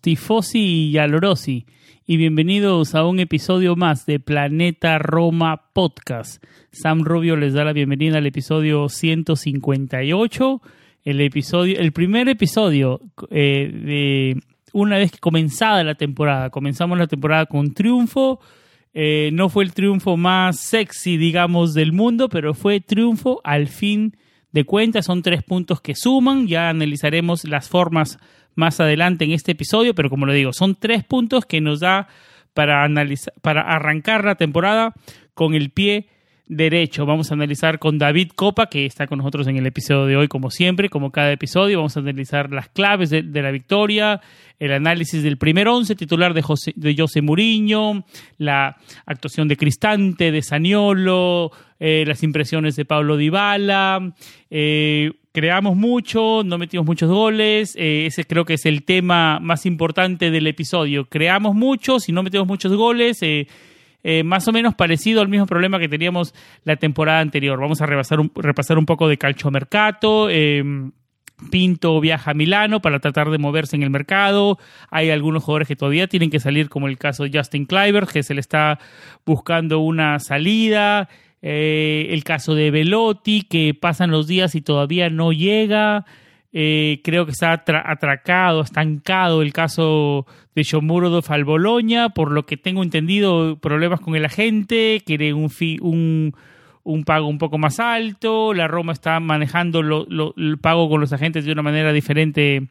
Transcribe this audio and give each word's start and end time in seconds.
Tifosi 0.00 0.88
y 0.88 0.96
alorosi, 0.96 1.66
y 2.06 2.16
bienvenidos 2.16 2.94
a 2.94 3.04
un 3.04 3.20
episodio 3.20 3.76
más 3.76 4.06
de 4.06 4.18
Planeta 4.18 4.98
Roma 4.98 5.68
Podcast. 5.74 6.42
Sam 6.72 7.04
Rubio 7.04 7.36
les 7.36 7.52
da 7.52 7.64
la 7.64 7.74
bienvenida 7.74 8.16
al 8.16 8.26
episodio 8.26 8.88
158, 8.88 10.62
el 11.04 11.20
episodio, 11.20 11.78
el 11.78 11.92
primer 11.92 12.30
episodio 12.30 13.02
eh, 13.30 13.70
de 13.70 14.42
una 14.72 14.96
vez 14.96 15.12
que 15.12 15.18
comenzada 15.18 15.84
la 15.84 15.96
temporada. 15.96 16.48
Comenzamos 16.48 16.96
la 16.96 17.06
temporada 17.06 17.44
con 17.44 17.74
triunfo. 17.74 18.40
Eh, 18.94 19.28
no 19.34 19.50
fue 19.50 19.64
el 19.64 19.74
triunfo 19.74 20.16
más 20.16 20.60
sexy, 20.60 21.18
digamos, 21.18 21.74
del 21.74 21.92
mundo, 21.92 22.30
pero 22.30 22.54
fue 22.54 22.80
triunfo 22.80 23.42
al 23.44 23.68
fin 23.68 24.16
de 24.50 24.64
cuentas. 24.64 25.04
Son 25.04 25.20
tres 25.20 25.42
puntos 25.42 25.82
que 25.82 25.94
suman. 25.94 26.46
Ya 26.46 26.70
analizaremos 26.70 27.44
las 27.44 27.68
formas 27.68 28.18
más 28.58 28.80
adelante 28.80 29.24
en 29.24 29.30
este 29.30 29.52
episodio, 29.52 29.94
pero 29.94 30.10
como 30.10 30.26
lo 30.26 30.32
digo, 30.32 30.52
son 30.52 30.74
tres 30.74 31.04
puntos 31.04 31.46
que 31.46 31.60
nos 31.60 31.78
da 31.78 32.08
para, 32.54 32.82
analizar, 32.82 33.32
para 33.40 33.62
arrancar 33.62 34.24
la 34.24 34.34
temporada 34.34 34.94
con 35.32 35.54
el 35.54 35.70
pie 35.70 36.08
derecho. 36.48 37.06
Vamos 37.06 37.30
a 37.30 37.34
analizar 37.34 37.78
con 37.78 37.98
David 37.98 38.32
Copa, 38.34 38.66
que 38.66 38.84
está 38.84 39.06
con 39.06 39.18
nosotros 39.18 39.46
en 39.46 39.58
el 39.58 39.66
episodio 39.66 40.06
de 40.06 40.16
hoy, 40.16 40.26
como 40.26 40.50
siempre, 40.50 40.88
como 40.88 41.12
cada 41.12 41.30
episodio. 41.30 41.78
Vamos 41.78 41.96
a 41.96 42.00
analizar 42.00 42.50
las 42.50 42.68
claves 42.68 43.10
de, 43.10 43.22
la 43.22 43.52
victoria, 43.52 44.20
el 44.58 44.72
análisis 44.72 45.22
del 45.22 45.38
primer 45.38 45.68
once 45.68 45.94
titular 45.94 46.34
de 46.34 46.42
José, 46.42 46.72
de 46.74 47.22
Muriño, 47.22 48.04
la 48.38 48.76
actuación 49.06 49.46
de 49.46 49.56
Cristante, 49.56 50.32
de 50.32 50.42
Saniolo, 50.42 51.52
eh, 51.78 52.02
las 52.08 52.24
impresiones 52.24 52.74
de 52.74 52.84
Pablo 52.84 53.16
Dybala, 53.16 54.14
eh, 54.50 55.12
creamos 55.38 55.76
mucho, 55.76 56.42
no 56.44 56.58
metimos 56.58 56.84
muchos 56.84 57.08
goles, 57.08 57.76
eh, 57.76 58.06
ese 58.06 58.24
creo 58.24 58.44
que 58.44 58.54
es 58.54 58.66
el 58.66 58.82
tema 58.82 59.38
más 59.38 59.66
importante 59.66 60.32
del 60.32 60.48
episodio. 60.48 61.04
Creamos 61.04 61.54
mucho, 61.54 62.00
si 62.00 62.10
no 62.10 62.24
metimos 62.24 62.48
muchos 62.48 62.74
goles, 62.74 63.22
eh, 63.22 63.46
eh, 64.02 64.24
más 64.24 64.48
o 64.48 64.52
menos 64.52 64.74
parecido 64.74 65.20
al 65.20 65.28
mismo 65.28 65.46
problema 65.46 65.78
que 65.78 65.88
teníamos 65.88 66.34
la 66.64 66.74
temporada 66.74 67.20
anterior. 67.20 67.56
Vamos 67.60 67.80
a 67.80 67.86
repasar 67.86 68.18
un, 68.18 68.32
repasar 68.34 68.78
un 68.78 68.86
poco 68.86 69.06
de 69.06 69.16
calchomercato. 69.16 70.28
Pinto 71.52 72.00
viaja 72.00 72.32
a 72.32 72.34
Milano 72.34 72.82
para 72.82 72.98
tratar 72.98 73.30
de 73.30 73.38
moverse 73.38 73.76
en 73.76 73.84
el 73.84 73.90
mercado. 73.90 74.58
Hay 74.90 75.10
algunos 75.10 75.44
jugadores 75.44 75.68
que 75.68 75.76
todavía 75.76 76.08
tienen 76.08 76.30
que 76.30 76.40
salir, 76.40 76.68
como 76.68 76.88
el 76.88 76.98
caso 76.98 77.22
de 77.22 77.30
Justin 77.32 77.64
Cliver, 77.64 78.06
que 78.06 78.24
se 78.24 78.34
le 78.34 78.40
está 78.40 78.80
buscando 79.24 79.78
una 79.78 80.18
salida. 80.18 81.08
Eh, 81.42 82.08
el 82.10 82.24
caso 82.24 82.54
de 82.54 82.70
Velotti, 82.70 83.42
que 83.42 83.74
pasan 83.74 84.10
los 84.10 84.26
días 84.26 84.54
y 84.54 84.60
todavía 84.60 85.10
no 85.10 85.32
llega. 85.32 86.04
Eh, 86.52 87.00
creo 87.04 87.26
que 87.26 87.32
está 87.32 87.52
atracado, 87.52 88.62
estancado 88.62 89.42
el 89.42 89.52
caso 89.52 90.26
de 90.54 90.62
Shomurodov 90.62 91.24
al 91.28 91.44
Boloña, 91.44 92.08
por 92.08 92.32
lo 92.32 92.46
que 92.46 92.56
tengo 92.56 92.82
entendido, 92.82 93.58
problemas 93.60 94.00
con 94.00 94.16
el 94.16 94.24
agente, 94.24 95.02
quiere 95.04 95.34
un, 95.34 95.52
un, 95.82 96.34
un 96.84 97.04
pago 97.04 97.28
un 97.28 97.38
poco 97.38 97.58
más 97.58 97.78
alto, 97.78 98.54
la 98.54 98.66
Roma 98.66 98.92
está 98.92 99.20
manejando 99.20 99.80
el 99.80 100.58
pago 100.58 100.88
con 100.88 101.00
los 101.00 101.12
agentes 101.12 101.44
de 101.44 101.52
una 101.52 101.62
manera 101.62 101.92
diferente 101.92 102.68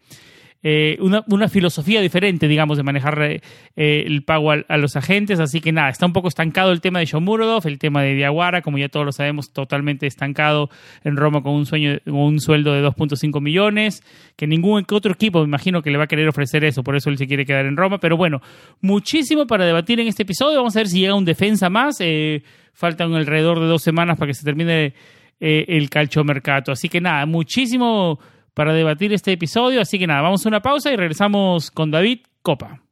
eh, 0.64 0.98
una, 1.00 1.48
filosofía 1.50 2.02
diferente, 2.02 2.48
digamos, 2.48 2.78
de 2.78 2.84
manejar 2.84 3.22
eh, 3.22 3.42
el 3.76 4.24
pago 4.24 4.52
a, 4.52 4.78
los 4.78 4.96
agentes. 4.96 5.40
Así 5.40 5.62
que 5.62 5.72
nada, 5.72 5.90
está 5.90 6.06
un 6.06 6.14
poco 6.14 6.28
estancado 6.28 6.72
el 6.72 6.82
tema 6.82 7.00
de 7.00 7.06
Shomurodov, 7.06 7.68
el 7.68 7.78
tema 7.78 8.02
de 8.02 8.16
Diaguara, 8.16 8.62
como 8.62 8.78
ya 8.78 8.90
todos 8.90 9.06
lo 9.06 9.12
sabemos, 9.12 9.54
totalmente 9.54 10.08
estancado 10.08 10.70
en 11.04 11.16
Roma 11.16 11.42
con 11.44 11.54
un, 11.54 11.66
sueño, 11.66 12.00
un 12.06 12.40
sueldo 12.40 12.74
de 12.74 12.84
2.5 12.84 13.40
millones, 13.40 14.04
que 14.36 14.48
ningún 14.48 14.86
otro 14.92 15.14
equipo 15.14 15.40
me 15.42 15.46
imagino 15.46 15.82
que 15.82 15.92
le 15.92 15.98
va 15.98 16.06
a 16.06 16.08
querer 16.08 16.28
ofrecer 16.28 16.64
eso, 16.64 16.84
por 16.84 16.96
eso 16.96 17.10
él 17.10 17.18
se 17.18 17.28
quiere 17.28 17.46
quedar 17.46 17.66
en 17.66 17.78
Roma. 17.78 18.00
Pero 18.00 18.18
bueno, 18.18 18.42
muchísimo 18.82 19.46
para 19.46 19.66
debatir 19.66 20.00
en 20.00 20.08
este 20.08 20.24
episodio. 20.24 20.58
Vamos 20.58 20.76
a 20.76 20.80
ver 20.80 20.88
si 20.88 21.00
llega 21.00 21.14
un 21.14 21.26
defensa 21.26 21.70
más. 21.70 21.98
Eh, 22.00 22.44
faltan 22.74 23.14
alrededor 23.14 23.60
de 23.60 23.68
dos 23.68 23.84
semanas 23.84 24.18
para 24.18 24.28
que 24.28 24.34
se 24.34 24.44
termine 24.44 24.94
el 25.40 25.90
calchomercato. 25.92 26.72
Así 26.72 26.90
que 26.90 27.00
nada, 27.00 27.26
muchísimo 27.28 28.20
para 28.58 28.74
debatir 28.74 29.14
este 29.14 29.34
episodio. 29.34 29.80
Así 29.80 30.00
que 30.00 30.08
nada, 30.08 30.22
vamos 30.22 30.44
a 30.44 30.50
una 30.50 30.64
pausa 30.64 30.92
y 30.92 30.96
regresamos 30.96 31.70
con 31.70 31.92
David 31.92 32.22
Copa. 32.42 32.87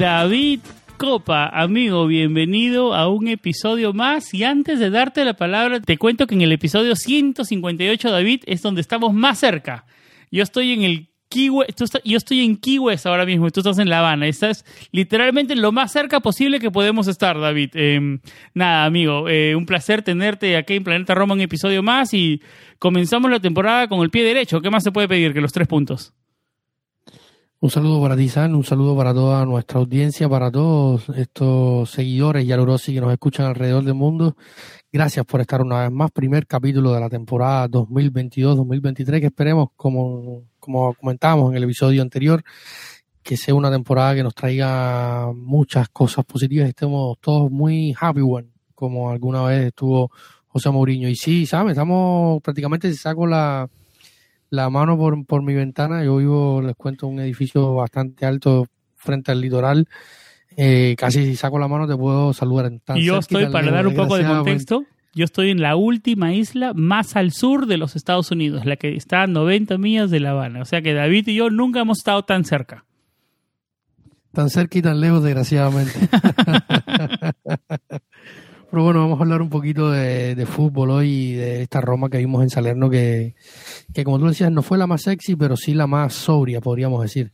David 0.00 0.60
Copa, 0.96 1.50
amigo, 1.52 2.06
bienvenido 2.06 2.94
a 2.94 3.10
un 3.10 3.28
episodio 3.28 3.92
más. 3.92 4.32
Y 4.32 4.44
antes 4.44 4.78
de 4.78 4.88
darte 4.88 5.26
la 5.26 5.34
palabra, 5.34 5.78
te 5.78 5.98
cuento 5.98 6.26
que 6.26 6.34
en 6.34 6.40
el 6.40 6.52
episodio 6.52 6.96
158, 6.96 8.10
David, 8.10 8.40
es 8.46 8.62
donde 8.62 8.80
estamos 8.80 9.12
más 9.12 9.38
cerca. 9.38 9.84
Yo 10.30 10.42
estoy 10.42 10.72
en 10.72 10.84
el 10.84 11.10
yo 11.30 12.16
estoy 12.16 12.40
en 12.40 12.56
Key 12.56 12.78
ahora 13.04 13.26
mismo 13.26 13.50
tú 13.50 13.60
estás 13.60 13.78
en 13.78 13.90
La 13.90 13.98
Habana. 13.98 14.26
Estás 14.26 14.64
literalmente 14.90 15.54
lo 15.54 15.70
más 15.70 15.92
cerca 15.92 16.20
posible 16.20 16.60
que 16.60 16.70
podemos 16.70 17.06
estar, 17.06 17.38
David. 17.38 17.72
Em, 17.74 18.20
nada, 18.54 18.86
amigo, 18.86 19.28
eh, 19.28 19.54
un 19.54 19.66
placer 19.66 20.00
tenerte 20.00 20.56
aquí 20.56 20.76
en 20.76 20.84
Planeta 20.84 21.14
Roma 21.14 21.34
un 21.34 21.42
episodio 21.42 21.82
más 21.82 22.14
y 22.14 22.40
comenzamos 22.78 23.30
la 23.30 23.38
temporada 23.38 23.86
con 23.86 24.00
el 24.00 24.08
pie 24.08 24.24
derecho. 24.24 24.62
¿Qué 24.62 24.70
más 24.70 24.82
se 24.82 24.92
puede 24.92 25.08
pedir 25.08 25.34
que 25.34 25.42
los 25.42 25.52
tres 25.52 25.68
puntos? 25.68 26.14
Un 27.62 27.68
saludo 27.68 28.00
para 28.00 28.16
ti, 28.16 28.26
San, 28.30 28.54
un 28.54 28.64
saludo 28.64 28.96
para 28.96 29.12
toda 29.12 29.44
nuestra 29.44 29.80
audiencia, 29.80 30.26
para 30.30 30.50
todos 30.50 31.06
estos 31.10 31.90
seguidores 31.90 32.46
y 32.46 32.52
alorosi 32.52 32.94
que 32.94 33.02
nos 33.02 33.12
escuchan 33.12 33.44
alrededor 33.44 33.84
del 33.84 33.92
mundo. 33.92 34.34
Gracias 34.90 35.26
por 35.26 35.42
estar 35.42 35.60
una 35.60 35.82
vez 35.82 35.90
más. 35.90 36.10
Primer 36.10 36.46
capítulo 36.46 36.94
de 36.94 37.00
la 37.00 37.10
temporada 37.10 37.68
2022-2023 37.68 39.20
que 39.20 39.26
esperemos, 39.26 39.68
como, 39.76 40.44
como 40.58 40.94
comentábamos 40.94 41.50
en 41.50 41.58
el 41.58 41.64
episodio 41.64 42.00
anterior, 42.00 42.42
que 43.22 43.36
sea 43.36 43.54
una 43.54 43.70
temporada 43.70 44.14
que 44.14 44.22
nos 44.22 44.34
traiga 44.34 45.30
muchas 45.34 45.90
cosas 45.90 46.24
positivas 46.24 46.66
estemos 46.66 47.18
todos 47.20 47.50
muy 47.50 47.94
happy 48.00 48.22
one, 48.22 48.48
como 48.74 49.10
alguna 49.10 49.42
vez 49.42 49.66
estuvo 49.66 50.10
José 50.46 50.70
Mourinho. 50.70 51.10
Y 51.10 51.14
sí, 51.14 51.44
¿sabes? 51.44 51.72
Estamos 51.72 52.40
prácticamente, 52.40 52.90
si 52.90 52.96
saco 52.96 53.26
la 53.26 53.68
la 54.50 54.68
mano 54.68 54.98
por, 54.98 55.24
por 55.24 55.42
mi 55.42 55.54
ventana. 55.54 56.04
Yo 56.04 56.16
vivo, 56.16 56.60
les 56.60 56.76
cuento, 56.76 57.06
un 57.06 57.20
edificio 57.20 57.74
bastante 57.74 58.26
alto 58.26 58.66
frente 58.96 59.32
al 59.32 59.40
litoral. 59.40 59.88
Eh, 60.56 60.94
casi 60.98 61.24
si 61.24 61.36
saco 61.36 61.58
la 61.58 61.68
mano 61.68 61.86
te 61.86 61.96
puedo 61.96 62.32
saludar 62.32 62.66
en 62.66 62.82
Y 62.96 63.04
yo 63.04 63.18
estoy, 63.18 63.46
para 63.46 63.70
dar 63.70 63.86
un 63.86 63.94
poco 63.94 64.16
de 64.16 64.26
contexto, 64.26 64.84
Yo 65.14 65.24
estoy 65.24 65.50
en 65.50 65.62
la 65.62 65.76
última 65.76 66.34
isla 66.34 66.72
más 66.74 67.16
al 67.16 67.32
sur 67.32 67.66
de 67.66 67.76
los 67.76 67.96
Estados 67.96 68.30
Unidos, 68.30 68.66
la 68.66 68.76
que 68.76 68.94
está 68.96 69.22
a 69.22 69.26
90 69.26 69.78
millas 69.78 70.10
de 70.10 70.20
La 70.20 70.30
Habana. 70.30 70.60
O 70.60 70.64
sea 70.64 70.82
que 70.82 70.92
David 70.92 71.28
y 71.28 71.36
yo 71.36 71.50
nunca 71.50 71.80
hemos 71.80 71.98
estado 71.98 72.24
tan 72.24 72.44
cerca. 72.44 72.84
Tan 74.32 74.50
cerca 74.50 74.78
y 74.78 74.82
tan 74.82 75.00
lejos, 75.00 75.22
desgraciadamente. 75.22 75.92
Pero 78.70 78.84
bueno, 78.84 79.00
vamos 79.00 79.18
a 79.18 79.22
hablar 79.22 79.42
un 79.42 79.50
poquito 79.50 79.90
de, 79.90 80.46
fútbol 80.46 80.90
hoy 80.90 81.08
y 81.08 81.32
de 81.32 81.62
esta 81.62 81.80
Roma 81.80 82.08
que 82.08 82.18
vimos 82.18 82.42
en 82.42 82.50
Salerno, 82.50 82.88
que, 82.88 83.34
que 83.92 84.04
como 84.04 84.18
tú 84.18 84.26
decías, 84.26 84.52
no 84.52 84.62
fue 84.62 84.78
la 84.78 84.86
más 84.86 85.02
sexy, 85.02 85.36
pero 85.36 85.56
sí 85.56 85.74
la 85.74 85.86
más 85.86 86.14
sobria, 86.14 86.60
podríamos 86.60 87.02
decir. 87.02 87.32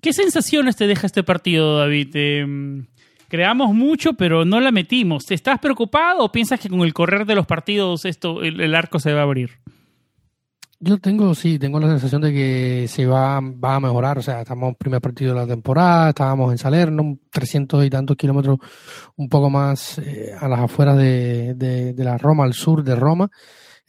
¿Qué 0.00 0.12
sensaciones 0.12 0.76
te 0.76 0.86
deja 0.86 1.06
este 1.06 1.22
partido, 1.22 1.78
David? 1.78 2.10
Eh, 2.14 2.86
creamos 3.30 3.74
mucho, 3.74 4.14
pero 4.14 4.44
no 4.44 4.60
la 4.60 4.72
metimos. 4.72 5.30
¿Estás 5.30 5.58
preocupado 5.60 6.24
o 6.24 6.32
piensas 6.32 6.60
que 6.60 6.68
con 6.68 6.80
el 6.80 6.92
correr 6.92 7.24
de 7.24 7.34
los 7.34 7.46
partidos 7.46 8.04
esto 8.04 8.42
el, 8.42 8.74
arco 8.74 8.98
se 8.98 9.12
va 9.12 9.20
a 9.20 9.22
abrir? 9.24 9.50
Yo 10.80 10.98
tengo, 10.98 11.34
sí, 11.34 11.58
tengo 11.58 11.78
la 11.78 11.88
sensación 11.88 12.22
de 12.22 12.32
que 12.32 12.88
se 12.88 13.06
va, 13.06 13.40
va 13.40 13.76
a 13.76 13.80
mejorar. 13.80 14.18
O 14.18 14.22
sea, 14.22 14.40
estamos 14.40 14.70
en 14.70 14.74
primer 14.74 15.00
partido 15.00 15.34
de 15.34 15.40
la 15.40 15.46
temporada, 15.46 16.08
estábamos 16.08 16.50
en 16.50 16.58
Salerno, 16.58 17.18
300 17.30 17.84
y 17.84 17.90
tantos 17.90 18.16
kilómetros, 18.16 18.58
un 19.16 19.28
poco 19.28 19.48
más 19.48 19.98
eh, 19.98 20.32
a 20.38 20.48
las 20.48 20.60
afueras 20.60 20.96
de, 20.96 21.54
de, 21.54 22.04
la 22.04 22.18
Roma, 22.18 22.44
al 22.44 22.54
sur 22.54 22.82
de 22.82 22.96
Roma. 22.96 23.30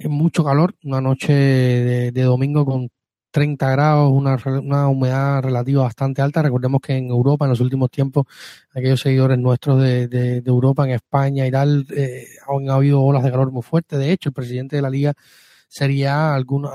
Mucho 0.09 0.43
calor, 0.43 0.75
una 0.83 1.01
noche 1.01 1.33
de, 1.33 2.11
de 2.11 2.21
domingo 2.23 2.65
con 2.65 2.89
30 3.31 3.71
grados, 3.71 4.11
una, 4.11 4.37
una, 4.59 4.87
humedad 4.89 5.41
relativa 5.41 5.83
bastante 5.83 6.21
alta. 6.21 6.41
Recordemos 6.41 6.81
que 6.81 6.93
en 6.93 7.09
Europa, 7.09 7.45
en 7.45 7.49
los 7.49 7.61
últimos 7.61 7.89
tiempos, 7.89 8.25
aquellos 8.73 9.01
seguidores 9.01 9.37
nuestros 9.39 9.81
de, 9.81 10.07
de, 10.07 10.43
Europa, 10.45 10.85
en 10.85 10.91
España 10.91 11.47
y 11.47 11.51
tal, 11.51 11.85
eh, 11.95 12.27
han 12.47 12.69
habido 12.69 13.01
olas 13.01 13.23
de 13.23 13.31
calor 13.31 13.51
muy 13.51 13.63
fuertes. 13.63 13.97
De 13.99 14.11
hecho, 14.11 14.29
el 14.29 14.33
presidente 14.33 14.75
de 14.75 14.81
la 14.81 14.89
liga 14.89 15.13
sería 15.67 16.35
alguno, 16.35 16.71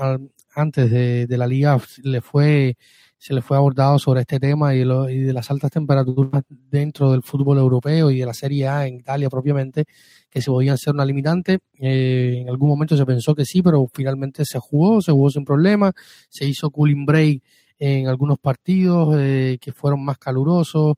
antes 0.55 0.91
de, 0.91 1.27
de 1.27 1.37
la 1.37 1.47
liga 1.47 1.79
le 2.03 2.21
fue 2.21 2.77
se 3.17 3.33
le 3.33 3.41
fue 3.41 3.57
abordado 3.57 3.97
sobre 3.97 4.21
este 4.21 4.39
tema 4.39 4.75
y, 4.75 4.81
y, 4.81 5.19
de 5.21 5.33
las 5.33 5.49
altas 5.49 5.71
temperaturas 5.71 6.43
dentro 6.49 7.11
del 7.11 7.23
fútbol 7.23 7.57
europeo 7.57 8.11
y 8.11 8.19
de 8.19 8.25
la 8.25 8.33
Serie 8.33 8.67
A 8.67 8.87
en 8.87 8.95
Italia 8.95 9.29
propiamente, 9.29 9.85
que 10.29 10.41
se 10.41 10.51
podían 10.51 10.77
ser 10.77 10.93
una 10.93 11.05
limitante. 11.05 11.59
Eh, 11.79 12.39
en 12.41 12.49
algún 12.49 12.69
momento 12.69 12.95
se 12.95 13.05
pensó 13.05 13.33
que 13.33 13.45
sí, 13.45 13.61
pero 13.61 13.87
finalmente 13.93 14.45
se 14.45 14.59
jugó, 14.59 15.01
se 15.01 15.11
jugó 15.11 15.29
sin 15.31 15.45
problema, 15.45 15.91
se 16.29 16.45
hizo 16.45 16.69
cooling 16.69 17.05
break 17.05 17.41
en 17.79 18.07
algunos 18.07 18.39
partidos 18.39 19.15
eh, 19.17 19.57
que 19.59 19.71
fueron 19.71 20.03
más 20.03 20.17
calurosos, 20.17 20.95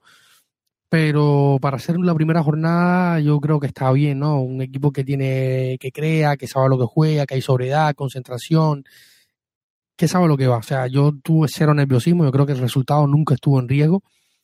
pero 0.89 1.57
para 1.62 1.77
hacer 1.77 1.98
la 2.00 2.16
primera 2.16 2.44
jornada 2.44 3.19
yo 3.19 3.39
creo 3.39 3.60
que 3.60 3.68
está 3.68 3.92
bien, 3.92 4.19
¿no? 4.19 4.42
Un 4.42 4.62
equipo 4.62 4.92
que 4.92 5.04
tiene, 5.04 5.77
que 5.80 5.92
crea, 5.92 6.36
que 6.36 6.48
sabe 6.48 6.69
lo 6.69 6.80
que 6.80 6.86
juega, 6.86 7.25
que 7.25 7.36
hay 7.36 7.42
sobriedad, 7.42 7.94
concentración, 7.95 8.83
que 9.99 10.07
sabe 10.07 10.29
lo 10.29 10.37
que 10.37 10.47
va. 10.47 10.57
O 10.57 10.63
sea, 10.63 10.87
yo 10.87 11.11
tuve 11.21 11.49
cero 11.51 11.73
nerviosismo, 11.73 12.23
yo 12.23 12.31
creo 12.31 12.45
que 12.45 12.53
el 12.53 12.59
resultado 12.59 13.05
nunca 13.05 13.33
estuvo 13.33 13.59
en 13.59 13.67
riesgo 13.67 14.01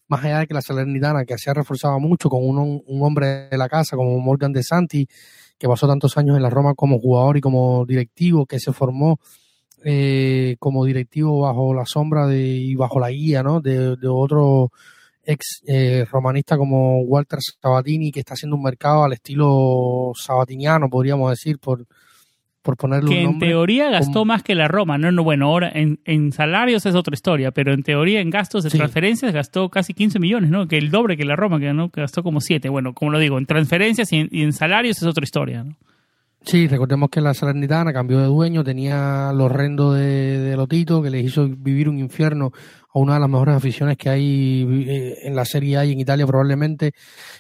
más 0.07 0.23
allá 0.23 0.39
de 0.39 0.47
que 0.47 0.53
la 0.53 0.61
Salernitana, 0.61 1.25
que 1.25 1.37
se 1.37 1.49
ha 1.49 1.53
reforzado 1.53 1.97
mucho 1.99 2.29
con 2.29 2.43
un, 2.43 2.83
un 2.85 3.03
hombre 3.03 3.47
de 3.49 3.57
la 3.57 3.69
casa 3.69 3.95
como 3.95 4.19
Morgan 4.19 4.51
De 4.51 4.63
Santi, 4.63 5.07
que 5.57 5.67
pasó 5.67 5.87
tantos 5.87 6.17
años 6.17 6.35
en 6.35 6.43
la 6.43 6.49
Roma 6.49 6.73
como 6.75 6.99
jugador 6.99 7.37
y 7.37 7.41
como 7.41 7.85
directivo, 7.85 8.45
que 8.45 8.59
se 8.59 8.73
formó 8.73 9.17
eh, 9.83 10.57
como 10.59 10.85
directivo 10.85 11.41
bajo 11.41 11.73
la 11.73 11.85
sombra 11.85 12.27
de, 12.27 12.39
y 12.39 12.75
bajo 12.75 12.99
la 12.99 13.09
guía 13.09 13.41
¿no? 13.41 13.61
de, 13.61 13.97
otro 14.07 14.71
ex 15.23 15.61
eh, 15.65 16.05
romanista 16.11 16.57
como 16.57 17.01
Walter 17.01 17.39
Sabatini, 17.41 18.11
que 18.11 18.19
está 18.19 18.33
haciendo 18.33 18.57
un 18.57 18.63
mercado 18.63 19.05
al 19.05 19.13
estilo 19.13 20.11
sabatiniano, 20.15 20.89
podríamos 20.89 21.31
decir, 21.31 21.57
por, 21.57 21.87
por 22.65 22.77
ponerle 22.77 23.09
que 23.09 23.21
en 23.21 23.37
teoría 23.37 23.91
gastó 23.91 24.25
más 24.25 24.41
que 24.41 24.55
la 24.55 24.67
Roma, 24.67 24.97
no, 24.97 25.11
no 25.11 25.23
bueno, 25.23 25.45
ahora 25.45 25.71
en, 25.71 25.99
en, 26.03 26.31
salarios 26.31 26.83
es 26.87 26.95
otra 26.95 27.13
historia, 27.13 27.51
pero 27.51 27.71
en 27.73 27.83
teoría 27.83 28.21
en 28.21 28.31
gastos 28.31 28.63
de 28.63 28.71
transferencias 28.71 29.31
gastó 29.31 29.69
casi 29.69 29.93
15 29.93 30.17
millones, 30.19 30.49
¿no? 30.49 30.67
Que 30.67 30.79
el 30.79 30.89
doble 30.89 31.15
que 31.15 31.25
la 31.25 31.35
Roma, 31.35 31.59
que, 31.59 31.71
¿no? 31.73 31.89
que 31.89 32.01
gastó 32.01 32.23
como 32.23 32.41
7. 32.41 32.67
Bueno, 32.69 32.93
como 32.93 33.11
lo 33.11 33.19
digo, 33.19 33.37
en 33.37 33.45
transferencias 33.45 34.11
y 34.11 34.27
en, 34.31 34.51
salarios 34.51 34.97
es 34.97 35.03
otra 35.03 35.23
historia, 35.23 35.63
¿no? 35.63 35.75
Sí, 36.41 36.67
recordemos 36.67 37.09
que 37.09 37.21
la 37.21 37.33
Salernitana 37.33 37.93
cambió 37.93 38.19
de 38.19 38.25
dueño, 38.25 38.63
tenía 38.63 39.31
los 39.33 39.51
rendos 39.51 39.95
de, 39.95 40.39
de 40.39 40.55
Lotito, 40.55 41.01
que 41.01 41.09
les 41.11 41.23
hizo 41.23 41.47
vivir 41.47 41.87
un 41.87 41.99
infierno 41.99 42.51
a 42.93 42.99
una 42.99 43.15
de 43.15 43.19
las 43.19 43.29
mejores 43.29 43.55
aficiones 43.55 43.97
que 43.97 44.09
hay 44.09 44.67
eh, 44.87 45.17
en 45.23 45.35
la 45.35 45.45
Serie 45.45 45.77
A 45.77 45.85
y 45.85 45.91
en 45.91 45.99
Italia 45.99 46.25
probablemente, 46.25 46.93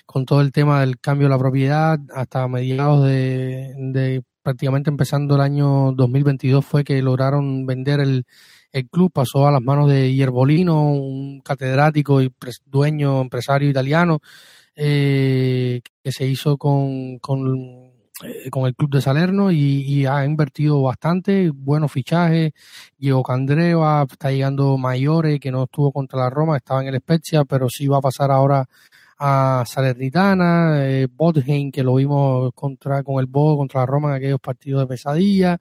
con 0.05 0.25
todo 0.25 0.41
el 0.41 0.51
tema 0.51 0.81
del 0.81 0.99
cambio 0.99 1.27
de 1.27 1.33
la 1.33 1.39
propiedad, 1.39 1.99
hasta 2.13 2.47
mediados 2.47 3.05
de, 3.05 3.73
de 3.77 4.23
prácticamente 4.45 4.91
empezando 4.91 5.33
el 5.33 5.41
año 5.41 5.91
2022 5.93 6.63
fue 6.63 6.83
que 6.83 7.01
lograron 7.01 7.65
vender 7.65 7.99
el, 7.99 8.25
el 8.71 8.87
club, 8.87 9.11
pasó 9.11 9.47
a 9.47 9.51
las 9.51 9.61
manos 9.61 9.89
de 9.89 10.13
Ierbolino, 10.13 10.91
un 10.91 11.41
catedrático 11.41 12.21
y 12.21 12.31
dueño, 12.67 13.21
empresario 13.21 13.71
italiano, 13.71 14.19
eh, 14.75 15.81
que 16.03 16.11
se 16.11 16.27
hizo 16.27 16.57
con, 16.57 17.17
con, 17.17 17.91
eh, 18.23 18.51
con, 18.51 18.67
el 18.67 18.75
club 18.75 18.91
de 18.91 19.01
Salerno 19.01 19.51
y, 19.51 20.05
ha 20.05 20.23
invertido 20.23 20.79
bastante, 20.83 21.49
buenos 21.49 21.91
fichajes, 21.91 22.51
llegó 22.99 23.23
Candreva, 23.23 24.05
está 24.07 24.29
llegando 24.29 24.77
Mayore, 24.77 25.39
que 25.39 25.49
no 25.49 25.63
estuvo 25.63 25.91
contra 25.91 26.19
la 26.19 26.29
Roma, 26.29 26.57
estaba 26.57 26.83
en 26.83 26.89
el 26.89 26.99
Spezia, 26.99 27.45
pero 27.45 27.67
sí 27.67 27.87
va 27.87 27.97
a 27.97 28.01
pasar 28.01 28.29
ahora 28.29 28.63
a 29.17 29.63
Salernitana, 29.65 30.85
eh, 30.87 31.07
que 31.71 31.83
lo 31.83 31.95
vimos 31.95 32.51
contra 32.53 33.03
con 33.03 33.19
el 33.19 33.27
Bo 33.27 33.57
contra 33.57 33.81
la 33.81 33.85
Roma 33.85 34.09
en 34.09 34.15
aquellos 34.15 34.39
partidos 34.39 34.81
de 34.81 34.87
pesadilla. 34.87 35.59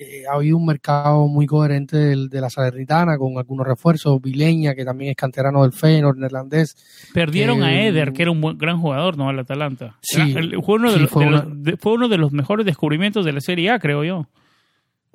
Eh, 0.00 0.22
ha 0.30 0.36
habido 0.36 0.56
un 0.56 0.64
mercado 0.64 1.26
muy 1.26 1.44
coherente 1.46 1.96
de 1.96 2.40
la 2.40 2.48
Salernitana 2.50 3.18
con 3.18 3.36
algunos 3.36 3.66
refuerzos. 3.66 4.20
Vileña, 4.22 4.74
que 4.74 4.84
también 4.84 5.10
es 5.10 5.16
canterano 5.16 5.62
del 5.62 5.72
Feyenoord 5.72 6.18
neerlandés. 6.18 6.76
Perdieron 7.12 7.64
a 7.64 7.82
Eder, 7.82 8.12
que 8.12 8.22
era 8.22 8.30
un 8.30 8.40
buen, 8.40 8.56
gran 8.56 8.80
jugador, 8.80 9.16
¿no? 9.16 9.28
Al 9.28 9.40
Atalanta. 9.40 9.96
Sí, 10.00 10.34
fue, 10.62 10.76
uno 10.76 10.92
de, 10.92 11.00
los, 11.00 11.10
fue 11.10 11.92
uno 11.92 12.08
de 12.08 12.16
los 12.16 12.30
mejores 12.30 12.64
descubrimientos 12.64 13.24
de 13.24 13.32
la 13.32 13.40
Serie 13.40 13.70
A, 13.70 13.80
creo 13.80 14.04
yo. 14.04 14.28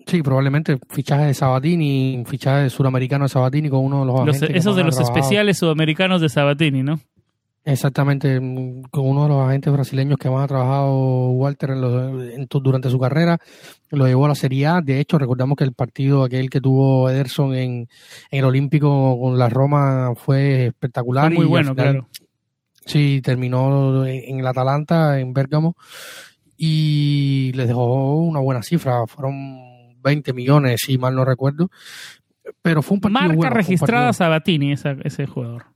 Sí, 0.05 0.21
probablemente 0.21 0.77
fichaje 0.89 1.27
de 1.27 1.33
Sabatini, 1.33 2.23
fichaje 2.27 2.69
sudamericano 2.69 3.23
de 3.23 3.29
Sabatini 3.29 3.69
con 3.69 3.85
uno 3.85 4.01
de 4.01 4.05
los, 4.05 4.41
los 4.41 4.49
Esos 4.49 4.75
de 4.75 4.83
los 4.83 4.99
especiales 4.99 5.57
sudamericanos 5.57 6.19
de 6.19 6.27
Sabatini, 6.27 6.83
¿no? 6.83 6.99
Exactamente, 7.65 8.41
mm, 8.41 8.83
con 8.91 9.07
uno 9.07 9.23
de 9.23 9.29
los 9.29 9.47
agentes 9.47 9.71
brasileños 9.71 10.17
que 10.17 10.29
más 10.29 10.43
ha 10.43 10.47
trabajado 10.47 11.29
Walter 11.29 11.71
en 11.71 12.47
durante 12.49 12.89
su 12.89 12.99
carrera, 12.99 13.37
lo 13.89 14.05
llevó 14.05 14.25
a 14.25 14.29
la 14.29 14.35
Serie 14.35 14.67
A. 14.67 14.81
De 14.81 14.99
hecho, 14.99 15.17
recordamos 15.17 15.55
que 15.55 15.63
el 15.63 15.73
partido 15.73 16.23
aquel 16.23 16.49
que 16.49 16.59
tuvo 16.59 17.09
Ederson 17.09 17.55
en, 17.55 17.87
el 18.31 18.45
Olímpico 18.45 19.17
con 19.19 19.37
la 19.37 19.47
Roma 19.47 20.13
fue 20.15 20.67
espectacular. 20.67 21.31
muy 21.31 21.45
bueno, 21.45 21.73
claro. 21.73 22.09
Sí, 22.85 23.21
terminó 23.23 24.05
en 24.05 24.39
el 24.39 24.47
Atalanta, 24.47 25.17
en 25.17 25.33
Bérgamo, 25.33 25.77
y 26.57 27.53
les 27.53 27.69
dejó 27.69 28.15
una 28.15 28.41
buena 28.41 28.61
cifra. 28.61 29.07
Fueron 29.07 30.01
20 30.01 30.33
millones, 30.33 30.81
si 30.85 30.97
mal 30.97 31.15
no 31.15 31.23
recuerdo. 31.23 31.71
Pero 32.61 32.81
fue 32.81 32.95
un 32.95 33.01
partido 33.01 33.35
Marca 33.35 33.49
registrada 33.51 34.11
Sabatini, 34.11 34.73
ese 34.73 35.27
jugador. 35.27 35.72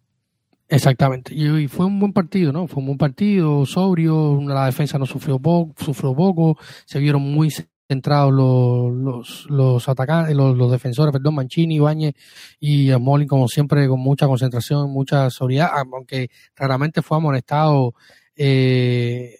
Exactamente, 0.69 1.33
y, 1.33 1.67
fue 1.69 1.85
un 1.85 1.97
buen 1.97 2.11
partido, 2.11 2.51
¿no? 2.51 2.67
Fue 2.67 2.79
un 2.81 2.87
buen 2.87 2.97
partido, 2.97 3.65
sobrio, 3.65 4.41
la 4.41 4.65
defensa 4.65 4.97
no 4.99 5.05
sufrió 5.05 5.39
poco, 5.39 5.73
sufrió 5.81 6.13
poco, 6.13 6.57
se 6.85 6.99
vieron 6.99 7.21
muy 7.21 7.49
centrados 7.87 8.33
los, 8.33 8.93
los, 8.93 9.45
los 9.49 9.87
atacantes, 9.87 10.35
los, 10.35 10.57
los, 10.57 10.69
defensores, 10.69 11.13
perdón, 11.13 11.35
Mancini, 11.35 11.75
Ibañez 11.75 12.15
y 12.59 12.91
Smolin, 12.91 13.29
como 13.29 13.47
siempre, 13.47 13.87
con 13.87 14.01
mucha 14.01 14.27
concentración, 14.27 14.91
mucha 14.91 15.29
sobriedad, 15.29 15.69
aunque 15.73 16.29
raramente 16.53 17.01
fue 17.01 17.15
amonestado, 17.15 17.93
eh, 18.35 19.35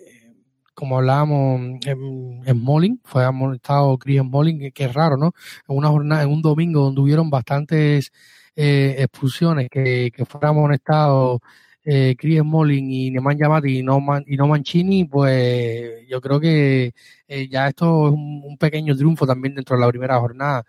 como 0.74 0.98
hablábamos, 0.98 1.60
en, 1.86 2.42
en 2.46 3.00
fue 3.04 3.26
amonestado 3.26 3.98
Chris 3.98 4.22
Smolin, 4.22 4.72
que, 4.72 4.84
es 4.86 4.94
raro, 4.94 5.18
¿no? 5.18 5.34
En 5.68 5.76
una 5.76 5.90
jornada, 5.90 6.24
en 6.24 6.30
un 6.30 6.42
domingo 6.42 6.82
donde 6.84 7.02
hubieron 7.02 7.30
bastantes 7.30 8.14
eh, 8.58 8.96
expulsiones 9.00 9.70
que, 9.70 10.12
que 10.14 10.26
fuera 10.26 10.50
amonestado 10.50 11.40
eh, 11.90 12.16
Chris 12.18 12.42
Smalling 12.42 12.92
y 12.92 13.12
Neman 13.12 13.38
Yamati 13.38 13.80
y 13.80 13.84
no, 13.84 14.04
y 14.26 14.36
no 14.36 14.48
Mancini, 14.48 15.06
pues 15.06 16.06
yo 16.10 16.20
creo 16.20 16.38
que 16.40 16.94
eh, 17.28 17.48
ya 17.50 17.70
esto 17.70 18.08
es 18.08 18.14
un, 18.14 18.58
pequeño 18.60 18.96
triunfo 18.96 19.26
también 19.26 19.56
dentro 19.56 19.78
de 19.78 19.82
la 19.82 19.90
primera 19.90 20.20
jornada 20.20 20.66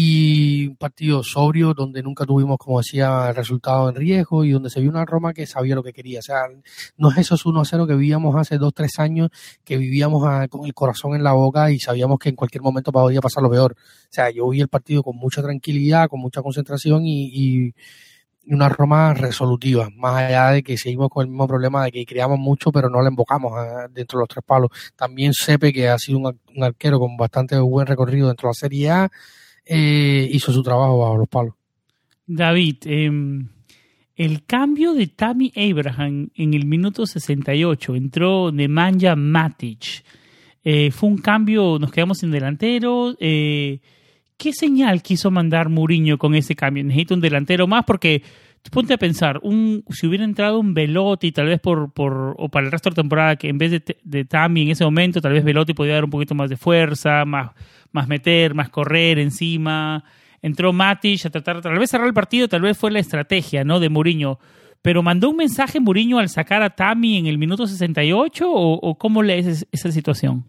y 0.00 0.68
un 0.68 0.76
partido 0.76 1.24
sobrio 1.24 1.74
donde 1.74 2.04
nunca 2.04 2.24
tuvimos, 2.24 2.56
como 2.56 2.78
decía, 2.78 3.30
el 3.30 3.34
resultado 3.34 3.88
en 3.88 3.96
riesgo 3.96 4.44
y 4.44 4.52
donde 4.52 4.70
se 4.70 4.80
vio 4.80 4.90
una 4.90 5.04
Roma 5.04 5.34
que 5.34 5.44
sabía 5.44 5.74
lo 5.74 5.82
que 5.82 5.92
quería. 5.92 6.20
O 6.20 6.22
sea, 6.22 6.42
no 6.96 7.10
es 7.10 7.18
esos 7.18 7.44
1-0 7.44 7.84
que 7.84 7.94
vivíamos 7.94 8.36
hace 8.36 8.58
dos, 8.58 8.72
tres 8.72 9.00
años, 9.00 9.30
que 9.64 9.76
vivíamos 9.76 10.22
con 10.50 10.66
el 10.66 10.72
corazón 10.72 11.16
en 11.16 11.24
la 11.24 11.32
boca 11.32 11.72
y 11.72 11.80
sabíamos 11.80 12.20
que 12.20 12.28
en 12.28 12.36
cualquier 12.36 12.62
momento 12.62 12.92
podía 12.92 13.20
pasar 13.20 13.42
lo 13.42 13.50
peor. 13.50 13.72
O 13.72 14.08
sea, 14.08 14.30
yo 14.30 14.48
vi 14.48 14.60
el 14.60 14.68
partido 14.68 15.02
con 15.02 15.16
mucha 15.16 15.42
tranquilidad, 15.42 16.08
con 16.08 16.20
mucha 16.20 16.42
concentración 16.42 17.02
y, 17.04 17.74
una 18.46 18.68
Roma 18.68 19.14
resolutiva, 19.14 19.90
más 19.96 20.14
allá 20.14 20.50
de 20.52 20.62
que 20.62 20.78
seguimos 20.78 21.08
con 21.10 21.22
el 21.24 21.28
mismo 21.28 21.48
problema 21.48 21.84
de 21.84 21.90
que 21.90 22.06
creamos 22.06 22.38
mucho, 22.38 22.70
pero 22.70 22.88
no 22.88 23.02
le 23.02 23.08
embocamos 23.08 23.52
dentro 23.90 24.18
de 24.18 24.22
los 24.22 24.28
tres 24.28 24.44
palos. 24.46 24.70
También 24.94 25.34
Sepe, 25.34 25.72
que 25.72 25.88
ha 25.88 25.98
sido 25.98 26.18
un, 26.18 26.62
arquero 26.62 27.00
con 27.00 27.16
bastante 27.16 27.58
buen 27.58 27.86
recorrido 27.88 28.28
dentro 28.28 28.46
de 28.46 28.50
la 28.50 28.54
Serie 28.54 28.90
A, 28.90 29.10
eh, 29.68 30.28
hizo 30.32 30.52
su 30.52 30.62
trabajo 30.62 30.98
bajo 30.98 31.18
los 31.18 31.28
palos. 31.28 31.54
David, 32.26 32.76
em, 32.86 33.48
el 34.16 34.44
cambio 34.44 34.94
de 34.94 35.06
Tammy 35.06 35.52
Abraham 35.54 36.30
en 36.34 36.54
el 36.54 36.64
minuto 36.66 37.06
68, 37.06 37.94
entró 37.94 38.50
Nemanja 38.50 39.14
Matic. 39.14 40.04
Eh, 40.64 40.90
fue 40.90 41.08
un 41.08 41.18
cambio, 41.18 41.78
nos 41.78 41.92
quedamos 41.92 42.18
sin 42.18 42.30
delantero. 42.30 43.16
Eh, 43.20 43.80
¿Qué 44.36 44.52
señal 44.52 45.02
quiso 45.02 45.30
mandar 45.30 45.68
Mourinho 45.68 46.18
con 46.18 46.34
ese 46.34 46.54
cambio? 46.54 46.84
Necesita 46.84 47.14
un 47.14 47.20
delantero 47.20 47.66
más 47.66 47.84
porque 47.84 48.22
ponte 48.70 48.94
a 48.94 48.98
pensar, 48.98 49.40
un, 49.42 49.84
si 49.90 50.06
hubiera 50.06 50.24
entrado 50.24 50.58
un 50.58 50.74
Velotti, 50.74 51.32
tal 51.32 51.46
vez 51.46 51.60
por, 51.60 51.92
por, 51.92 52.34
o 52.38 52.48
para 52.48 52.66
el 52.66 52.72
resto 52.72 52.90
de 52.90 52.92
la 52.94 53.02
temporada, 53.02 53.36
que 53.36 53.48
en 53.48 53.58
vez 53.58 53.70
de, 53.70 53.96
de 54.02 54.24
Tami 54.24 54.62
en 54.62 54.70
ese 54.70 54.84
momento, 54.84 55.20
tal 55.20 55.32
vez 55.32 55.44
Velotti 55.44 55.74
podía 55.74 55.94
dar 55.94 56.04
un 56.04 56.10
poquito 56.10 56.34
más 56.34 56.50
de 56.50 56.56
fuerza, 56.56 57.24
más, 57.24 57.52
más 57.92 58.08
meter, 58.08 58.54
más 58.54 58.70
correr 58.70 59.18
encima. 59.18 60.04
Entró 60.42 60.72
Matic 60.72 61.26
a 61.26 61.30
tratar, 61.30 61.60
tal 61.60 61.78
vez 61.78 61.90
cerrar 61.90 62.06
el 62.06 62.14
partido, 62.14 62.48
tal 62.48 62.62
vez 62.62 62.76
fue 62.76 62.90
la 62.90 63.00
estrategia 63.00 63.64
¿no? 63.64 63.80
de 63.80 63.88
Mourinho. 63.88 64.38
Pero 64.82 65.02
mandó 65.02 65.30
un 65.30 65.36
mensaje 65.36 65.80
Mourinho 65.80 66.18
al 66.18 66.28
sacar 66.28 66.62
a 66.62 66.70
Tami 66.70 67.18
en 67.18 67.26
el 67.26 67.38
minuto 67.38 67.66
68 67.66 68.50
o, 68.50 68.74
o 68.74 68.98
cómo 68.98 69.22
lees 69.22 69.66
esa 69.72 69.90
situación? 69.90 70.44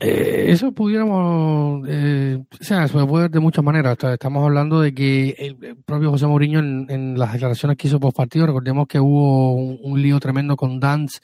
Eh, 0.00 0.46
eso 0.48 0.72
pudiéramos, 0.72 1.86
eh, 1.88 2.38
o 2.60 2.64
sea, 2.64 2.86
se 2.86 2.92
puede 2.92 3.22
ver 3.22 3.30
de 3.30 3.40
muchas 3.40 3.64
maneras. 3.64 3.96
Estamos 4.02 4.44
hablando 4.44 4.80
de 4.80 4.92
que 4.92 5.30
el, 5.38 5.76
propio 5.84 6.10
José 6.10 6.26
Mourinho 6.26 6.58
en, 6.60 7.18
las 7.18 7.32
declaraciones 7.32 7.76
que 7.78 7.88
hizo 7.88 8.00
post 8.00 8.16
partido, 8.16 8.46
recordemos 8.46 8.86
que 8.86 9.00
hubo 9.00 9.54
un, 9.54 10.02
lío 10.02 10.20
tremendo 10.20 10.56
con 10.56 10.78
Dance, 10.80 11.20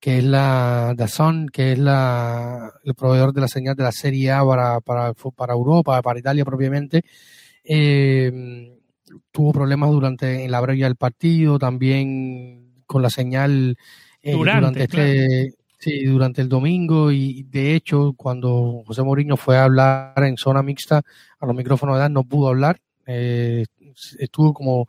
que 0.00 0.18
es 0.18 0.24
la 0.24 0.94
Dazón, 0.96 1.48
que 1.48 1.72
es 1.72 1.78
la, 1.78 2.72
el 2.84 2.94
proveedor 2.94 3.32
de 3.34 3.42
la 3.42 3.48
señal 3.48 3.76
de 3.76 3.82
la 3.82 3.92
Serie 3.92 4.32
A 4.32 4.44
para, 4.44 4.80
para, 4.80 5.12
para 5.14 5.52
Europa, 5.52 6.00
para 6.00 6.18
Italia 6.18 6.44
propiamente. 6.44 7.02
Eh, 7.62 8.72
tuvo 9.30 9.52
problemas 9.52 9.90
durante 9.90 10.44
en 10.44 10.50
la 10.50 10.60
brevia 10.60 10.86
del 10.86 10.96
partido, 10.96 11.58
también 11.58 12.82
con 12.86 13.02
la 13.02 13.10
señal 13.10 13.76
eh, 14.22 14.32
durante, 14.32 14.84
este 14.84 15.54
Sí, 15.78 16.04
durante 16.04 16.40
el 16.40 16.48
domingo 16.48 17.12
y 17.12 17.42
de 17.44 17.74
hecho 17.74 18.14
cuando 18.16 18.82
José 18.86 19.02
Mourinho 19.02 19.36
fue 19.36 19.58
a 19.58 19.64
hablar 19.64 20.14
en 20.16 20.36
zona 20.38 20.62
mixta 20.62 21.02
a 21.38 21.46
los 21.46 21.54
micrófonos 21.54 21.96
de 21.96 22.00
edad 22.00 22.10
no 22.10 22.24
pudo 22.24 22.48
hablar, 22.48 22.80
eh, 23.06 23.66
estuvo 24.18 24.54
como 24.54 24.88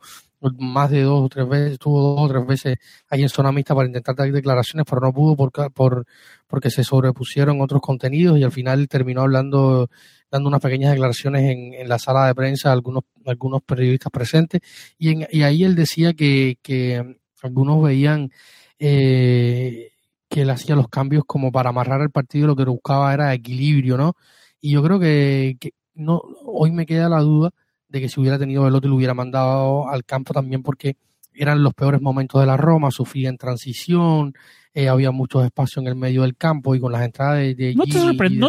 más 0.58 0.90
de 0.90 1.02
dos 1.02 1.24
o 1.24 1.28
tres 1.28 1.48
veces, 1.48 1.72
estuvo 1.72 2.00
dos 2.00 2.20
o 2.20 2.28
tres 2.28 2.46
veces 2.46 2.78
ahí 3.10 3.22
en 3.22 3.28
zona 3.28 3.52
mixta 3.52 3.74
para 3.74 3.88
intentar 3.88 4.14
dar 4.14 4.30
declaraciones, 4.30 4.86
pero 4.88 5.00
no 5.00 5.12
pudo 5.12 5.36
por, 5.36 5.52
por, 5.72 6.06
porque 6.46 6.70
se 6.70 6.84
sobrepusieron 6.84 7.60
otros 7.60 7.80
contenidos 7.80 8.38
y 8.38 8.44
al 8.44 8.52
final 8.52 8.88
terminó 8.88 9.22
hablando, 9.22 9.90
dando 10.30 10.48
unas 10.48 10.60
pequeñas 10.60 10.92
declaraciones 10.92 11.42
en, 11.50 11.74
en 11.74 11.88
la 11.88 11.98
sala 11.98 12.26
de 12.26 12.34
prensa 12.34 12.70
a 12.70 12.72
algunos, 12.72 13.04
algunos 13.26 13.62
periodistas 13.62 14.12
presentes. 14.12 14.60
Y, 14.98 15.10
en, 15.10 15.28
y 15.30 15.42
ahí 15.42 15.64
él 15.64 15.74
decía 15.74 16.14
que, 16.14 16.58
que 16.62 17.18
algunos 17.42 17.82
veían 17.82 18.30
eh, 18.78 19.90
que 20.28 20.42
él 20.42 20.50
hacía 20.50 20.76
los 20.76 20.88
cambios 20.88 21.24
como 21.26 21.50
para 21.50 21.70
amarrar 21.70 22.02
el 22.02 22.10
partido, 22.10 22.46
lo 22.46 22.56
que 22.56 22.64
buscaba 22.64 23.12
era 23.12 23.32
equilibrio, 23.32 23.96
¿no? 23.96 24.14
Y 24.60 24.72
yo 24.72 24.82
creo 24.82 24.98
que, 24.98 25.56
no, 25.94 26.20
hoy 26.44 26.70
me 26.70 26.86
queda 26.86 27.08
la 27.08 27.20
duda 27.20 27.50
de 27.88 28.00
que 28.00 28.08
si 28.08 28.20
hubiera 28.20 28.38
tenido 28.38 28.64
Velotti 28.64 28.88
lo 28.88 28.96
hubiera 28.96 29.14
mandado 29.14 29.88
al 29.88 30.04
campo 30.04 30.34
también 30.34 30.62
porque 30.62 30.96
eran 31.32 31.62
los 31.62 31.72
peores 31.72 32.02
momentos 32.02 32.40
de 32.40 32.46
la 32.46 32.56
Roma, 32.56 32.90
sufría 32.90 33.28
en 33.28 33.38
transición, 33.38 34.34
eh, 34.74 34.88
había 34.88 35.10
muchos 35.10 35.44
espacios 35.44 35.82
en 35.84 35.88
el 35.88 35.94
medio 35.94 36.22
del 36.22 36.36
campo 36.36 36.74
y 36.74 36.80
con 36.80 36.92
las 36.92 37.02
entradas 37.02 37.56
de... 37.56 37.74
¿No, 37.74 37.84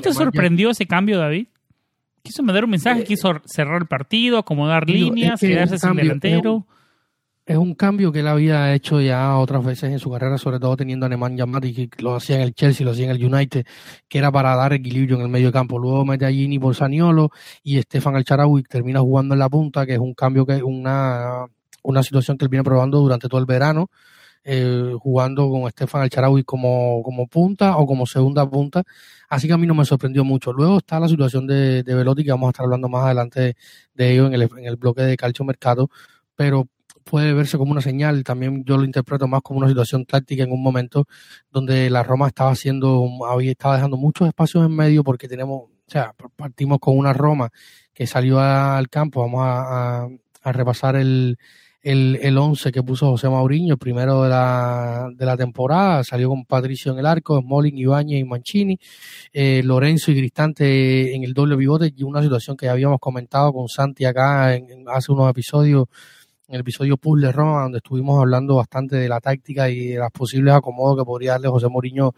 te, 0.01 0.13
sorprendió 0.13 0.71
ese 0.71 0.85
cambio, 0.85 1.19
David? 1.19 1.47
Quiso 2.23 2.43
mandar 2.43 2.65
un 2.65 2.71
mensaje, 2.71 3.01
eh, 3.01 3.05
quiso 3.05 3.39
cerrar 3.45 3.81
el 3.81 3.87
partido, 3.87 4.39
acomodar 4.39 4.89
líneas, 4.89 5.39
quedarse 5.39 5.77
sin 5.77 5.95
delantero 5.95 6.39
es 6.41 6.55
un 6.55 6.78
cambio 7.79 8.11
que 8.11 8.19
él 8.19 8.27
había 8.27 8.73
hecho 8.75 9.01
ya 9.01 9.37
otras 9.37 9.65
veces 9.65 9.91
en 9.91 9.99
su 9.99 10.11
carrera, 10.11 10.37
sobre 10.37 10.59
todo 10.59 10.77
teniendo 10.77 11.05
a 11.05 11.09
Nemanja 11.09 11.45
Matic, 11.45 11.95
que 11.95 12.03
lo 12.03 12.15
hacía 12.15 12.35
en 12.35 12.41
el 12.43 12.53
Chelsea, 12.53 12.85
lo 12.85 12.91
hacía 12.91 13.05
en 13.05 13.11
el 13.11 13.33
United, 13.33 13.65
que 14.07 14.17
era 14.17 14.31
para 14.31 14.55
dar 14.55 14.73
equilibrio 14.73 15.15
en 15.15 15.23
el 15.23 15.29
medio 15.29 15.51
campo. 15.51 15.79
Luego 15.79 16.05
mete 16.05 16.25
a 16.25 16.29
Gini 16.31 16.59
por 16.59 16.75
Saniolo 16.75 17.31
y 17.63 17.81
Stefan 17.81 18.15
Alcharaui 18.15 18.63
termina 18.63 18.99
jugando 18.99 19.33
en 19.33 19.39
la 19.39 19.49
punta, 19.49 19.85
que 19.85 19.93
es 19.93 19.99
un 19.99 20.13
cambio 20.13 20.45
que 20.45 20.57
es 20.57 20.63
una, 20.63 21.45
una 21.81 22.03
situación 22.03 22.37
que 22.37 22.45
él 22.45 22.49
viene 22.49 22.63
probando 22.63 22.99
durante 22.99 23.27
todo 23.27 23.39
el 23.39 23.47
verano, 23.47 23.89
eh, 24.43 24.93
jugando 24.99 25.49
con 25.49 25.69
Stefan 25.71 26.01
Alcharaui 26.03 26.43
como, 26.43 27.01
como 27.03 27.27
punta 27.27 27.77
o 27.77 27.87
como 27.87 28.05
segunda 28.05 28.47
punta. 28.47 28.83
Así 29.29 29.47
que 29.47 29.53
a 29.53 29.57
mí 29.57 29.65
no 29.65 29.73
me 29.73 29.85
sorprendió 29.85 30.23
mucho. 30.23 30.53
Luego 30.53 30.77
está 30.77 30.99
la 30.99 31.07
situación 31.07 31.47
de, 31.47 31.83
de 31.83 31.95
Velotti, 31.95 32.23
que 32.23 32.31
vamos 32.31 32.47
a 32.47 32.51
estar 32.51 32.65
hablando 32.65 32.89
más 32.89 33.05
adelante 33.05 33.55
de 33.93 34.11
ello 34.11 34.27
en 34.27 34.33
el, 34.33 34.43
en 34.43 34.65
el 34.65 34.75
bloque 34.75 35.01
de 35.01 35.17
Calcio 35.17 35.45
Mercado, 35.45 35.89
pero 36.35 36.67
puede 37.03 37.33
verse 37.33 37.57
como 37.57 37.71
una 37.71 37.81
señal, 37.81 38.23
también 38.23 38.63
yo 38.65 38.77
lo 38.77 38.83
interpreto 38.85 39.27
más 39.27 39.41
como 39.41 39.59
una 39.59 39.67
situación 39.67 40.05
táctica 40.05 40.43
en 40.43 40.51
un 40.51 40.61
momento 40.61 41.05
donde 41.51 41.89
la 41.89 42.03
Roma 42.03 42.27
estaba 42.27 42.51
haciendo, 42.51 43.07
había, 43.29 43.51
estaba 43.51 43.75
dejando 43.75 43.97
muchos 43.97 44.27
espacios 44.27 44.65
en 44.65 44.75
medio 44.75 45.03
porque 45.03 45.27
tenemos, 45.27 45.63
o 45.63 45.71
sea, 45.87 46.13
partimos 46.35 46.79
con 46.79 46.97
una 46.97 47.13
Roma 47.13 47.49
que 47.93 48.07
salió 48.07 48.39
al 48.39 48.89
campo, 48.89 49.21
vamos 49.21 49.41
a, 49.43 50.07
repasar 50.51 50.95
el, 50.95 51.37
el, 51.81 52.17
el 52.21 52.37
once 52.37 52.71
que 52.71 52.81
puso 52.81 53.09
José 53.09 53.29
Mauriño, 53.29 53.77
primero 53.77 54.23
de 54.23 54.29
la, 54.29 55.09
de 55.13 55.25
la 55.25 55.37
temporada, 55.37 56.03
salió 56.03 56.29
con 56.29 56.45
Patricio 56.45 56.91
en 56.91 56.99
el 56.99 57.05
arco, 57.05 57.39
Smolin, 57.39 57.77
Ibáñez 57.77 58.21
y 58.21 58.23
Mancini, 58.23 58.79
eh, 59.33 59.61
Lorenzo 59.63 60.11
y 60.11 60.17
Cristante 60.17 61.15
en 61.15 61.23
el 61.23 61.33
doble 61.33 61.57
pivote, 61.57 61.93
y 61.95 62.03
una 62.03 62.21
situación 62.21 62.57
que 62.57 62.65
ya 62.67 62.73
habíamos 62.73 62.99
comentado 62.99 63.53
con 63.53 63.67
Santi 63.67 64.05
acá 64.05 64.55
en 64.55 64.85
hace 64.87 65.11
unos 65.11 65.29
episodios 65.29 65.87
en 66.49 66.55
el 66.55 66.61
episodio 66.61 66.97
Pool 66.97 67.21
de 67.21 67.31
Roma, 67.31 67.61
donde 67.61 67.77
estuvimos 67.77 68.19
hablando 68.19 68.55
bastante 68.55 68.95
de 68.95 69.07
la 69.07 69.19
táctica 69.19 69.69
y 69.69 69.89
de 69.89 69.99
los 69.99 70.11
posibles 70.11 70.55
acomodos 70.55 70.97
que 70.97 71.05
podría 71.05 71.33
darle 71.33 71.47
José 71.47 71.67
Mourinho 71.67 72.15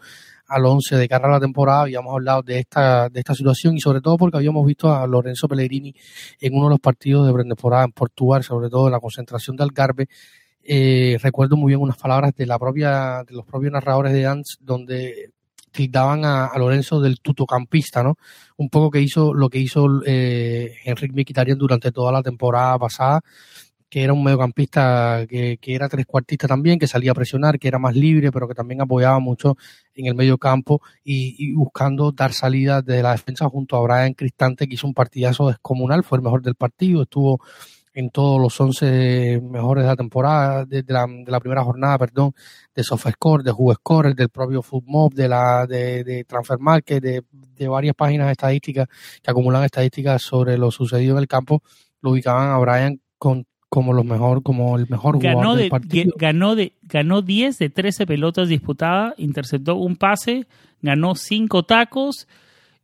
al 0.48 0.64
11 0.64 0.96
de 0.96 1.06
cara 1.06 1.28
a 1.28 1.32
la 1.32 1.40
temporada. 1.40 1.82
Habíamos 1.82 2.14
hablado 2.14 2.42
de 2.42 2.60
esta, 2.60 3.10
de 3.10 3.20
esta 3.20 3.34
situación 3.34 3.76
y 3.76 3.80
sobre 3.80 4.00
todo 4.00 4.16
porque 4.16 4.38
habíamos 4.38 4.64
visto 4.64 4.90
a 4.90 5.06
Lorenzo 5.06 5.48
Pellegrini 5.48 5.94
en 6.40 6.54
uno 6.54 6.64
de 6.64 6.70
los 6.70 6.80
partidos 6.80 7.26
de 7.26 7.32
pretemporada 7.34 7.84
en 7.84 7.92
Portugal, 7.92 8.42
sobre 8.42 8.70
todo 8.70 8.86
en 8.86 8.92
la 8.92 9.00
concentración 9.00 9.54
de 9.54 9.64
Algarve. 9.64 10.08
Eh, 10.64 11.18
recuerdo 11.22 11.56
muy 11.56 11.72
bien 11.72 11.82
unas 11.82 11.98
palabras 11.98 12.34
de 12.34 12.46
la 12.46 12.58
propia, 12.58 13.24
de 13.28 13.34
los 13.34 13.44
propios 13.44 13.72
narradores 13.72 14.14
de 14.14 14.22
Dance, 14.22 14.56
donde 14.60 15.32
tildaban 15.72 16.24
a, 16.24 16.50
Lorenzo 16.56 17.00
del 17.00 17.20
tutocampista, 17.20 18.02
¿no? 18.02 18.16
Un 18.56 18.70
poco 18.70 18.90
que 18.90 19.00
hizo 19.00 19.34
lo 19.34 19.50
que 19.50 19.58
hizo 19.58 20.02
eh, 20.06 20.74
Enrique 20.84 21.14
Mkhitaryan 21.14 21.58
durante 21.58 21.90
toda 21.92 22.12
la 22.12 22.22
temporada 22.22 22.78
pasada, 22.78 23.20
que 23.92 24.02
era 24.02 24.14
un 24.14 24.24
mediocampista 24.24 25.26
que, 25.28 25.58
que 25.60 25.74
era 25.74 25.86
trescuartista 25.86 26.48
también, 26.48 26.78
que 26.78 26.86
salía 26.86 27.10
a 27.10 27.14
presionar, 27.14 27.58
que 27.58 27.68
era 27.68 27.78
más 27.78 27.94
libre, 27.94 28.32
pero 28.32 28.48
que 28.48 28.54
también 28.54 28.80
apoyaba 28.80 29.18
mucho 29.18 29.58
en 29.94 30.06
el 30.06 30.14
medio 30.14 30.38
campo 30.38 30.80
y, 31.04 31.52
buscando 31.52 32.10
dar 32.10 32.32
salida 32.32 32.80
desde 32.80 33.02
la 33.02 33.12
defensa 33.12 33.50
junto 33.50 33.76
a 33.76 33.82
Brian 33.82 34.14
Cristante, 34.14 34.66
que 34.66 34.76
hizo 34.76 34.86
un 34.86 34.94
partidazo 34.94 35.48
descomunal, 35.48 36.04
fue 36.04 36.16
el 36.16 36.24
mejor 36.24 36.40
del 36.40 36.54
partido, 36.54 37.02
estuvo 37.02 37.40
en 37.92 38.08
todos 38.08 38.40
los 38.40 38.58
11 38.58 39.42
mejores 39.42 39.84
de 39.84 39.88
la 39.88 39.96
temporada, 39.96 40.64
de, 40.64 40.82
la, 40.88 41.06
de 41.06 41.40
primera 41.40 41.62
jornada, 41.62 41.98
perdón, 41.98 42.32
de 42.74 42.82
SofaScore, 42.82 43.44
de 43.44 43.50
JugoScore, 43.50 44.14
del 44.14 44.30
propio 44.30 44.62
FootMob, 44.62 45.12
de 45.12 45.28
la 45.28 45.66
de, 45.66 46.02
de 46.02 46.24
Transfermarket, 46.24 47.02
de, 47.02 47.24
de 47.30 47.68
varias 47.68 47.94
páginas 47.94 48.30
estadísticas 48.30 48.88
que 49.22 49.30
acumulan 49.30 49.64
estadísticas 49.64 50.22
sobre 50.22 50.56
lo 50.56 50.70
sucedido 50.70 51.16
en 51.16 51.18
el 51.18 51.28
campo, 51.28 51.62
lo 52.00 52.12
ubicaban 52.12 52.48
a 52.48 52.56
Brian 52.56 52.98
con 53.18 53.44
como 53.72 53.94
los 53.94 54.04
mejor, 54.04 54.42
como 54.42 54.76
el 54.76 54.86
mejor 54.86 55.18
ganó 55.18 55.38
jugador 55.38 55.58
del 55.58 55.70
partido. 55.70 56.12
Ganó, 56.18 56.54
de, 56.54 56.74
ganó 56.82 57.22
10 57.22 57.58
de 57.58 57.70
13 57.70 58.06
pelotas 58.06 58.50
disputadas, 58.50 59.14
interceptó 59.16 59.76
un 59.76 59.96
pase, 59.96 60.46
ganó 60.82 61.14
5 61.14 61.62
tacos 61.62 62.28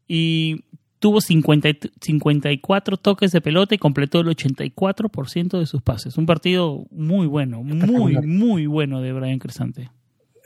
y 0.09 0.65
tuvo 0.99 1.21
50, 1.21 1.91
54 2.01 2.97
toques 2.97 3.33
de 3.33 3.43
pelota 3.43 3.75
y 3.75 3.79
completó 3.79 4.21
el 4.21 4.29
84% 4.29 5.59
de 5.59 5.67
sus 5.67 5.83
pases. 5.83 6.17
Un 6.17 6.25
partido 6.25 6.87
muy 6.91 7.27
bueno, 7.27 7.63
muy, 7.63 8.27
muy 8.27 8.67
bueno 8.67 9.03
de 9.03 9.13
Brian 9.13 9.39
Cresante. 9.39 9.91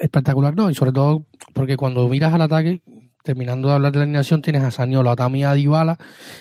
Espectacular, 0.01 0.57
no, 0.57 0.71
y 0.71 0.75
sobre 0.75 0.91
todo 0.91 1.25
porque 1.53 1.77
cuando 1.77 2.09
miras 2.09 2.35
al 2.35 2.43
ataque, 2.43 2.83
terminando 3.23 3.69
de 3.69 3.75
hablar 3.75 3.93
de 3.93 3.99
la 3.99 4.05
alineación, 4.05 4.43
tienes 4.43 4.63
a 4.63 4.71
Saniola, 4.71 5.17
también 5.17 5.47
a 5.47 5.55
Dybala, 5.55 5.99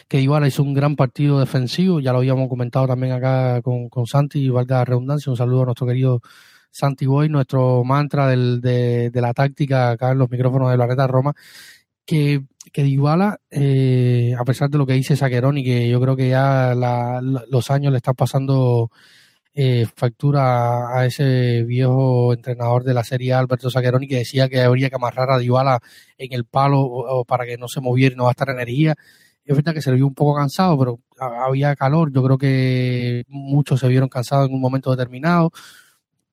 que 0.07 0.17
Dybala 0.17 0.47
hizo 0.47 0.63
un 0.63 0.73
gran 0.73 0.95
partido 0.95 1.39
defensivo, 1.39 1.99
ya 1.99 2.11
lo 2.11 2.19
habíamos 2.19 2.49
comentado 2.49 2.87
también 2.87 3.13
acá 3.13 3.61
con, 3.61 3.89
con 3.89 4.05
Santi, 4.07 4.39
igual 4.39 4.65
de 4.65 4.73
la 4.73 4.85
redundancia, 4.85 5.31
un 5.31 5.37
saludo 5.37 5.63
a 5.63 5.65
nuestro 5.65 5.87
querido 5.87 6.21
Santi 6.71 7.05
Boy, 7.05 7.29
nuestro 7.29 7.83
mantra 7.83 8.27
del, 8.27 8.61
de, 8.61 9.11
la 9.13 9.33
táctica 9.33 9.91
acá 9.91 10.11
en 10.11 10.17
los 10.17 10.29
micrófonos 10.29 10.71
de 10.71 10.77
Planeta 10.77 11.07
Roma, 11.07 11.33
que 12.05 12.43
que 12.71 12.83
Dybala, 12.83 13.39
eh, 13.49 14.35
a 14.37 14.43
pesar 14.45 14.69
de 14.69 14.77
lo 14.77 14.85
que 14.85 14.93
dice 14.93 15.15
y 15.15 15.63
que 15.63 15.89
yo 15.89 15.99
creo 15.99 16.15
que 16.15 16.29
ya 16.29 16.73
los 16.75 17.71
años 17.71 17.91
le 17.91 17.97
están 17.97 18.15
pasando 18.15 18.91
eh, 19.53 19.85
factura 19.95 20.97
a 20.97 21.05
ese 21.05 21.63
viejo 21.63 22.33
entrenador 22.33 22.83
de 22.83 22.93
la 22.93 23.03
Serie 23.03 23.33
Alberto 23.33 23.69
Saqueroni, 23.69 24.07
que 24.07 24.17
decía 24.17 24.49
que 24.49 24.61
habría 24.61 24.89
que 24.89 24.95
amarrar 24.95 25.31
a 25.31 25.37
Dybala 25.37 25.79
en 26.17 26.33
el 26.33 26.45
palo 26.45 27.25
para 27.27 27.45
que 27.45 27.57
no 27.57 27.67
se 27.67 27.81
moviera 27.81 28.13
y 28.13 28.17
no 28.17 28.25
gastar 28.25 28.49
energía. 28.49 28.95
Es 29.43 29.55
verdad 29.55 29.73
que 29.73 29.81
se 29.81 29.89
le 29.89 29.97
vio 29.97 30.07
un 30.07 30.13
poco 30.13 30.35
cansado, 30.35 30.77
pero 30.77 30.99
había 31.19 31.75
calor. 31.75 32.11
Yo 32.13 32.23
creo 32.23 32.37
que 32.37 33.25
muchos 33.27 33.79
se 33.79 33.87
vieron 33.87 34.09
cansados 34.09 34.47
en 34.47 34.55
un 34.55 34.61
momento 34.61 34.91
determinado 34.91 35.51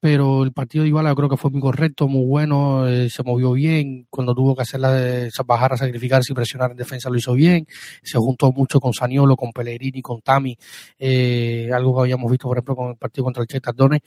pero 0.00 0.44
el 0.44 0.52
partido 0.52 0.82
de 0.82 0.88
Iguala 0.88 1.10
yo 1.10 1.16
creo 1.16 1.28
que 1.28 1.36
fue 1.36 1.50
muy 1.50 1.60
correcto, 1.60 2.06
muy 2.06 2.24
bueno, 2.24 2.86
eh, 2.86 3.10
se 3.10 3.22
movió 3.24 3.52
bien, 3.52 4.06
cuando 4.10 4.34
tuvo 4.34 4.54
que 4.54 4.62
hacer 4.62 4.80
la 4.80 5.28
bajar 5.44 5.72
a 5.72 5.76
sacrificarse 5.76 6.32
y 6.32 6.36
presionar 6.36 6.70
en 6.70 6.76
defensa 6.76 7.10
lo 7.10 7.16
hizo 7.16 7.32
bien, 7.34 7.66
se 8.02 8.18
juntó 8.18 8.52
mucho 8.52 8.80
con 8.80 8.92
Saniolo, 8.92 9.36
con 9.36 9.52
Pellegrini, 9.52 10.00
con 10.00 10.20
Tami, 10.20 10.56
eh, 10.98 11.70
algo 11.72 11.96
que 11.96 12.00
habíamos 12.02 12.30
visto 12.30 12.46
por 12.48 12.58
ejemplo 12.58 12.76
con 12.76 12.90
el 12.90 12.96
partido 12.96 13.24
contra 13.24 13.42
el 13.42 13.48
Che 13.48 13.60
Tardones, 13.60 14.00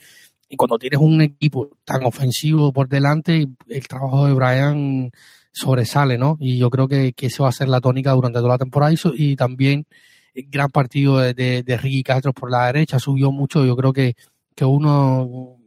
y 0.48 0.56
cuando 0.56 0.78
tienes 0.78 1.00
un 1.00 1.20
equipo 1.20 1.70
tan 1.84 2.04
ofensivo 2.04 2.72
por 2.72 2.88
delante, 2.88 3.48
el 3.68 3.88
trabajo 3.88 4.26
de 4.26 4.34
Brian 4.34 5.10
sobresale, 5.52 6.18
¿no? 6.18 6.36
Y 6.40 6.58
yo 6.58 6.70
creo 6.70 6.88
que, 6.88 7.12
que 7.12 7.26
eso 7.26 7.44
va 7.44 7.50
a 7.50 7.52
ser 7.52 7.68
la 7.68 7.80
tónica 7.80 8.12
durante 8.12 8.38
toda 8.38 8.50
la 8.50 8.58
temporada 8.58 8.94
y, 9.14 9.36
también 9.36 9.86
el 10.34 10.46
gran 10.48 10.70
partido 10.70 11.18
de, 11.18 11.34
de, 11.34 11.62
de 11.62 11.76
Ricky 11.76 12.02
Castro 12.02 12.32
por 12.32 12.50
la 12.50 12.66
derecha 12.66 12.98
subió 12.98 13.30
mucho, 13.30 13.64
yo 13.66 13.76
creo 13.76 13.92
que, 13.92 14.14
que 14.54 14.64
uno 14.64 15.58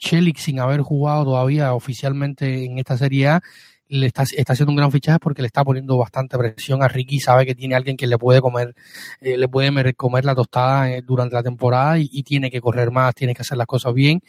Chelik, 0.00 0.38
sin 0.38 0.58
haber 0.58 0.80
jugado 0.80 1.24
todavía 1.24 1.74
oficialmente 1.74 2.64
en 2.64 2.78
esta 2.78 2.96
Serie 2.96 3.28
A, 3.28 3.42
le 3.90 4.06
está, 4.06 4.22
está 4.22 4.52
haciendo 4.52 4.70
un 4.70 4.76
gran 4.76 4.92
fichaje 4.92 5.18
porque 5.18 5.42
le 5.42 5.46
está 5.46 5.64
poniendo 5.64 5.98
bastante 5.98 6.38
presión 6.38 6.82
a 6.82 6.88
Ricky, 6.88 7.20
sabe 7.20 7.44
que 7.44 7.54
tiene 7.54 7.74
alguien 7.74 7.96
que 7.96 8.06
le 8.06 8.18
puede 8.18 8.40
comer, 8.40 8.74
eh, 9.20 9.36
le 9.36 9.48
puede 9.48 9.94
comer 9.94 10.24
la 10.24 10.34
tostada 10.34 10.90
eh, 10.90 11.02
durante 11.02 11.34
la 11.34 11.42
temporada 11.42 11.98
y, 11.98 12.22
tiene 12.22 12.50
que 12.50 12.60
correr 12.60 12.90
más, 12.90 13.14
tiene 13.14 13.34
que 13.34 13.42
hacer 13.42 13.58
las 13.58 13.66
cosas 13.66 13.92
bien. 13.92 14.22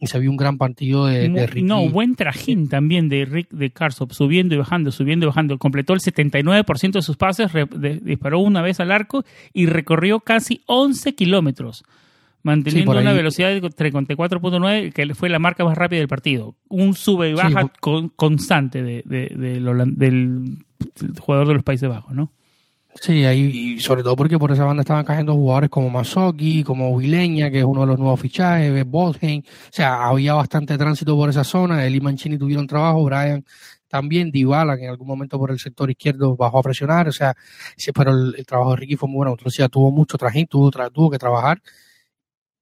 Y 0.00 0.06
se 0.06 0.20
vio 0.20 0.30
un 0.30 0.36
gran 0.36 0.58
partido 0.58 1.06
de, 1.06 1.28
de 1.28 1.46
Ricky. 1.48 1.66
No, 1.66 1.88
buen 1.88 2.14
trajín 2.14 2.68
también 2.68 3.08
de 3.08 3.24
Rick 3.24 3.50
de 3.50 3.70
Karsop, 3.70 4.12
subiendo 4.12 4.54
y 4.54 4.58
bajando, 4.58 4.92
subiendo 4.92 5.26
y 5.26 5.28
bajando. 5.28 5.58
Completó 5.58 5.92
el 5.92 5.98
79% 5.98 6.92
de 6.92 7.02
sus 7.02 7.16
pases, 7.16 7.50
disparó 8.02 8.38
una 8.38 8.62
vez 8.62 8.78
al 8.78 8.92
arco 8.92 9.24
y 9.52 9.66
recorrió 9.66 10.20
casi 10.20 10.62
11 10.66 11.16
kilómetros 11.16 11.82
manteniendo 12.48 12.92
una 12.92 13.12
velocidad 13.12 13.50
de 13.50 13.60
34.9 13.60 14.92
que 14.92 15.14
fue 15.14 15.28
la 15.28 15.38
marca 15.38 15.64
más 15.64 15.76
rápida 15.76 15.98
del 15.98 16.08
partido. 16.08 16.56
Un 16.68 16.94
sube 16.94 17.30
y 17.30 17.34
baja 17.34 17.70
constante 18.16 18.82
de, 18.82 19.02
del 19.04 20.64
jugador 21.20 21.48
de 21.48 21.54
los 21.54 21.62
Países 21.62 21.88
Bajos, 21.88 22.14
¿no? 22.14 22.32
Sí, 23.00 23.24
ahí, 23.24 23.76
y 23.76 23.80
sobre 23.80 24.02
todo 24.02 24.16
porque 24.16 24.38
por 24.38 24.50
esa 24.50 24.64
banda 24.64 24.80
estaban 24.80 25.04
cayendo 25.04 25.34
jugadores 25.34 25.70
como 25.70 25.88
Masoki, 25.88 26.64
como 26.64 26.96
Vileña, 26.96 27.48
que 27.50 27.58
es 27.58 27.64
uno 27.64 27.82
de 27.82 27.86
los 27.86 27.98
nuevos 27.98 28.18
fichajes, 28.18 28.84
Botheim. 28.86 29.42
O 29.42 29.70
sea, 29.70 30.08
había 30.08 30.34
bastante 30.34 30.76
tránsito 30.76 31.14
por 31.14 31.28
esa 31.28 31.44
zona. 31.44 31.84
El 31.86 31.94
y 31.94 32.00
Mancini 32.00 32.38
tuvieron 32.38 32.66
trabajo, 32.66 33.04
Brian 33.04 33.44
también, 33.86 34.30
Dybala, 34.30 34.76
que 34.76 34.84
en 34.84 34.90
algún 34.90 35.06
momento 35.06 35.38
por 35.38 35.50
el 35.50 35.58
sector 35.60 35.90
izquierdo 35.90 36.36
bajó 36.36 36.58
a 36.58 36.62
presionar. 36.62 37.08
O 37.08 37.12
sea, 37.12 37.36
sí, 37.76 37.92
pero 37.92 38.10
el, 38.12 38.44
trabajo 38.46 38.70
de 38.70 38.76
Ricky 38.78 38.96
fue 38.96 39.08
muy 39.08 39.18
bueno. 39.18 39.32
Entonces, 39.38 39.70
tuvo 39.70 39.90
mucho 39.92 40.18
trajín, 40.18 40.46
tuvo, 40.46 40.70
tuvo 40.90 41.10
que 41.10 41.18
trabajar 41.18 41.60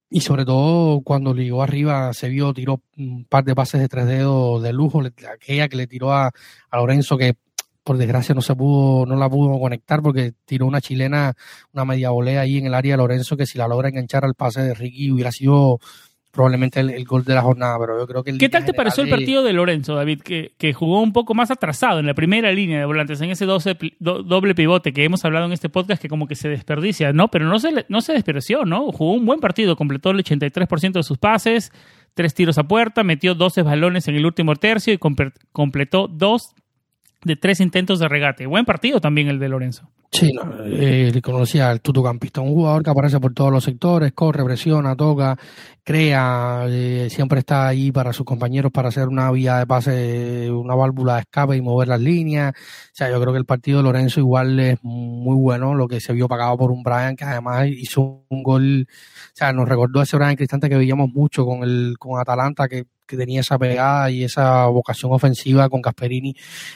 y 0.09 0.21
sobre 0.21 0.45
todo 0.45 1.01
cuando 1.01 1.33
llegó 1.33 1.63
arriba 1.63 2.13
se 2.13 2.29
vio, 2.29 2.53
tiró 2.53 2.81
un 2.97 3.25
par 3.25 3.43
de 3.43 3.55
pases 3.55 3.81
de 3.81 3.89
tres 3.89 4.07
dedos 4.07 4.63
de 4.63 4.73
lujo, 4.73 5.01
aquella 5.31 5.67
que 5.67 5.77
le 5.77 5.87
tiró 5.87 6.13
a, 6.13 6.31
a 6.69 6.77
Lorenzo 6.77 7.17
que 7.17 7.35
por 7.83 7.97
desgracia 7.97 8.35
no 8.35 8.41
se 8.41 8.53
pudo, 8.53 9.05
no 9.05 9.15
la 9.15 9.29
pudo 9.29 9.57
conectar 9.59 10.01
porque 10.01 10.33
tiró 10.45 10.65
una 10.65 10.81
chilena, 10.81 11.33
una 11.71 11.85
media 11.85 12.09
volea 12.09 12.41
ahí 12.41 12.57
en 12.57 12.65
el 12.65 12.73
área 12.73 12.93
de 12.93 12.97
Lorenzo 12.97 13.37
que 13.37 13.45
si 13.45 13.57
la 13.57 13.67
logra 13.67 13.87
enganchar 13.89 14.25
al 14.25 14.35
pase 14.35 14.61
de 14.61 14.73
Ricky 14.73 15.09
hubiera 15.11 15.31
sido 15.31 15.79
probablemente 16.31 16.79
el, 16.79 17.05
gol 17.05 17.23
de 17.23 17.33
la 17.33 17.41
jornada, 17.41 17.77
pero 17.79 17.97
yo 17.97 18.07
creo 18.07 18.23
que... 18.23 18.37
¿Qué 18.37 18.49
tal 18.49 18.65
te 18.65 18.73
pareció 18.73 19.03
el 19.03 19.09
partido 19.09 19.43
de 19.43 19.53
Lorenzo, 19.53 19.95
David, 19.95 20.21
que, 20.21 20.53
que, 20.57 20.73
jugó 20.73 21.01
un 21.01 21.11
poco 21.11 21.33
más 21.33 21.49
atrasado 21.51 21.99
en 21.99 22.05
la 22.05 22.13
primera 22.13 22.51
línea 22.51 22.79
de 22.79 22.85
volantes, 22.85 23.19
en 23.21 23.31
ese 23.31 23.45
doble 23.45 24.55
pivote 24.55 24.93
que 24.93 25.03
hemos 25.03 25.25
hablado 25.25 25.45
en 25.45 25.51
este 25.51 25.69
podcast, 25.69 26.01
que 26.01 26.09
como 26.09 26.27
que 26.27 26.35
se 26.35 26.49
desperdicia, 26.49 27.11
¿no? 27.13 27.29
Pero 27.29 27.45
no 27.45 27.57
se, 27.59 27.85
no 27.89 28.01
se 28.01 28.13
desperdició, 28.13 28.65
¿no? 28.65 28.91
Jugó 28.91 29.13
un 29.13 29.25
buen 29.25 29.39
partido, 29.39 29.75
completó 29.75 30.11
el 30.11 30.23
83% 30.23 30.91
de 30.91 31.03
sus 31.03 31.17
pases, 31.17 31.71
tres 32.13 32.33
tiros 32.33 32.57
a 32.57 32.63
puerta, 32.67 33.03
metió 33.03 33.33
12 33.33 33.63
balones 33.63 34.07
en 34.07 34.15
el 34.15 34.25
último 34.25 34.55
tercio 34.55 34.93
y 34.93 34.97
completó 34.97 36.07
dos 36.07 36.53
de 37.23 37.35
tres 37.35 37.59
intentos 37.59 37.99
de 37.99 38.07
regate. 38.07 38.45
Buen 38.45 38.65
partido 38.65 39.01
también 39.01 39.27
el 39.27 39.39
de 39.39 39.49
Lorenzo. 39.49 39.89
Sí, 40.09 40.31
no, 40.31 40.63
eh, 40.65 41.11
conocía 41.21 41.69
al 41.69 41.81
tutucampista, 41.81 42.39
un 42.39 42.53
jugador 42.53 42.81
que 42.81 42.89
aparece 42.89 43.19
por 43.19 43.33
todos 43.33 43.51
los 43.51 43.63
sectores, 43.63 44.13
corre, 44.13 44.43
presiona, 44.43 44.95
toca, 44.95 45.37
crea, 45.83 46.63
eh, 46.69 47.09
siempre 47.09 47.39
está 47.39 47.67
ahí 47.67 47.91
para 47.91 48.13
sus 48.13 48.25
compañeros 48.25 48.71
para 48.71 48.87
hacer 48.87 49.09
una 49.09 49.29
vía 49.31 49.57
de 49.57 49.67
pase, 49.67 50.49
una 50.49 50.75
válvula 50.75 51.15
de 51.15 51.19
escape 51.21 51.57
y 51.57 51.61
mover 51.61 51.89
las 51.89 51.99
líneas. 51.99 52.53
O 52.55 52.95
sea, 52.95 53.09
yo 53.09 53.19
creo 53.19 53.33
que 53.33 53.39
el 53.39 53.45
partido 53.45 53.79
de 53.79 53.83
Lorenzo 53.83 54.21
igual 54.21 54.57
es 54.61 54.79
muy 54.81 55.35
bueno, 55.35 55.75
lo 55.75 55.87
que 55.89 55.99
se 55.99 56.13
vio 56.13 56.29
pagado 56.29 56.57
por 56.57 56.71
un 56.71 56.83
Brian 56.83 57.17
que 57.17 57.25
además 57.25 57.67
hizo 57.67 58.23
un 58.29 58.43
gol, 58.43 58.87
o 58.89 59.35
sea, 59.35 59.51
nos 59.51 59.67
recordó 59.67 59.99
a 59.99 60.03
ese 60.03 60.15
Brian 60.15 60.37
Cristante 60.37 60.69
que 60.69 60.77
veíamos 60.77 61.09
mucho 61.13 61.45
con 61.45 61.63
el 61.63 61.95
con 61.99 62.19
Atalanta 62.19 62.69
que 62.69 62.85
que 63.07 63.17
tenía 63.17 63.41
esa 63.41 63.57
pegada 63.57 64.11
y 64.11 64.23
esa 64.23 64.65
vocación 64.67 65.11
ofensiva 65.13 65.69
con 65.69 65.81
Gasperini 65.81 66.35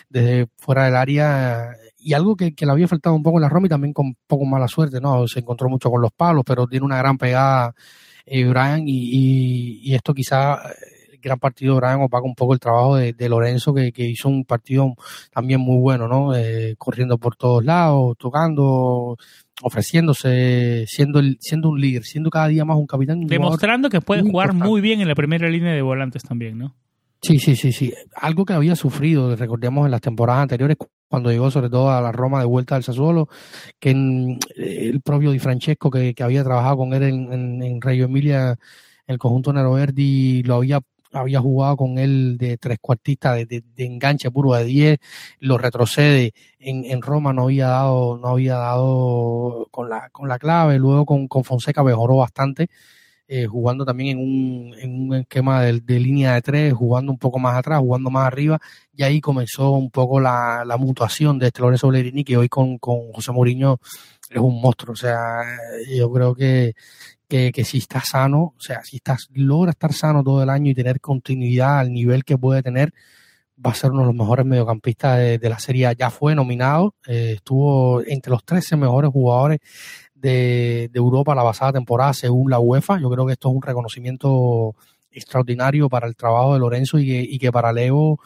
desde 0.10 0.48
fuera 0.58 0.86
del 0.86 0.96
área 0.96 1.72
y 1.98 2.14
algo 2.14 2.36
que, 2.36 2.54
le 2.58 2.72
había 2.72 2.88
faltado 2.88 3.16
un 3.16 3.24
poco 3.24 3.38
en 3.38 3.44
la 3.44 3.50
Roma 3.50 3.68
y 3.68 3.70
también 3.70 3.94
con 3.94 4.16
poco 4.28 4.46
mala 4.46 4.68
suerte, 4.68 5.00
¿no? 5.00 5.28
Se 5.28 5.40
encontró 5.40 5.70
mucho 5.70 5.90
con 5.92 6.02
los 6.02 6.12
palos, 6.12 6.44
pero 6.46 6.68
tiene 6.68 6.86
una 6.86 6.98
gran 6.98 7.18
pegada 7.18 7.74
eh, 8.26 8.46
Brian 8.46 8.84
y, 8.86 9.94
esto 9.94 10.14
quizá 10.14 10.60
el 11.12 11.20
gran 11.20 11.40
partido 11.40 11.76
de 11.76 11.82
Brian 11.82 12.02
opaca 12.02 12.26
un 12.26 12.36
poco 12.36 12.54
el 12.54 12.60
trabajo 12.60 12.96
de, 12.96 13.30
Lorenzo 13.30 13.74
que, 13.74 13.92
hizo 13.98 14.30
un 14.30 14.46
partido 14.46 14.96
también 15.32 15.60
muy 15.62 15.78
bueno, 15.78 16.08
¿no? 16.08 16.36
Eh, 16.36 16.76
corriendo 16.78 17.18
por 17.18 17.36
todos 17.36 17.64
lados, 17.64 18.16
tocando, 18.18 19.18
ofreciéndose, 19.62 20.86
siendo, 20.88 21.20
el, 21.20 21.38
siendo 21.40 21.70
un 21.70 21.80
líder, 21.80 22.04
siendo 22.04 22.30
cada 22.30 22.48
día 22.48 22.66
más 22.66 22.78
un 22.78 22.88
capitán. 22.88 23.26
Demostrando 23.26 23.90
que 23.90 24.02
puede 24.02 24.22
jugar 24.22 24.54
muy 24.54 24.82
bien 24.82 25.02
en 25.02 25.08
la 25.08 25.16
primera 25.16 25.50
línea 25.50 25.74
de 25.74 25.82
volantes 25.82 26.24
también, 26.24 26.58
¿no? 26.58 26.76
Sí, 27.22 27.38
sí, 27.38 27.56
sí, 27.56 27.72
sí. 27.72 27.94
Algo 28.16 28.46
que 28.46 28.54
había 28.54 28.76
sufrido, 28.76 29.36
recordemos 29.36 29.86
en 29.86 29.92
las 29.92 30.02
temporadas 30.02 30.44
anteriores, 30.44 30.78
cuando 31.08 31.30
llegó 31.30 31.52
sobre 31.52 31.70
todo 31.70 31.92
a 31.92 32.02
la 32.02 32.12
Roma 32.12 32.40
de 32.40 32.46
vuelta 32.46 32.76
al 32.76 32.84
Sassuolo, 32.84 33.28
que 33.80 33.92
el 33.92 35.02
propio 35.02 35.32
Di 35.32 35.40
Francesco, 35.40 35.92
que, 35.92 36.16
había 36.20 36.44
trabajado 36.44 36.78
con 36.78 36.94
él 36.94 37.04
en, 37.04 37.32
en, 37.32 37.64
en 37.64 37.82
Reggio 37.82 38.06
Emilia, 38.06 38.58
el 39.06 39.18
conjunto 39.20 39.54
Nero 39.54 39.74
Verdi, 39.74 40.42
lo 40.44 40.56
había 40.56 40.80
había 41.14 41.40
jugado 41.40 41.78
con 41.78 41.98
él 41.98 42.38
de 42.38 42.58
tres 42.58 42.80
cuartistas, 42.80 43.38
de, 43.48 43.64
de, 43.76 43.86
enganche 43.86 44.32
puro 44.32 44.54
de 44.54 44.66
10, 44.66 45.00
lo 45.40 45.58
retrocede. 45.58 46.34
En, 46.60 46.86
en, 46.86 47.02
Roma 47.02 47.34
no 47.34 47.44
había 47.44 47.68
dado, 47.68 48.18
no 48.18 48.30
había 48.30 48.56
dado 48.56 49.68
con 49.72 49.90
la, 49.90 50.10
con 50.10 50.28
la 50.28 50.40
clave, 50.40 50.80
luego 50.80 51.06
con, 51.06 51.28
con 51.28 51.44
Fonseca 51.44 51.84
mejoró 51.84 52.18
bastante. 52.18 52.70
Eh, 53.34 53.46
jugando 53.48 53.86
también 53.86 54.18
en 54.18 54.24
un, 54.26 54.76
en 54.78 55.08
un 55.08 55.16
esquema 55.16 55.62
de, 55.62 56.00
línea 56.00 56.34
de 56.34 56.42
tres, 56.42 56.74
jugando 56.74 57.14
un 57.14 57.18
poco 57.18 57.40
más 57.40 57.56
atrás, 57.56 57.80
jugando 57.80 58.10
más 58.10 58.28
arriba, 58.28 58.60
y 58.94 59.04
ahí 59.04 59.22
comenzó 59.22 59.72
un 59.72 59.90
poco 59.90 60.20
la, 60.20 60.66
la 60.66 60.76
mutuación 60.76 61.40
de 61.40 61.48
este 61.48 61.62
Lorenzo 61.62 61.88
Bellerini, 61.88 62.26
que 62.26 62.36
hoy 62.36 62.50
con, 62.50 62.78
con 62.78 63.14
José 63.14 63.32
Mourinho 63.32 63.80
es 64.30 64.38
un 64.38 64.62
monstruo. 64.62 64.92
O 64.94 64.96
sea, 64.98 65.44
yo 65.96 66.12
creo 66.12 66.36
que, 66.36 66.74
que, 67.32 67.64
si 67.64 67.78
está 67.78 68.02
sano, 68.02 68.54
o 68.58 68.60
sea, 68.60 68.84
si 68.84 68.98
estás, 68.98 69.30
logra 69.34 69.72
estar 69.72 69.94
sano 69.94 70.24
todo 70.24 70.44
el 70.44 70.50
año 70.50 70.72
y 70.72 70.76
tener 70.76 71.00
continuidad 71.00 71.80
al 71.80 71.94
nivel 71.94 72.26
que 72.26 72.38
puede 72.38 72.62
tener, 72.62 72.94
va 73.64 73.72
a 73.72 73.76
ser 73.76 73.92
uno 73.92 74.02
de 74.02 74.08
los 74.08 74.16
mejores 74.16 74.46
mediocampistas 74.46 75.40
de, 75.40 75.50
la 75.50 75.60
serie. 75.60 75.94
Ya 75.98 76.10
fue 76.10 76.36
nominado, 76.36 76.96
eh, 77.08 77.34
estuvo 77.38 78.02
entre 78.06 78.32
los 78.32 78.44
13 78.44 78.76
mejores 78.76 79.12
jugadores 79.12 79.60
de, 80.14 80.90
Europa 80.94 81.34
la 81.34 81.44
pasada 81.44 81.74
temporada 81.74 82.14
según 82.14 82.52
la 82.52 82.60
UEFA. 82.60 83.00
Yo 83.00 83.10
creo 83.10 83.26
que 83.26 83.34
esto 83.34 83.50
es 83.50 83.56
un 83.56 83.62
reconocimiento 83.62 84.76
extraordinario 85.12 85.88
para 85.88 86.08
el 86.08 86.16
trabajo 86.16 86.54
de 86.54 86.60
Lorenzo 86.60 87.00
y 87.00 87.06
que, 87.06 87.22
y 87.22 87.40
que 87.40 87.52
para 87.52 87.72
Leo 87.72 88.20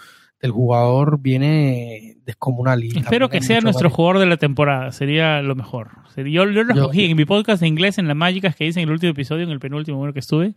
del 0.46 0.52
jugador 0.52 1.20
viene 1.20 2.18
descomunal. 2.26 2.84
Y 2.84 2.98
Espero 2.98 3.30
que 3.30 3.42
sea 3.42 3.62
nuestro 3.62 3.90
jugador 3.90 4.20
de 4.20 4.28
la 4.28 4.38
temporada, 4.38 4.92
sería 4.92 5.42
lo 5.42 5.56
mejor. 5.56 5.90
Yo, 6.16 6.46
lo 6.46 6.62
escogí 6.62 7.06
en 7.06 7.18
mi 7.18 7.26
podcast 7.26 7.62
de 7.62 7.68
inglés, 7.68 7.98
en 7.98 8.08
las 8.08 8.16
mágicas 8.16 8.56
que 8.56 8.66
hice 8.66 8.80
en 8.80 8.88
el 8.88 8.94
último 8.94 9.12
episodio, 9.12 9.44
en 9.44 9.50
el 9.50 9.60
penúltimo 9.60 9.98
bueno 9.98 10.14
que 10.14 10.20
estuve. 10.20 10.54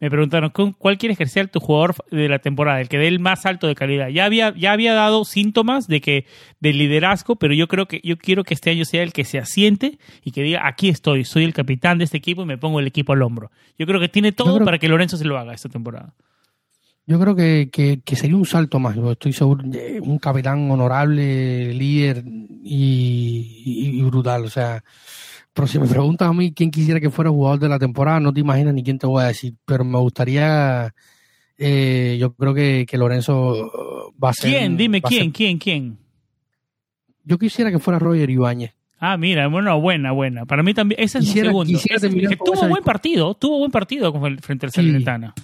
Me 0.00 0.10
preguntaron, 0.10 0.50
¿cuál 0.78 0.98
quieres 0.98 1.16
que 1.16 1.26
sea 1.26 1.46
tu 1.46 1.60
jugador 1.60 1.94
de 2.10 2.28
la 2.28 2.40
temporada? 2.40 2.80
El 2.80 2.88
que 2.88 2.98
dé 2.98 3.06
el 3.06 3.20
más 3.20 3.46
alto 3.46 3.68
de 3.68 3.76
calidad. 3.76 4.08
Ya 4.08 4.24
había, 4.24 4.52
ya 4.56 4.72
había 4.72 4.94
dado 4.94 5.24
síntomas 5.24 5.86
de 5.86 6.00
que 6.00 6.26
de 6.58 6.72
liderazgo, 6.72 7.36
pero 7.36 7.54
yo 7.54 7.68
creo 7.68 7.86
que 7.86 8.00
yo 8.02 8.18
quiero 8.18 8.42
que 8.42 8.54
este 8.54 8.70
año 8.70 8.84
sea 8.84 9.04
el 9.04 9.12
que 9.12 9.24
se 9.24 9.38
asiente 9.38 9.98
y 10.24 10.32
que 10.32 10.42
diga, 10.42 10.66
aquí 10.66 10.88
estoy, 10.88 11.24
soy 11.24 11.44
el 11.44 11.52
capitán 11.52 11.98
de 11.98 12.04
este 12.04 12.16
equipo 12.16 12.42
y 12.42 12.46
me 12.46 12.58
pongo 12.58 12.80
el 12.80 12.86
equipo 12.86 13.12
al 13.12 13.22
hombro. 13.22 13.52
Yo 13.78 13.86
creo 13.86 14.00
que 14.00 14.08
tiene 14.08 14.32
todo 14.32 14.64
para 14.64 14.78
que 14.78 14.88
Lorenzo 14.88 15.16
se 15.16 15.24
lo 15.24 15.38
haga 15.38 15.54
esta 15.54 15.68
temporada. 15.68 16.14
Yo 17.04 17.18
creo 17.18 17.34
que, 17.34 17.68
que, 18.04 18.16
sería 18.16 18.36
un 18.36 18.46
salto 18.46 18.78
más, 18.78 18.96
estoy 18.96 19.32
seguro, 19.32 19.64
un 20.02 20.18
capitán 20.18 20.70
honorable, 20.70 21.74
líder 21.74 22.24
y, 22.62 24.00
brutal. 24.02 24.44
O 24.44 24.48
sea, 24.48 24.84
pero 25.52 25.66
si 25.66 25.80
me 25.80 25.88
preguntas 25.88 26.28
a 26.28 26.32
mí 26.32 26.52
quién 26.52 26.70
quisiera 26.70 27.00
que 27.00 27.10
fuera 27.10 27.30
jugador 27.30 27.58
de 27.58 27.68
la 27.68 27.80
temporada, 27.80 28.20
no 28.20 28.32
te 28.32 28.40
imaginas 28.40 28.72
ni 28.72 28.84
quién 28.84 28.98
te 28.98 29.08
voy 29.08 29.24
a 29.24 29.26
decir, 29.26 29.54
pero 29.64 29.84
me 29.84 29.98
gustaría, 29.98 30.94
eh, 31.58 32.16
yo 32.20 32.34
creo 32.34 32.54
que, 32.54 32.86
que, 32.88 32.96
Lorenzo 32.96 34.12
va 34.22 34.30
a 34.30 34.34
ser... 34.34 34.50
¿Quién? 34.50 34.76
Dime 34.76 35.02
quién, 35.02 35.32
quién, 35.32 35.58
quién. 35.58 35.98
Yo 37.24 37.36
quisiera 37.36 37.72
que 37.72 37.80
fuera 37.80 37.98
Roger 37.98 38.30
Ibáñez. 38.30 38.74
Ah, 39.00 39.16
mira, 39.16 39.48
bueno, 39.48 39.80
buena, 39.80 40.12
buena. 40.12 40.46
Para 40.46 40.62
mí 40.62 40.72
también, 40.72 41.00
ese 41.00 41.18
es 41.18 41.26
un 41.26 41.32
segundo. 41.32 41.80
tuvo 42.44 42.68
buen 42.68 42.84
partido, 42.84 43.34
tuvo 43.34 43.58
buen 43.58 43.72
partido 43.72 44.12
frente 44.40 44.66
al 44.66 44.72
Salernitana 44.72 45.34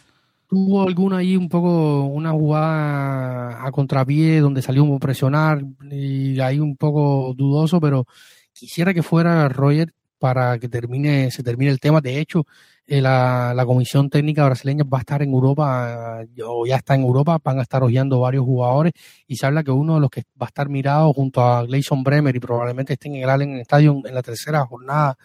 tuvo 0.48 0.82
alguna 0.82 1.18
ahí 1.18 1.36
un 1.36 1.48
poco, 1.48 2.04
una 2.04 2.32
jugada 2.32 3.64
a 3.66 3.70
contrapié 3.70 4.40
donde 4.40 4.62
salió 4.62 4.94
a 4.94 4.98
presionar 4.98 5.62
y 5.90 6.40
ahí 6.40 6.58
un 6.58 6.76
poco 6.76 7.34
dudoso, 7.36 7.80
pero 7.80 8.06
quisiera 8.52 8.94
que 8.94 9.02
fuera 9.02 9.48
Roger 9.48 9.92
para 10.18 10.58
que 10.58 10.68
termine, 10.68 11.30
se 11.30 11.42
termine 11.42 11.70
el 11.70 11.80
tema. 11.80 12.00
De 12.00 12.18
hecho, 12.18 12.46
eh, 12.86 13.00
la, 13.00 13.52
la, 13.54 13.66
comisión 13.66 14.08
técnica 14.10 14.44
brasileña 14.46 14.84
va 14.84 14.98
a 14.98 15.00
estar 15.02 15.22
en 15.22 15.30
Europa, 15.30 16.24
o 16.46 16.66
ya 16.66 16.76
está 16.76 16.94
en 16.94 17.02
Europa, 17.02 17.38
van 17.44 17.58
a 17.58 17.62
estar 17.62 17.82
hojeando 17.82 18.20
varios 18.20 18.44
jugadores 18.44 18.94
y 19.26 19.36
se 19.36 19.46
habla 19.46 19.62
que 19.62 19.70
uno 19.70 19.96
de 19.96 20.00
los 20.00 20.10
que 20.10 20.22
va 20.40 20.46
a 20.46 20.48
estar 20.48 20.68
mirado 20.70 21.12
junto 21.12 21.42
a 21.42 21.64
Gleison 21.64 22.02
Bremer 22.02 22.34
y 22.34 22.40
probablemente 22.40 22.94
estén 22.94 23.14
en 23.16 23.24
el 23.24 23.30
Allen 23.30 23.58
Stadium 23.60 24.02
en 24.06 24.14
la 24.14 24.22
tercera 24.22 24.64
jornada 24.64 25.18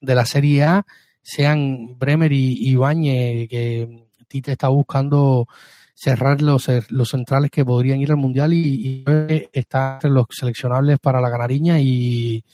de 0.00 0.14
la 0.14 0.26
Serie 0.26 0.64
A, 0.64 0.86
sean 1.22 1.96
Bremer 1.98 2.32
y 2.32 2.68
Ibañez, 2.68 3.48
que 3.48 4.03
Tite 4.24 4.52
está 4.52 4.68
buscando 4.68 5.46
cerrar 5.94 6.42
los, 6.42 6.68
los 6.90 7.10
centrales 7.10 7.50
que 7.50 7.64
podrían 7.64 8.00
ir 8.00 8.10
al 8.10 8.16
Mundial 8.16 8.52
y, 8.52 9.04
está 9.52 9.94
entre 9.94 10.10
los 10.10 10.26
seleccionables 10.30 10.98
para 10.98 11.20
la 11.20 11.30
ganariña 11.30 11.80
y 11.80 12.44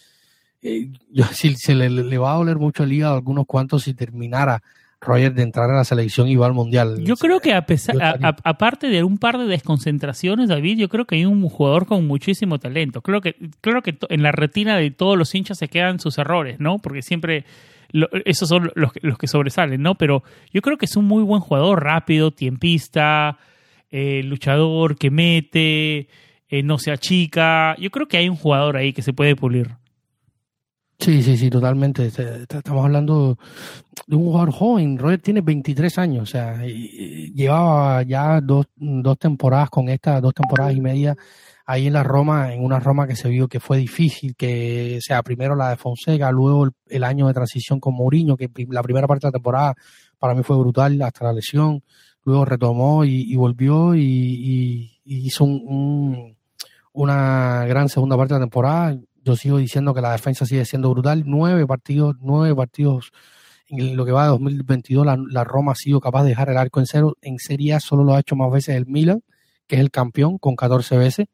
eh, 0.62 0.90
yo, 1.10 1.24
si, 1.32 1.54
se 1.56 1.74
le, 1.74 2.18
va 2.18 2.32
a 2.32 2.36
doler 2.36 2.56
mucho 2.56 2.84
el 2.84 2.92
hígado 2.92 3.14
a 3.14 3.16
algunos 3.16 3.46
cuantos 3.46 3.84
si 3.84 3.94
terminara 3.94 4.62
Roger 5.02 5.32
de 5.32 5.42
entrar 5.42 5.70
a 5.70 5.76
la 5.76 5.84
selección 5.84 6.28
y 6.28 6.36
va 6.36 6.44
al 6.44 6.52
Mundial. 6.52 7.02
Yo 7.02 7.16
creo 7.16 7.40
que 7.40 7.54
a 7.54 7.64
pesar, 7.64 7.96
aparte 8.44 8.88
de 8.88 9.02
un 9.02 9.16
par 9.16 9.38
de 9.38 9.46
desconcentraciones, 9.46 10.50
David, 10.50 10.76
yo 10.76 10.90
creo 10.90 11.06
que 11.06 11.14
hay 11.14 11.24
un 11.24 11.48
jugador 11.48 11.86
con 11.86 12.06
muchísimo 12.06 12.58
talento. 12.58 13.00
Creo 13.00 13.22
que, 13.22 13.34
creo 13.62 13.80
que 13.80 13.96
en 14.10 14.22
la 14.22 14.30
retina 14.30 14.76
de 14.76 14.90
todos 14.90 15.16
los 15.16 15.34
hinchas 15.34 15.56
se 15.56 15.68
quedan 15.68 16.00
sus 16.00 16.18
errores, 16.18 16.60
¿no? 16.60 16.78
Porque 16.80 17.00
siempre 17.00 17.46
esos 18.24 18.48
son 18.48 18.70
los, 18.74 18.92
los, 19.00 19.18
que 19.18 19.26
sobresalen, 19.26 19.82
¿no? 19.82 19.94
Pero 19.94 20.22
yo 20.52 20.62
creo 20.62 20.76
que 20.76 20.86
es 20.86 20.96
un 20.96 21.06
muy 21.06 21.22
buen 21.22 21.40
jugador, 21.40 21.82
rápido, 21.82 22.30
tiempista, 22.30 23.38
eh, 23.90 24.22
luchador, 24.24 24.96
que 24.96 25.10
mete, 25.10 26.08
eh, 26.48 26.62
no 26.62 26.78
se 26.78 26.92
achica. 26.92 27.76
Yo 27.78 27.90
creo 27.90 28.06
que 28.06 28.16
hay 28.16 28.28
un 28.28 28.36
jugador 28.36 28.76
ahí 28.76 28.92
que 28.92 29.02
se 29.02 29.12
puede 29.12 29.36
pulir. 29.36 29.68
Sí, 30.98 31.22
sí, 31.22 31.36
sí, 31.36 31.48
totalmente. 31.48 32.06
Estamos 32.06 32.84
hablando 32.84 33.38
de 34.06 34.16
un 34.16 34.24
jugador 34.24 34.52
joven. 34.52 34.98
Roger 34.98 35.20
tiene 35.20 35.40
23 35.40 35.98
años, 35.98 36.22
o 36.24 36.26
sea, 36.26 36.62
llevaba 36.64 38.02
ya 38.02 38.40
dos, 38.40 38.66
dos 38.76 39.18
temporadas 39.18 39.70
con 39.70 39.88
esta, 39.88 40.20
dos 40.20 40.34
temporadas 40.34 40.76
y 40.76 40.80
media 40.80 41.16
ahí 41.70 41.86
en 41.86 41.92
la 41.92 42.02
Roma, 42.02 42.52
en 42.52 42.64
una 42.64 42.80
Roma 42.80 43.06
que 43.06 43.14
se 43.14 43.28
vio 43.28 43.46
que 43.46 43.60
fue 43.60 43.78
difícil, 43.78 44.34
que 44.34 44.98
sea 45.00 45.22
primero 45.22 45.54
la 45.54 45.70
de 45.70 45.76
Fonseca, 45.76 46.32
luego 46.32 46.68
el, 46.88 47.04
año 47.04 47.28
de 47.28 47.34
transición 47.34 47.78
con 47.78 47.94
Mourinho, 47.94 48.36
que 48.36 48.50
la 48.70 48.82
primera 48.82 49.06
parte 49.06 49.26
de 49.26 49.28
la 49.28 49.32
temporada 49.34 49.74
para 50.18 50.34
mí 50.34 50.42
fue 50.42 50.58
brutal 50.58 51.00
hasta 51.00 51.26
la 51.26 51.32
lesión, 51.32 51.84
luego 52.24 52.44
retomó 52.44 53.04
y, 53.04 53.36
volvió 53.36 53.94
y, 53.94 55.00
hizo 55.04 55.44
una 56.92 57.64
gran 57.66 57.88
segunda 57.88 58.16
parte 58.16 58.34
de 58.34 58.40
la 58.40 58.46
temporada. 58.46 58.98
Yo 59.22 59.36
sigo 59.36 59.58
diciendo 59.58 59.94
que 59.94 60.00
la 60.00 60.10
defensa 60.10 60.46
sigue 60.46 60.64
siendo 60.64 60.90
brutal, 60.90 61.22
nueve 61.24 61.68
partidos, 61.68 62.16
nueve 62.20 62.52
partidos 62.52 63.12
en 63.68 63.96
lo 63.96 64.04
que 64.04 64.10
va 64.10 64.24
de 64.24 64.30
2022 64.30 65.06
la, 65.06 65.16
la 65.30 65.44
Roma 65.44 65.72
ha 65.72 65.76
sido 65.76 66.00
capaz 66.00 66.24
de 66.24 66.30
dejar 66.30 66.50
el 66.50 66.56
arco 66.56 66.80
en 66.80 66.86
cero. 66.86 67.16
En 67.22 67.38
Serie 67.38 67.78
solo 67.78 68.02
lo 68.02 68.14
ha 68.14 68.20
hecho 68.20 68.34
más 68.34 68.50
veces 68.50 68.74
el 68.74 68.86
Milan, 68.86 69.22
que 69.68 69.76
es 69.76 69.80
el 69.80 69.92
campeón, 69.92 70.38
con 70.38 70.56
14 70.56 70.98
veces. 70.98 71.28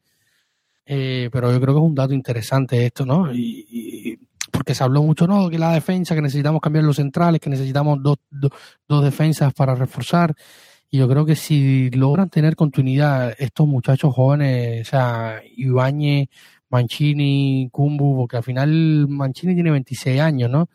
Eh, 0.87 1.29
pero 1.33 1.53
yo 1.53 1.61
creo 1.61 1.75
que 1.75 1.81
es 1.81 1.87
un 1.87 1.95
dato 1.95 2.15
interesante 2.15 2.87
esto, 2.87 3.05
¿no? 3.05 3.33
Y, 3.35 4.19
porque 4.53 4.75
se 4.75 4.85
habló 4.85 5.03
mucho, 5.03 5.27
¿no? 5.27 5.51
Que 5.51 5.59
la 5.59 5.73
defensa, 5.73 6.15
que 6.15 6.23
necesitamos 6.23 6.61
cambiar 6.61 6.85
los 6.85 6.97
centrales, 6.97 7.41
que 7.41 7.51
necesitamos 7.51 7.99
dos, 8.03 8.19
dos, 8.31 9.05
defensas 9.05 9.53
para 9.53 9.75
reforzar. 9.75 10.35
Y 10.89 10.99
yo 10.99 11.09
creo 11.09 11.27
que 11.27 11.35
si 11.35 11.91
logran 11.91 12.31
tener 12.31 12.55
continuidad 12.55 13.35
estos 13.39 13.67
muchachos 13.67 14.15
jóvenes, 14.15 14.87
o 14.87 14.91
sea, 14.91 15.43
Ibañez, 15.57 16.29
Mancini, 16.71 17.69
Kumbu, 17.73 18.17
porque 18.17 18.37
al 18.37 18.45
final 18.45 19.09
Mancini 19.09 19.55
tiene 19.55 19.73
26 19.73 20.21
años, 20.21 20.51
¿no? 20.51 20.69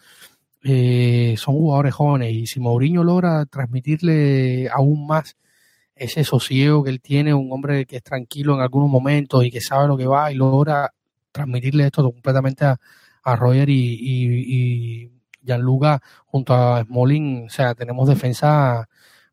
Eh, 0.63 1.35
son 1.37 1.55
jugadores 1.55 1.93
jóvenes 1.93 2.33
y 2.33 2.45
si 2.45 2.59
Mourinho 2.59 3.03
logra 3.03 3.45
transmitirle 3.45 4.69
aún 4.69 5.07
más 5.07 5.35
ese 6.03 6.23
sosiego 6.23 6.83
que 6.83 6.89
él 6.89 7.01
tiene, 7.01 7.33
un 7.33 7.51
hombre 7.51 7.85
que 7.85 7.97
es 7.97 8.03
tranquilo 8.03 8.55
en 8.55 8.61
algunos 8.61 8.89
momentos 8.89 9.45
y 9.45 9.51
que 9.51 9.61
sabe 9.61 9.87
lo 9.87 9.97
que 9.97 10.07
va 10.07 10.31
y 10.31 10.35
logra 10.35 10.91
transmitirle 11.31 11.85
esto 11.85 12.03
completamente 12.03 12.65
a, 12.65 12.79
a 13.23 13.35
Roger 13.35 13.69
y, 13.69 13.97
y, 14.01 15.11
Gianluca 15.43 15.99
junto 16.27 16.53
a 16.53 16.83
Smolin, 16.83 17.45
o 17.47 17.49
sea, 17.49 17.73
tenemos 17.73 18.07
defensa 18.07 18.87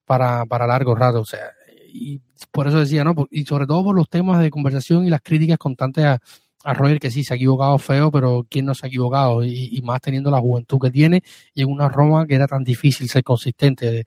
para, 0.07 0.47
para 0.47 0.67
largo 0.67 0.95
rato, 0.95 1.21
o 1.21 1.27
sea, 1.27 1.53
y 1.93 2.21
por 2.51 2.67
eso 2.67 2.81
decía, 2.81 3.05
¿no? 3.05 3.15
Y 3.31 3.45
sobre 3.45 3.67
todo 3.67 3.85
por 3.85 3.95
los 3.97 4.09
temas 4.09 4.41
de 4.41 4.51
conversación 4.51 5.05
y 5.05 5.11
las 5.11 5.21
críticas 5.21 5.59
constantes 5.59 6.05
a, 6.05 6.19
a 6.65 6.75
Roger, 6.75 6.99
que 6.99 7.11
sí, 7.11 7.25
se 7.25 7.35
ha 7.35 7.37
equivocado 7.37 7.79
feo, 7.79 8.11
pero 8.11 8.47
¿quién 8.49 8.65
no 8.67 8.75
se 8.75 8.87
ha 8.87 8.89
equivocado? 8.89 9.45
Y, 9.45 9.71
y, 9.73 9.83
más 9.83 10.01
teniendo 10.01 10.31
la 10.31 10.41
juventud 10.41 10.79
que 10.81 10.91
tiene 10.91 11.23
y 11.55 11.63
en 11.63 11.71
una 11.71 11.89
Roma 11.89 12.27
que 12.27 12.35
era 12.35 12.47
tan 12.47 12.65
difícil 12.65 13.09
ser 13.09 13.23
consistente. 13.23 14.07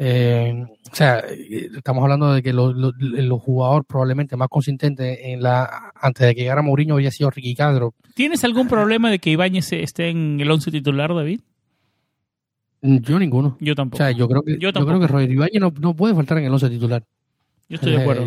Eh, 0.00 0.64
o 0.90 0.94
sea, 0.94 1.18
estamos 1.18 2.02
hablando 2.04 2.32
de 2.32 2.40
que 2.40 2.52
los 2.52 2.72
jugadores 2.72 3.42
jugador 3.42 3.84
probablemente 3.84 4.36
más 4.36 4.48
consistente 4.48 5.32
en 5.32 5.42
la 5.42 5.92
antes 6.00 6.24
de 6.24 6.34
que 6.36 6.42
llegara 6.42 6.62
Mourinho 6.62 6.94
había 6.94 7.10
sido 7.10 7.30
Ricky 7.30 7.54
Cadro. 7.56 7.94
¿Tienes 8.14 8.44
algún 8.44 8.68
problema 8.68 9.10
de 9.10 9.18
que 9.18 9.30
Ibáñez 9.30 9.72
esté 9.72 10.10
en 10.10 10.38
el 10.40 10.50
once 10.50 10.70
titular, 10.70 11.12
David? 11.12 11.40
Yo 12.80 13.18
ninguno. 13.18 13.56
Yo 13.60 13.74
tampoco. 13.74 14.02
O 14.02 14.06
sea, 14.06 14.16
yo 14.16 14.28
creo 14.28 14.42
que, 14.42 14.56
yo, 14.58 14.72
creo 14.72 15.00
que 15.00 15.06
Roger 15.08 15.30
Ibáñez 15.30 15.60
no, 15.60 15.72
no 15.80 15.96
puede 15.96 16.14
faltar 16.14 16.38
en 16.38 16.44
el 16.44 16.52
once 16.52 16.70
titular. 16.70 17.02
Yo 17.68 17.74
estoy 17.74 17.92
de 17.92 18.00
acuerdo. 18.00 18.26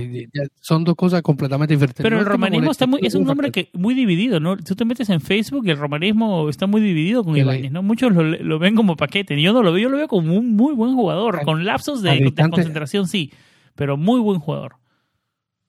son 0.59 0.83
dos 0.83 0.95
cosas 0.95 1.23
completamente 1.23 1.73
diferentes. 1.73 2.03
Pero 2.03 2.19
el 2.19 2.25
romanismo 2.25 2.69
está 2.69 2.85
muy, 2.85 2.99
es 3.03 3.15
un 3.15 3.23
nombre 3.23 3.51
que 3.51 3.69
muy 3.73 3.95
dividido, 3.95 4.39
¿no? 4.39 4.55
Tú 4.55 4.75
te 4.75 4.85
metes 4.85 5.09
en 5.09 5.19
Facebook 5.19 5.65
y 5.65 5.71
el 5.71 5.77
romanismo 5.77 6.47
está 6.47 6.67
muy 6.67 6.79
dividido 6.79 7.23
con 7.23 7.35
Ibáñez, 7.35 7.71
¿no? 7.71 7.81
Muchos 7.81 8.13
lo, 8.13 8.59
ven 8.59 8.75
como 8.75 8.95
paquete. 8.95 9.41
Yo 9.41 9.51
no 9.51 9.63
lo 9.63 9.71
veo, 9.71 9.83
yo 9.83 9.89
lo 9.89 9.97
veo 9.97 10.07
como 10.07 10.35
un 10.35 10.55
muy 10.55 10.75
buen 10.75 10.93
jugador, 10.93 11.41
con 11.43 11.65
lapsos 11.65 12.03
de, 12.03 12.31
concentración, 12.35 13.07
sí, 13.07 13.31
pero 13.75 13.97
muy 13.97 14.19
buen 14.19 14.39
jugador. 14.39 14.75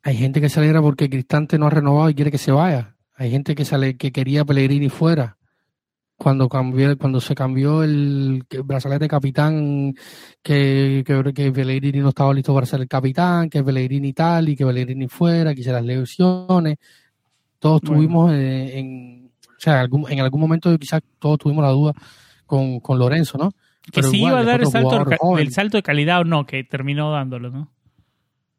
Hay 0.02 0.16
gente 0.16 0.40
que 0.40 0.50
se 0.50 0.60
alegra 0.60 0.82
porque 0.82 1.08
Cristante 1.08 1.58
no 1.58 1.66
ha 1.66 1.70
renovado 1.70 2.10
y 2.10 2.14
quiere 2.14 2.30
que 2.30 2.38
se 2.38 2.52
vaya. 2.52 2.96
Hay 3.14 3.30
gente 3.30 3.54
que 3.54 3.64
sale 3.64 3.96
que 3.96 4.12
quería 4.12 4.44
Pellegrini 4.44 4.90
fuera 4.90 5.38
cuando 6.22 6.48
cambió, 6.48 6.96
cuando 6.96 7.20
se 7.20 7.34
cambió 7.34 7.82
el, 7.82 8.44
brazalete 8.64 9.08
capitán, 9.08 9.92
que, 10.40 11.02
que, 11.04 11.32
que, 11.34 11.92
no 12.00 12.08
estaba 12.10 12.32
listo 12.32 12.54
para 12.54 12.64
ser 12.64 12.80
el 12.80 12.88
capitán, 12.88 13.50
que 13.50 13.64
Pellegrini 13.64 14.12
tal 14.12 14.48
y 14.48 14.56
que 14.56 14.64
Pellegrini 14.64 15.08
fuera, 15.08 15.52
que 15.52 15.62
las 15.64 15.84
lesiones, 15.84 16.78
todos 17.58 17.80
tuvimos 17.80 18.32
eh, 18.32 18.78
en, 18.78 19.32
o 19.48 19.58
sea, 19.58 19.80
algún, 19.80 20.10
en 20.10 20.20
algún 20.20 20.40
momento 20.40 20.78
quizás 20.78 21.00
todos 21.18 21.38
tuvimos 21.38 21.64
la 21.64 21.70
duda 21.70 21.92
con, 22.46 22.78
con 22.78 23.00
Lorenzo, 23.00 23.36
¿no? 23.36 23.50
Que 23.90 24.04
si 24.04 24.22
iba 24.22 24.38
a 24.38 24.44
dar 24.44 24.60
el 24.60 24.68
salto, 24.68 25.04
el 25.38 25.52
salto 25.52 25.76
de 25.76 25.82
calidad 25.82 26.20
o 26.20 26.24
no, 26.24 26.46
que 26.46 26.62
terminó 26.62 27.10
dándolo, 27.10 27.50
¿no? 27.50 27.72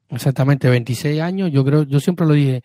Exactamente, 0.09 0.69
26 0.69 1.21
años, 1.21 1.49
yo 1.49 1.63
creo, 1.63 1.83
yo 1.83 2.01
siempre 2.01 2.27
lo 2.27 2.33
dije, 2.33 2.61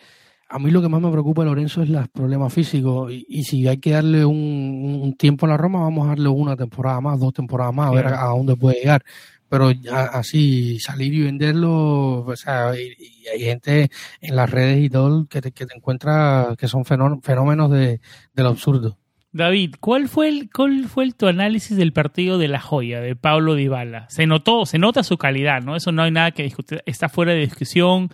a 0.49 0.59
mí 0.59 0.71
lo 0.71 0.81
que 0.81 0.89
más 0.89 1.01
me 1.01 1.11
preocupa, 1.11 1.45
Lorenzo, 1.45 1.83
es 1.83 1.91
los 1.91 2.09
problemas 2.09 2.53
físicos. 2.53 3.13
Y, 3.13 3.43
si 3.45 3.69
hay 3.69 3.79
que 3.79 3.91
darle 3.91 4.25
un, 4.25 5.15
tiempo 5.19 5.47
a 5.47 5.51
la 5.51 5.57
Roma, 5.57 5.81
vamos 5.81 6.07
a 6.07 6.11
darle 6.11 6.29
una 6.29 6.57
temporada 6.57 7.01
más, 7.01 7.21
dos 7.21 7.35
temporadas 7.35 7.75
más, 7.75 7.89
a 7.89 7.95
ver 7.95 8.07
a, 8.07 8.25
dónde 8.27 8.57
puede 8.57 8.81
llegar. 8.81 9.05
Pero 9.51 9.71
así, 10.13 10.79
salir 10.79 11.15
y 11.15 11.23
venderlo, 11.23 12.25
o 12.25 12.37
sea, 12.37 12.73
y, 12.79 12.95
hay 13.33 13.41
gente 13.41 13.91
en 14.21 14.37
las 14.37 14.51
redes 14.51 14.85
y 14.85 14.91
todo 14.91 15.27
que 15.27 15.41
te, 15.41 15.53
que 15.53 15.67
te 15.67 15.77
encuentra 15.77 16.55
que 16.59 16.67
son 16.67 16.85
fenómenos 16.85 17.71
de, 17.71 18.01
del 18.35 18.47
absurdo. 18.47 18.97
David, 19.31 19.75
¿cuál 19.79 20.09
fue 20.09 20.29
el 20.29 20.51
cuál 20.51 20.87
fue 20.89 21.05
el, 21.05 21.15
tu 21.15 21.27
análisis 21.27 21.77
del 21.77 21.93
partido 21.93 22.39
de 22.39 22.49
la 22.49 22.61
joya 22.61 23.01
de 23.01 23.15
Pablo 23.15 23.55
Dybala? 23.55 24.09
Se 24.09 24.27
notó, 24.27 24.65
se 24.65 24.79
nota 24.79 25.03
su 25.03 25.19
calidad, 25.19 25.61
¿no? 25.63 25.77
Eso 25.77 25.93
no 25.93 26.03
hay 26.03 26.11
nada 26.11 26.31
que 26.31 26.45
discutir, 26.45 26.83
está 26.87 27.11
fuera 27.11 27.33
de 27.33 27.41
discusión 27.41 28.11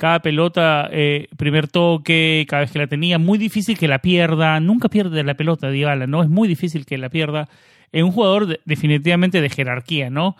cada 0.00 0.20
pelota, 0.20 0.88
eh, 0.90 1.28
primer 1.36 1.68
toque, 1.68 2.46
cada 2.48 2.62
vez 2.62 2.72
que 2.72 2.78
la 2.78 2.86
tenía, 2.86 3.18
muy 3.18 3.36
difícil 3.36 3.76
que 3.78 3.86
la 3.86 3.98
pierda, 3.98 4.58
nunca 4.58 4.88
pierde 4.88 5.22
la 5.22 5.34
pelota 5.34 5.70
Dybala, 5.70 6.06
¿no? 6.06 6.22
Es 6.22 6.30
muy 6.30 6.48
difícil 6.48 6.86
que 6.86 6.96
la 6.96 7.10
pierda. 7.10 7.50
Es 7.92 8.02
un 8.02 8.10
jugador 8.10 8.58
definitivamente 8.64 9.42
de 9.42 9.50
jerarquía, 9.50 10.08
¿no? 10.08 10.36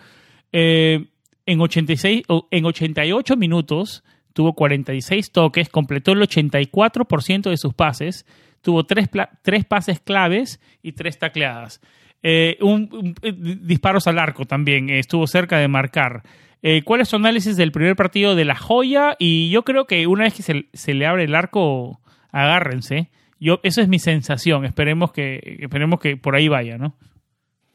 Eh, 0.51 1.09
en, 1.45 1.61
86, 1.61 2.23
en 2.51 2.65
88 2.65 3.37
minutos 3.37 4.03
tuvo 4.33 4.55
46 4.55 5.31
toques, 5.31 5.69
completó 5.69 6.13
el 6.13 6.23
84% 6.23 7.51
de 7.51 7.57
sus 7.59 7.75
pases, 7.75 8.25
tuvo 8.63 8.85
tres, 8.85 9.11
tres 9.43 9.67
pases 9.67 10.01
claves 10.01 10.59
y 10.83 10.93
tres 10.93 11.19
tacleadas. 11.19 11.83
Eh, 12.23 12.57
un, 12.63 13.15
eh, 13.21 13.35
disparos 13.35 14.07
al 14.07 14.19
arco 14.19 14.47
también, 14.47 14.89
estuvo 14.89 15.27
cerca 15.27 15.59
de 15.59 15.69
marcar. 15.69 16.23
Eh, 16.63 16.83
¿Cuál 16.83 17.01
es 17.01 17.09
su 17.09 17.17
análisis 17.17 17.57
del 17.57 17.73
primer 17.73 17.97
partido 17.97 18.35
de 18.35 18.45
La 18.45 18.57
Joya? 18.57 19.17
Y 19.19 19.51
yo 19.51 19.63
creo 19.65 19.87
que 19.87 20.07
una 20.07 20.25
vez 20.25 20.35
que 20.35 20.43
se, 20.43 20.67
se 20.73 20.95
le 20.95 21.07
abre 21.07 21.25
el 21.25 21.35
arco, 21.35 22.01
agárrense. 22.31 23.11
Yo, 23.39 23.61
eso 23.63 23.81
es 23.81 23.89
mi 23.89 23.99
sensación. 23.99 24.65
Esperemos 24.67 25.13
que, 25.13 25.59
esperemos 25.61 26.01
que 26.01 26.17
por 26.17 26.37
ahí 26.37 26.49
vaya, 26.49 26.77
¿no? 26.77 26.97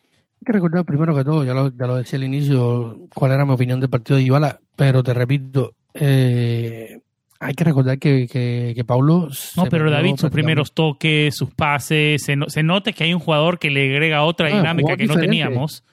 Hay 0.01 0.45
que 0.45 0.53
recordar 0.53 0.85
primero 0.85 1.15
que 1.15 1.23
todo, 1.23 1.43
ya 1.43 1.53
lo, 1.53 1.75
ya 1.75 1.87
lo 1.87 1.95
decía 1.95 2.17
al 2.17 2.25
inicio, 2.25 2.99
cuál 3.15 3.31
era 3.31 3.45
mi 3.45 3.53
opinión 3.53 3.79
del 3.79 3.89
partido 3.89 4.17
de 4.17 4.23
Ibala, 4.23 4.59
pero 4.75 5.01
te 5.01 5.13
repito, 5.13 5.73
eh, 5.95 6.99
hay 7.39 7.53
que 7.55 7.63
recordar 7.63 7.97
que, 7.97 8.27
que, 8.27 8.83
Paulo... 8.85 9.29
No, 9.57 9.65
pero 9.65 9.89
David, 9.89 10.17
sus 10.17 10.29
primeros 10.29 10.73
toques, 10.73 11.35
sus 11.35 11.49
pases, 11.49 12.23
se, 12.23 12.35
se 12.47 12.63
nota 12.63 12.91
que 12.91 13.05
hay 13.05 13.13
un 13.13 13.19
jugador 13.19 13.57
que 13.57 13.71
le 13.71 13.91
agrega 13.91 14.23
otra 14.23 14.47
ah, 14.47 14.57
dinámica 14.57 14.95
que 14.95 15.07
no 15.07 15.15
teníamos. 15.15 15.83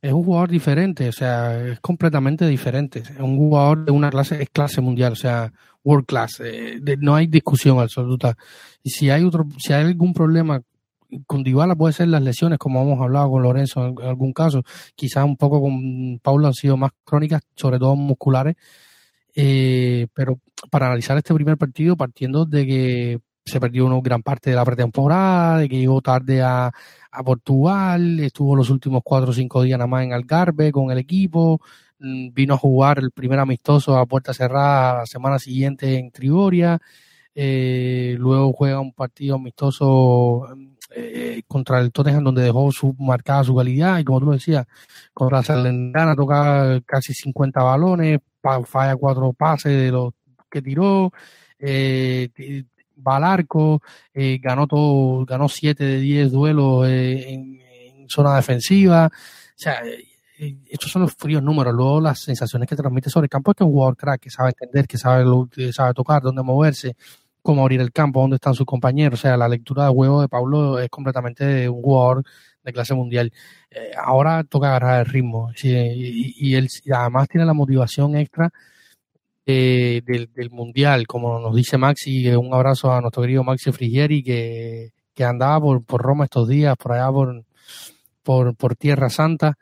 Es 0.00 0.12
un 0.12 0.24
jugador 0.24 0.50
diferente, 0.50 1.08
o 1.08 1.12
sea, 1.12 1.72
es 1.72 1.80
completamente 1.80 2.46
diferente. 2.46 3.00
Es 3.00 3.18
un 3.18 3.36
jugador 3.36 3.84
de 3.84 3.92
una 3.92 4.10
clase, 4.10 4.40
es 4.42 4.50
clase 4.50 4.80
mundial, 4.80 5.12
o 5.12 5.16
sea, 5.16 5.52
world 5.82 6.06
class. 6.06 6.40
Eh, 6.44 6.80
no 7.00 7.14
hay 7.14 7.26
discusión 7.26 7.80
absoluta. 7.80 8.36
Y 8.82 8.90
si 8.90 9.10
hay 9.10 9.24
otro, 9.24 9.46
si 9.58 9.72
hay 9.72 9.84
algún 9.84 10.12
problema 10.12 10.62
con 11.26 11.42
Dybala 11.42 11.74
puede 11.74 11.94
ser 11.94 12.08
las 12.08 12.22
lesiones, 12.22 12.58
como 12.58 12.82
hemos 12.82 13.00
hablado 13.00 13.30
con 13.30 13.42
Lorenzo 13.42 13.86
en, 13.86 13.96
algún 14.02 14.32
caso. 14.32 14.62
Quizás 14.94 15.24
un 15.24 15.36
poco 15.36 15.60
con 15.60 16.18
Paulo 16.22 16.46
han 16.46 16.54
sido 16.54 16.76
más 16.76 16.92
crónicas, 17.04 17.42
sobre 17.56 17.78
todo 17.78 17.96
musculares. 17.96 18.56
Eh, 19.34 20.08
pero 20.14 20.40
para 20.70 20.86
analizar 20.86 21.16
este 21.16 21.34
primer 21.34 21.56
partido, 21.56 21.96
partiendo 21.96 22.44
de 22.44 22.66
que 22.66 23.20
se 23.48 23.60
perdió 23.60 23.86
una 23.86 24.00
gran 24.00 24.22
parte 24.22 24.50
de 24.50 24.56
la 24.56 24.64
pretemporada, 24.64 25.58
de 25.58 25.68
que 25.68 25.78
llegó 25.78 26.00
tarde 26.00 26.42
a, 26.42 26.70
a 27.10 27.24
Portugal, 27.24 28.20
estuvo 28.20 28.54
los 28.54 28.70
últimos 28.70 29.02
cuatro 29.04 29.30
o 29.30 29.32
cinco 29.32 29.62
días 29.62 29.78
nada 29.78 29.88
más 29.88 30.04
en 30.04 30.12
Algarve 30.12 30.70
con 30.72 30.90
el 30.90 30.98
equipo, 30.98 31.60
mm, 31.98 32.32
vino 32.32 32.54
a 32.54 32.58
jugar 32.58 32.98
el 32.98 33.10
primer 33.10 33.38
amistoso 33.40 33.96
a 33.96 34.06
puerta 34.06 34.34
cerrada 34.34 34.98
la 35.00 35.06
semana 35.06 35.38
siguiente 35.38 35.98
en 35.98 36.10
Trigoria, 36.10 36.78
eh, 37.34 38.16
luego 38.18 38.52
juega 38.52 38.80
un 38.80 38.92
partido 38.92 39.36
amistoso 39.36 40.48
eh, 40.90 41.42
contra 41.46 41.78
el 41.80 41.92
Tottenham 41.92 42.24
donde 42.24 42.42
dejó 42.42 42.72
su 42.72 42.94
marcada 42.98 43.44
su 43.44 43.54
calidad 43.54 43.98
y 43.98 44.04
como 44.04 44.20
tú 44.20 44.30
decías, 44.32 44.66
contra 45.12 45.38
la 45.38 45.42
Salernitana 45.44 46.16
toca 46.16 46.80
casi 46.86 47.14
50 47.14 47.62
balones, 47.62 48.20
falla 48.66 48.96
cuatro 48.96 49.32
pases 49.32 49.72
de 49.72 49.90
los 49.92 50.14
que 50.50 50.62
tiró, 50.62 51.12
eh, 51.58 52.30
va 53.06 53.16
al 53.16 53.24
arco, 53.24 53.82
eh, 54.12 54.38
ganó 54.42 54.66
todo, 54.66 55.24
ganó 55.24 55.48
7 55.48 55.84
de 55.84 55.98
10 56.00 56.32
duelos 56.32 56.86
eh, 56.88 57.32
en, 57.32 57.58
zona 58.08 58.36
defensiva. 58.36 59.06
O 59.06 59.10
sea, 59.54 59.82
eh, 59.84 60.56
estos 60.70 60.90
son 60.90 61.02
los 61.02 61.14
fríos 61.14 61.42
números. 61.42 61.74
Luego 61.74 62.00
las 62.00 62.20
sensaciones 62.20 62.66
que 62.68 62.76
transmite 62.76 63.10
sobre 63.10 63.26
el 63.26 63.30
campo 63.30 63.50
es 63.50 63.56
que 63.56 63.64
un 63.64 63.72
jugador 63.72 63.96
crack, 63.96 64.20
que 64.20 64.30
sabe 64.30 64.50
entender, 64.50 64.86
que 64.86 64.96
sabe, 64.96 65.24
sabe 65.72 65.92
tocar, 65.92 66.22
dónde 66.22 66.42
moverse, 66.42 66.96
cómo 67.42 67.62
abrir 67.62 67.80
el 67.82 67.92
campo, 67.92 68.20
dónde 68.20 68.36
están 68.36 68.54
sus 68.54 68.64
compañeros. 68.64 69.20
O 69.20 69.22
sea, 69.22 69.36
la 69.36 69.48
lectura 69.48 69.84
de 69.84 69.90
juego 69.90 70.22
de 70.22 70.28
Pablo 70.28 70.78
es 70.78 70.88
completamente 70.88 71.68
un 71.68 71.82
jugador 71.82 72.22
de 72.64 72.72
clase 72.72 72.94
mundial. 72.94 73.32
ahora 74.02 74.44
toca 74.44 74.68
agarrar 74.68 75.00
el 75.00 75.06
ritmo 75.12 75.50
y, 75.62 76.48
y, 76.50 76.54
él 76.54 76.68
además 76.94 77.28
tiene 77.28 77.46
la 77.46 77.54
motivación 77.54 78.16
extra 78.16 78.50
del, 79.52 80.50
Mundial, 80.50 81.06
como 81.06 81.38
nos 81.40 81.54
dice 81.54 81.78
Maxi, 81.78 82.28
un 82.34 82.52
abrazo 82.52 82.92
a 82.92 83.00
nuestro 83.00 83.22
querido 83.22 83.44
Maxi 83.44 83.72
Frigieri, 83.72 84.22
que, 84.22 84.92
que 85.14 85.24
andaba 85.24 85.60
por, 85.60 85.84
por 85.84 86.02
Roma 86.02 86.24
estos 86.24 86.48
días, 86.48 86.76
por 86.76 86.92
allá 86.92 87.10
por, 87.10 87.44
por, 88.22 88.54
por 88.56 88.76
Tierra 88.76 89.08
Santa, 89.10 89.58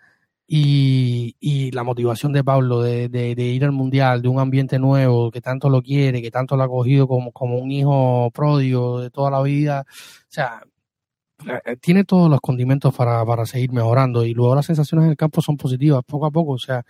y, 0.48 1.36
y, 1.40 1.72
la 1.72 1.82
motivación 1.82 2.32
de 2.32 2.44
Pablo 2.44 2.80
de, 2.80 3.08
de, 3.08 3.42
ir 3.42 3.64
al 3.64 3.72
Mundial, 3.72 4.22
de 4.22 4.28
un 4.28 4.38
ambiente 4.38 4.78
nuevo, 4.78 5.30
que 5.30 5.40
tanto 5.40 5.68
lo 5.68 5.82
quiere, 5.82 6.22
que 6.22 6.30
tanto 6.30 6.56
lo 6.56 6.62
ha 6.62 6.68
cogido 6.68 7.08
como, 7.08 7.32
como 7.32 7.58
un 7.58 7.70
hijo 7.72 8.30
pródigo 8.32 9.00
de 9.00 9.10
toda 9.10 9.30
la 9.30 9.42
vida, 9.42 9.84
o 9.88 10.26
sea, 10.28 10.62
eh, 11.64 11.76
tiene 11.80 12.04
todos 12.04 12.30
los 12.30 12.40
condimentos 12.40 12.94
para, 12.94 13.24
para 13.24 13.46
seguir 13.46 13.72
mejorando. 13.72 14.24
Y 14.24 14.34
luego 14.34 14.54
las 14.54 14.66
sensaciones 14.66 15.04
en 15.04 15.10
el 15.10 15.16
campo 15.16 15.42
son 15.42 15.56
positivas 15.56 16.02
poco 16.06 16.26
a 16.26 16.30
poco, 16.30 16.52
o 16.52 16.58
sea, 16.58 16.84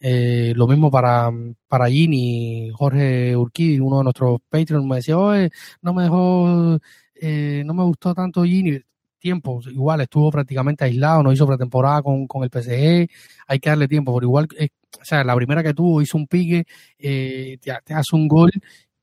eh, 0.00 0.52
lo 0.56 0.66
mismo 0.66 0.90
para, 0.90 1.30
para 1.68 1.88
Gini, 1.88 2.70
Jorge 2.72 3.36
Urquidi, 3.36 3.78
uno 3.80 3.98
de 3.98 4.04
nuestros 4.04 4.40
Patreons, 4.48 4.86
me 4.86 4.96
decía, 4.96 5.18
oye, 5.18 5.50
no 5.82 5.92
me 5.94 6.04
dejó, 6.04 6.78
eh, 7.14 7.62
no 7.66 7.74
me 7.74 7.84
gustó 7.84 8.14
tanto 8.14 8.44
Gini. 8.44 8.80
Tiempo, 9.18 9.60
igual 9.66 10.00
estuvo 10.00 10.30
prácticamente 10.30 10.84
aislado, 10.84 11.22
no 11.22 11.30
hizo 11.30 11.46
pretemporada 11.46 12.00
con, 12.02 12.26
con 12.26 12.42
el 12.42 12.48
PSG, 12.50 13.06
hay 13.46 13.58
que 13.60 13.68
darle 13.68 13.86
tiempo, 13.86 14.12
por 14.12 14.22
igual, 14.22 14.48
eh, 14.58 14.70
o 14.98 15.04
sea, 15.04 15.22
la 15.24 15.36
primera 15.36 15.62
que 15.62 15.74
tuvo 15.74 16.00
hizo 16.00 16.16
un 16.16 16.26
pique, 16.26 16.64
eh, 16.98 17.58
te, 17.60 17.70
hace 17.92 18.16
un 18.16 18.28
gol 18.28 18.50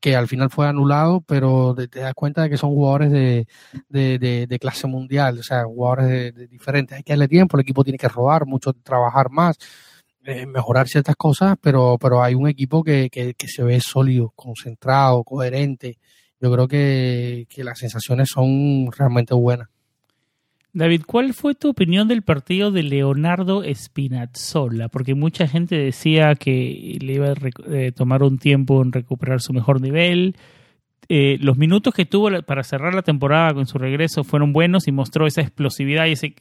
que 0.00 0.16
al 0.16 0.28
final 0.28 0.50
fue 0.50 0.66
anulado, 0.68 1.20
pero 1.22 1.74
te, 1.74 2.00
das 2.00 2.14
cuenta 2.14 2.42
de 2.42 2.50
que 2.50 2.56
son 2.56 2.70
jugadores 2.70 3.10
de, 3.10 3.46
de, 3.88 4.46
de, 4.48 4.58
clase 4.58 4.86
mundial, 4.86 5.38
o 5.38 5.42
sea, 5.42 5.64
jugadores 5.64 6.34
de, 6.34 6.46
diferentes. 6.48 6.96
Hay 6.96 7.02
que 7.02 7.12
darle 7.12 7.28
tiempo, 7.28 7.56
el 7.56 7.62
equipo 7.62 7.84
tiene 7.84 7.98
que 7.98 8.08
robar 8.08 8.46
mucho, 8.46 8.72
trabajar 8.72 9.30
más. 9.30 9.56
Eh, 10.30 10.44
mejorar 10.44 10.88
ciertas 10.88 11.16
cosas, 11.16 11.56
pero, 11.58 11.96
pero 11.98 12.22
hay 12.22 12.34
un 12.34 12.46
equipo 12.48 12.84
que, 12.84 13.08
que, 13.08 13.48
se 13.48 13.62
ve 13.62 13.80
sólido, 13.80 14.30
concentrado, 14.36 15.24
coherente. 15.24 15.96
Yo 16.38 16.52
creo 16.52 16.68
que, 16.68 17.46
que 17.48 17.64
las 17.64 17.78
sensaciones 17.78 18.28
son 18.28 18.92
realmente 18.92 19.32
buenas. 19.32 19.70
David, 20.74 21.04
¿cuál 21.06 21.32
fue 21.32 21.54
tu 21.54 21.70
opinión 21.70 22.08
del 22.08 22.20
partido 22.20 22.70
de 22.70 22.82
Leonardo 22.82 23.62
Spinazzola? 23.74 24.88
Porque 24.90 25.14
mucha 25.14 25.48
gente 25.48 25.76
decía 25.76 26.34
que 26.34 26.98
le 27.00 27.14
iba 27.14 27.28
a 27.28 27.34
eh, 27.70 27.92
tomar 27.92 28.22
un 28.22 28.36
tiempo 28.36 28.82
en 28.82 28.92
recuperar 28.92 29.40
su 29.40 29.54
mejor 29.54 29.80
nivel. 29.80 30.36
Eh, 31.08 31.38
los 31.40 31.56
minutos 31.56 31.94
que 31.94 32.04
tuvo 32.04 32.42
para 32.42 32.64
cerrar 32.64 32.92
la 32.92 33.00
temporada 33.00 33.54
con 33.54 33.66
su 33.66 33.78
regreso 33.78 34.24
fueron 34.24 34.52
buenos 34.52 34.88
y 34.88 34.92
mostró 34.92 35.26
esa 35.26 35.40
explosividad 35.40 36.04
y 36.04 36.12
ese, 36.12 36.34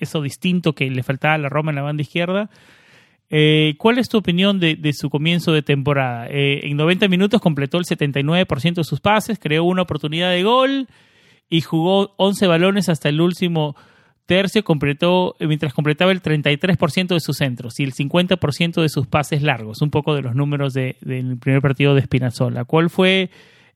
eso 0.00 0.22
distinto 0.22 0.72
que 0.72 0.88
le 0.88 1.02
faltaba 1.02 1.34
a 1.34 1.38
la 1.38 1.50
Roma 1.50 1.70
en 1.70 1.76
la 1.76 1.82
banda 1.82 2.00
izquierda. 2.00 2.48
Eh, 3.28 3.74
¿Cuál 3.78 3.98
es 3.98 4.08
tu 4.08 4.18
opinión 4.18 4.60
de, 4.60 4.92
su 4.92 5.10
comienzo 5.10 5.52
de 5.52 5.62
temporada? 5.62 6.28
Eh, 6.28 6.60
en 6.64 6.76
90 6.76 7.08
minutos 7.08 7.40
completó 7.40 7.78
el 7.78 7.84
79% 7.84 8.74
de 8.74 8.84
sus 8.84 9.00
pases, 9.00 9.38
creó 9.38 9.64
una 9.64 9.82
oportunidad 9.82 10.30
de 10.30 10.42
gol 10.42 10.88
y 11.48 11.60
jugó 11.60 12.14
11 12.16 12.46
balones 12.46 12.88
hasta 12.88 13.08
el 13.08 13.20
último 13.20 13.76
tercio, 14.26 14.64
completó, 14.64 15.36
mientras 15.40 15.72
completaba 15.72 16.12
el 16.12 16.22
33% 16.22 17.08
de 17.08 17.20
sus 17.20 17.36
centros 17.36 17.78
y 17.80 17.84
el 17.84 17.94
50% 17.94 18.82
de 18.82 18.88
sus 18.88 19.06
pases 19.06 19.42
largos. 19.42 19.82
Un 19.82 19.90
poco 19.90 20.14
de 20.14 20.22
los 20.22 20.34
números 20.34 20.72
del 20.74 21.38
primer 21.40 21.62
partido 21.62 21.94
de 21.94 22.02
Spinazzola. 22.02 22.64
¿Cuál 22.64 22.90
fue 22.90 23.30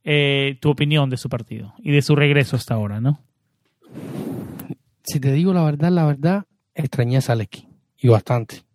eh, 0.04 0.58
tu 0.60 0.70
opinión 0.70 1.10
de 1.10 1.16
su 1.16 1.28
partido 1.28 1.74
y 1.78 1.92
de 1.92 2.02
su 2.02 2.14
regreso 2.14 2.56
hasta 2.56 2.74
ahora? 2.74 3.00
¿no? 3.00 3.20
Si 5.02 5.18
te 5.18 5.32
digo 5.32 5.52
la 5.52 5.64
verdad, 5.64 5.90
la 5.90 6.06
verdad, 6.06 6.44
extrañé 6.74 7.16
a 7.16 7.20
Zaleski 7.20 7.66
y 7.98 8.08
bastante 8.08 8.69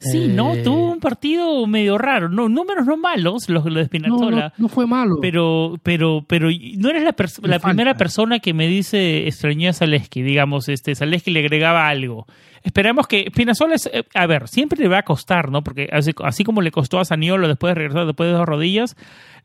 Sí, 0.00 0.28
no, 0.28 0.54
eh, 0.54 0.62
tuvo 0.62 0.92
un 0.92 1.00
partido 1.00 1.66
medio 1.66 1.98
raro. 1.98 2.28
No, 2.28 2.48
números 2.48 2.86
no 2.86 2.96
malos, 2.96 3.48
los, 3.48 3.64
de 3.64 3.84
Spinazzola. 3.84 4.52
No, 4.56 4.68
fue 4.68 4.86
malo. 4.86 5.18
Pero, 5.20 5.74
pero, 5.82 6.24
pero 6.26 6.48
no 6.76 6.90
eres 6.90 7.02
la, 7.02 7.14
la 7.42 7.58
primera 7.58 7.94
persona 7.94 8.38
que 8.38 8.54
me 8.54 8.68
dice 8.68 9.26
extrañé 9.26 9.68
a 9.68 9.72
Zaleski. 9.72 10.22
Digamos, 10.22 10.68
este, 10.68 10.94
Zaleski 10.94 11.30
le 11.32 11.40
agregaba 11.40 11.88
algo. 11.88 12.26
Esperamos 12.62 13.06
que 13.06 13.26
Spinazzola, 13.28 13.74
es, 13.74 13.86
eh, 13.92 14.04
a 14.14 14.26
ver, 14.26 14.48
siempre 14.48 14.80
le 14.80 14.88
va 14.88 14.98
a 14.98 15.02
costar, 15.02 15.50
¿no? 15.50 15.62
Porque 15.62 15.88
así, 15.92 16.44
como 16.44 16.62
le 16.62 16.70
costó 16.70 17.00
a 17.00 17.04
Saniolo 17.04 17.48
después 17.48 17.72
de 17.72 17.74
regresar 17.76 18.06
después 18.06 18.28
de 18.28 18.36
dos 18.36 18.46
rodillas, 18.46 18.96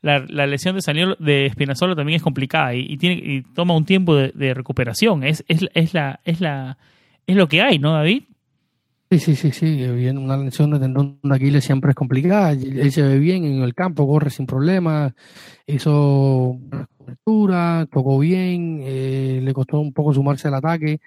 la, 0.02 0.18
lesión 0.46 0.76
de 0.76 0.82
Saniolo, 0.82 1.16
de 1.18 1.48
Spinazzola 1.50 1.96
también 1.96 2.16
es 2.16 2.22
complicada 2.22 2.74
y, 2.74 2.96
tiene, 2.96 3.22
y 3.24 3.42
toma 3.42 3.74
un 3.74 3.86
tiempo 3.86 4.14
de, 4.14 4.32
de 4.34 4.54
recuperación. 4.54 5.24
Es, 5.24 5.44
es, 5.48 5.66
es, 5.74 5.94
la, 5.94 6.20
es, 6.24 6.40
la, 6.40 6.78
es 7.26 7.36
lo 7.36 7.48
que 7.48 7.62
hay, 7.62 7.78
¿no, 7.78 7.92
David? 7.92 8.24
Sí, 9.10 9.18
sí, 9.20 9.36
sí, 9.36 9.52
sí. 9.52 9.90
Bien, 9.92 10.18
una 10.18 10.36
lesión 10.36 10.70
de 10.70 10.80
tendón 10.80 11.20
de 11.22 11.34
Aquiles 11.34 11.64
siempre 11.64 11.90
es 11.90 11.94
complicada. 11.94 12.52
Él 12.52 12.90
se 12.90 13.02
ve 13.02 13.18
bien 13.18 13.44
en 13.44 13.62
el 13.62 13.74
campo, 13.74 14.06
corre 14.06 14.30
sin 14.30 14.46
problemas, 14.46 15.12
hizo 15.66 16.58
cobertura, 16.96 17.86
tocó 17.92 18.18
bien, 18.18 18.80
eh, 18.82 19.40
le 19.42 19.54
costó 19.54 19.78
un 19.80 19.92
poco 19.92 20.12
sumarse 20.14 20.48
al 20.48 20.54
ataque, 20.54 21.00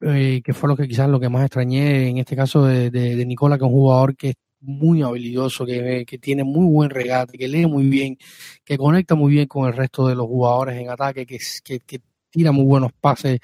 eh, 0.00 0.40
que 0.44 0.54
fue 0.54 0.68
lo 0.68 0.76
que 0.76 0.88
quizás 0.88 1.08
lo 1.08 1.20
que 1.20 1.28
más 1.28 1.44
extrañé 1.44 2.08
en 2.08 2.18
este 2.18 2.34
caso 2.34 2.64
de, 2.64 2.90
de, 2.90 3.24
Nicola, 3.26 3.56
que 3.58 3.64
es 3.64 3.68
un 3.68 3.74
jugador 3.74 4.16
que 4.16 4.30
es 4.30 4.34
muy 4.60 5.02
habilidoso, 5.02 5.66
que, 5.66 6.04
que 6.06 6.18
tiene 6.18 6.44
muy 6.44 6.66
buen 6.66 6.90
regate, 6.90 7.38
que 7.38 7.48
lee 7.48 7.66
muy 7.66 7.88
bien, 7.88 8.16
que 8.64 8.78
conecta 8.78 9.14
muy 9.14 9.32
bien 9.32 9.46
con 9.46 9.68
el 9.68 9.76
resto 9.76 10.08
de 10.08 10.14
los 10.16 10.26
jugadores 10.26 10.76
en 10.80 10.90
ataque, 10.90 11.26
que, 11.26 11.38
que, 11.64 11.80
que 11.80 12.00
tira 12.30 12.52
muy 12.52 12.64
buenos 12.64 12.92
pases 13.00 13.40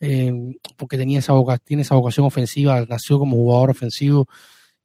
eh, 0.00 0.32
porque 0.76 0.96
tenía 0.96 1.18
esa 1.18 1.34
tiene 1.62 1.82
esa 1.82 1.94
vocación 1.94 2.26
ofensiva, 2.26 2.84
nació 2.88 3.18
como 3.18 3.36
jugador 3.36 3.70
ofensivo 3.70 4.26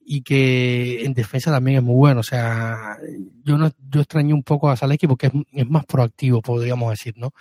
y 0.06 0.21
que 0.21 1.04
en 1.04 1.13
defensa 1.13 1.51
también 1.51 1.78
es 1.78 1.84
muy 1.84 1.95
bueno. 1.95 2.19
O 2.19 2.23
sea, 2.23 2.97
yo 3.43 3.58
no, 3.58 3.71
yo 3.89 4.01
extrañé 4.01 4.34
un 4.34 4.43
poco 4.43 4.69
a 4.69 4.78
Zaleski 4.78 5.08
porque 5.08 5.32
es, 5.51 5.69
más 5.69 5.86
proactivo, 5.86 6.41
podríamos 6.41 6.91
decir, 6.91 7.15
¿no? 7.17 7.34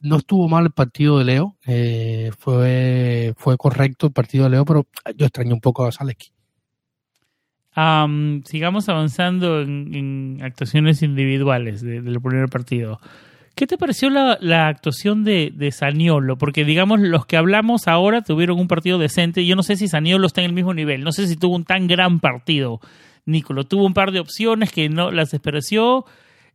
No 0.00 0.16
estuvo 0.16 0.48
mal 0.48 0.64
el 0.64 0.72
partido 0.72 1.18
de 1.18 1.24
Leo, 1.24 1.56
eh, 1.64 2.32
fue, 2.36 3.34
fue 3.36 3.56
correcto 3.56 4.08
el 4.08 4.12
partido 4.12 4.44
de 4.44 4.50
Leo, 4.50 4.64
pero 4.64 4.86
yo 5.16 5.26
extrañé 5.26 5.52
un 5.52 5.60
poco 5.60 5.86
a 5.86 5.92
Zaleski. 5.92 6.32
sigamos 8.44 8.88
avanzando 8.88 9.62
en, 9.62 10.40
actuaciones 10.42 11.02
individuales 11.02 11.82
del 11.82 12.20
primer 12.20 12.48
partido. 12.48 12.98
¿Qué 13.54 13.66
te 13.66 13.76
pareció 13.76 14.08
la, 14.10 14.68
actuación 14.68 15.24
de, 15.24 15.70
Saniolo? 15.72 16.38
Porque, 16.38 16.64
digamos, 16.64 17.00
los 17.00 17.26
que 17.26 17.36
hablamos 17.36 17.86
ahora 17.86 18.22
tuvieron 18.22 18.58
un 18.58 18.68
partido 18.68 18.98
decente. 18.98 19.44
Yo 19.44 19.56
no 19.56 19.62
sé 19.62 19.76
si 19.76 19.88
Saniolo 19.88 20.26
está 20.26 20.40
en 20.40 20.46
el 20.46 20.52
mismo 20.52 20.72
nivel. 20.72 21.04
No 21.04 21.12
sé 21.12 21.26
si 21.26 21.36
tuvo 21.36 21.56
un 21.56 21.64
tan 21.64 21.86
gran 21.86 22.20
partido. 22.20 22.80
Nicolo 23.26 23.64
tuvo 23.64 23.84
un 23.84 23.94
par 23.94 24.10
de 24.10 24.20
opciones 24.20 24.72
que 24.72 24.88
no 24.88 25.10
las 25.10 25.30
despreció. 25.30 26.06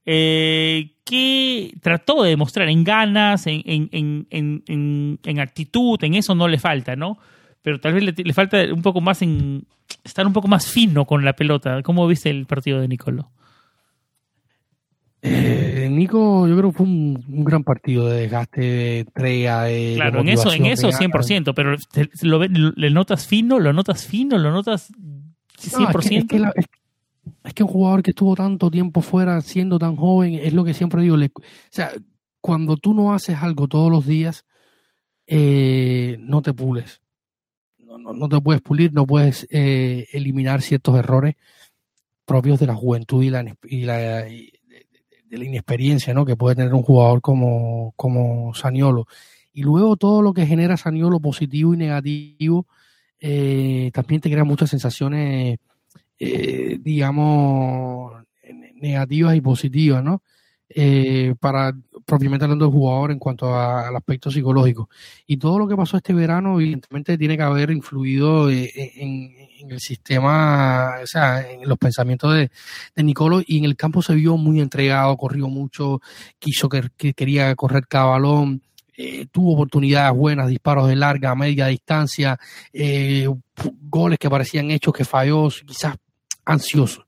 Eh, 0.06 0.92
que 1.04 1.74
trató 1.82 2.24
de 2.24 2.30
demostrar 2.30 2.70
en 2.70 2.84
ganas, 2.84 3.46
en, 3.48 3.90
en, 3.92 5.40
actitud, 5.40 6.02
en 6.04 6.16
eso 6.16 6.34
no 6.34 6.48
le 6.48 6.60
falta, 6.60 6.96
¿no? 6.96 7.18
Pero 7.62 7.80
tal 7.80 7.94
vez 7.94 8.04
le, 8.04 8.14
le, 8.16 8.34
falta 8.34 8.58
un 8.74 8.82
poco 8.82 9.02
más 9.02 9.22
en 9.22 9.66
estar 10.04 10.26
un 10.26 10.34
poco 10.34 10.48
más 10.48 10.72
fino 10.72 11.06
con 11.06 11.24
la 11.26 11.34
pelota. 11.34 11.82
¿Cómo 11.84 12.08
viste 12.08 12.30
el 12.30 12.46
partido 12.46 12.80
de 12.80 12.88
Nicolo? 12.88 13.32
Eh, 15.22 15.57
Nico, 15.96 16.48
yo 16.48 16.58
creo 16.58 16.72
que 16.72 16.78
fue 16.78 16.86
un, 16.86 17.44
gran 17.44 17.64
partido 17.64 18.08
de 18.08 18.22
desgaste, 18.22 18.62
de 18.62 19.00
entrega, 19.00 19.64
de. 19.64 19.94
Claro, 19.96 20.22
en 20.22 20.30
eso, 20.30 20.52
en 20.52 20.66
eso 20.66 20.90
100%, 20.90 21.54
pero 21.56 21.76
lo, 22.22 22.44
¿le 22.44 22.90
notas 22.90 23.28
fino? 23.28 23.60
¿Lo 23.60 23.74
notas 23.74 24.06
fino? 24.06 24.38
¿Lo 24.38 24.52
notas 24.52 24.92
100%? 25.60 26.54
es, 27.44 27.54
que, 27.54 27.64
un 27.64 27.70
jugador 27.70 28.04
que 28.04 28.12
estuvo 28.12 28.36
tanto 28.36 28.72
tiempo 28.72 29.02
fuera, 29.02 29.40
siendo 29.42 29.80
tan 29.80 29.96
joven, 29.96 30.36
es 30.36 30.54
lo 30.54 30.64
que 30.64 30.74
siempre 30.74 31.02
digo. 31.02 31.16
o 31.16 31.42
sea, 31.70 31.92
cuando 32.42 32.78
tú 32.78 32.94
no 32.94 33.14
haces 33.14 33.38
algo 33.42 33.68
todos 33.68 33.92
los 33.92 34.06
días, 34.06 34.46
eh, 35.26 36.18
no 36.20 36.42
te 36.42 36.54
pules. 36.54 37.02
No, 37.78 38.14
no, 38.14 38.30
te 38.30 38.40
puedes 38.42 38.62
pulir, 38.62 38.94
no 38.94 39.06
puedes 39.06 39.48
eh, 39.50 40.08
eliminar 40.12 40.62
ciertos 40.62 40.98
errores 40.98 41.36
propios 42.26 42.60
de 42.60 42.68
la 42.68 42.76
juventud 42.76 43.24
y 43.24 43.30
la, 43.30 43.46
y 43.64 43.86
la 43.86 44.26
de 45.30 45.38
la 45.38 45.46
inexperiencia 45.46 46.14
¿no? 46.14 46.26
que 46.26 46.36
puede 46.36 46.56
tener 46.56 46.74
un 46.74 46.84
jugador 46.84 47.22
como, 47.22 47.94
como 47.96 48.54
Saniolo. 48.54 49.08
Y 49.54 49.64
luego 49.64 49.98
todo 49.98 50.22
lo 50.22 50.34
que 50.34 50.46
genera 50.46 50.78
Saniolo 50.78 51.20
positivo 51.20 51.74
y 51.74 51.78
negativo 51.78 52.68
eh, 53.20 53.90
también 53.94 54.22
te 54.22 54.30
crea 54.30 54.44
muchas 54.44 54.70
sensaciones, 54.70 55.58
eh, 56.20 56.78
digamos, 56.80 58.14
negativas 58.76 59.36
y 59.36 59.42
positivas, 59.42 60.04
¿no? 60.04 60.22
Eh, 60.70 61.34
para 61.40 61.74
propiamente 62.08 62.46
hablando 62.46 62.66
del 62.66 62.74
jugador 62.74 63.12
en 63.12 63.20
cuanto 63.20 63.54
al 63.54 63.96
aspecto 63.96 64.32
psicológico. 64.32 64.90
Y 65.28 65.38
todo 65.38 65.60
lo 65.60 65.68
que 65.68 65.76
pasó 65.76 65.98
este 65.98 66.14
verano, 66.14 66.60
evidentemente, 66.60 67.18
tiene 67.18 67.36
que 67.36 67.44
haber 67.44 67.70
influido 67.70 68.50
en, 68.50 69.36
en 69.60 69.72
el 69.72 69.80
sistema, 69.80 70.96
o 71.04 71.08
sea, 71.08 71.50
en 71.50 71.68
los 71.68 71.78
pensamientos 71.78 72.34
de, 72.34 72.50
de 72.96 73.04
Nicolo 73.04 73.42
y 73.46 73.58
en 73.58 73.66
el 73.66 73.76
campo 73.76 74.02
se 74.02 74.16
vio 74.16 74.38
muy 74.38 74.62
entregado, 74.62 75.18
corrió 75.18 75.48
mucho, 75.50 76.02
quiso 76.40 76.70
que, 76.70 76.90
quería 77.14 77.54
correr 77.56 77.88
cada 77.88 78.06
balón, 78.06 78.62
eh, 78.96 79.28
tuvo 79.32 79.54
oportunidades 79.54 80.16
buenas, 80.18 80.48
disparos 80.48 80.88
de 80.88 80.96
larga, 80.96 81.36
media 81.36 81.68
distancia, 81.68 82.40
eh, 82.74 83.28
goles 83.82 84.18
que 84.18 84.30
parecían 84.30 84.72
hechos 84.72 84.94
que 84.94 85.06
falló, 85.06 85.50
quizás 85.66 85.96
ansioso. 86.46 87.06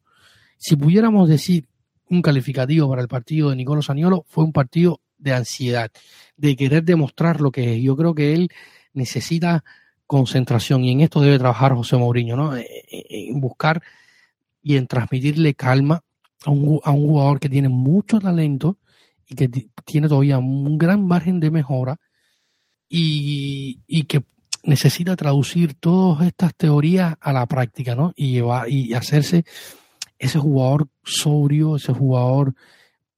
Si 0.58 0.76
pudiéramos 0.76 1.30
decir 1.30 1.66
un 2.10 2.22
calificativo 2.22 2.90
para 2.90 3.02
el 3.02 3.08
partido 3.08 3.50
de 3.50 3.56
Nicolo 3.56 3.82
Saniolo, 3.82 4.26
fue 4.28 4.44
un 4.44 4.52
partido 4.52 5.02
de 5.18 5.34
ansiedad, 5.34 5.92
de 6.38 6.56
querer 6.56 6.84
demostrar 6.84 7.42
lo 7.42 7.52
que 7.52 7.76
es. 7.76 7.84
Yo 7.84 7.96
creo 7.96 8.16
que 8.16 8.34
él 8.34 8.50
necesita 8.94 9.64
concentración 10.08 10.84
y 10.84 10.92
en 10.92 11.02
esto 11.02 11.22
debe 11.22 11.38
trabajar 11.38 11.74
José 11.74 11.98
Mourinho, 11.98 12.36
¿no? 12.36 12.56
Eh, 12.56 12.66
eh, 12.92 13.06
en 13.30 13.40
buscar 13.40 13.82
y 14.64 14.78
en 14.78 14.88
transmitirle 14.88 15.54
calma 15.54 16.04
a 16.46 16.50
un, 16.50 16.80
a 16.84 16.92
un 16.92 17.08
jugador 17.08 17.40
que 17.40 17.50
tiene 17.50 17.70
mucho 17.70 18.20
talento 18.20 18.78
y 19.28 19.36
que 19.36 19.50
tiene 19.86 20.08
todavía 20.08 20.40
un 20.40 20.78
gran 20.78 21.06
margen 21.06 21.40
de 21.40 21.52
mejora 21.52 22.00
y, 22.90 23.82
y 23.86 24.04
que 24.04 24.24
necesita 24.64 25.16
traducir 25.16 25.76
todas 25.76 26.26
estas 26.26 26.56
teorías 26.56 27.16
a 27.22 27.32
la 27.32 27.46
práctica, 27.46 27.96
¿no? 27.96 28.14
Y, 28.16 28.32
llevar, 28.32 28.70
y 28.70 28.94
hacerse 28.94 29.46
ese 30.20 30.38
jugador 30.38 30.88
sobrio, 31.04 31.78
ese 31.78 31.94
jugador 31.94 32.54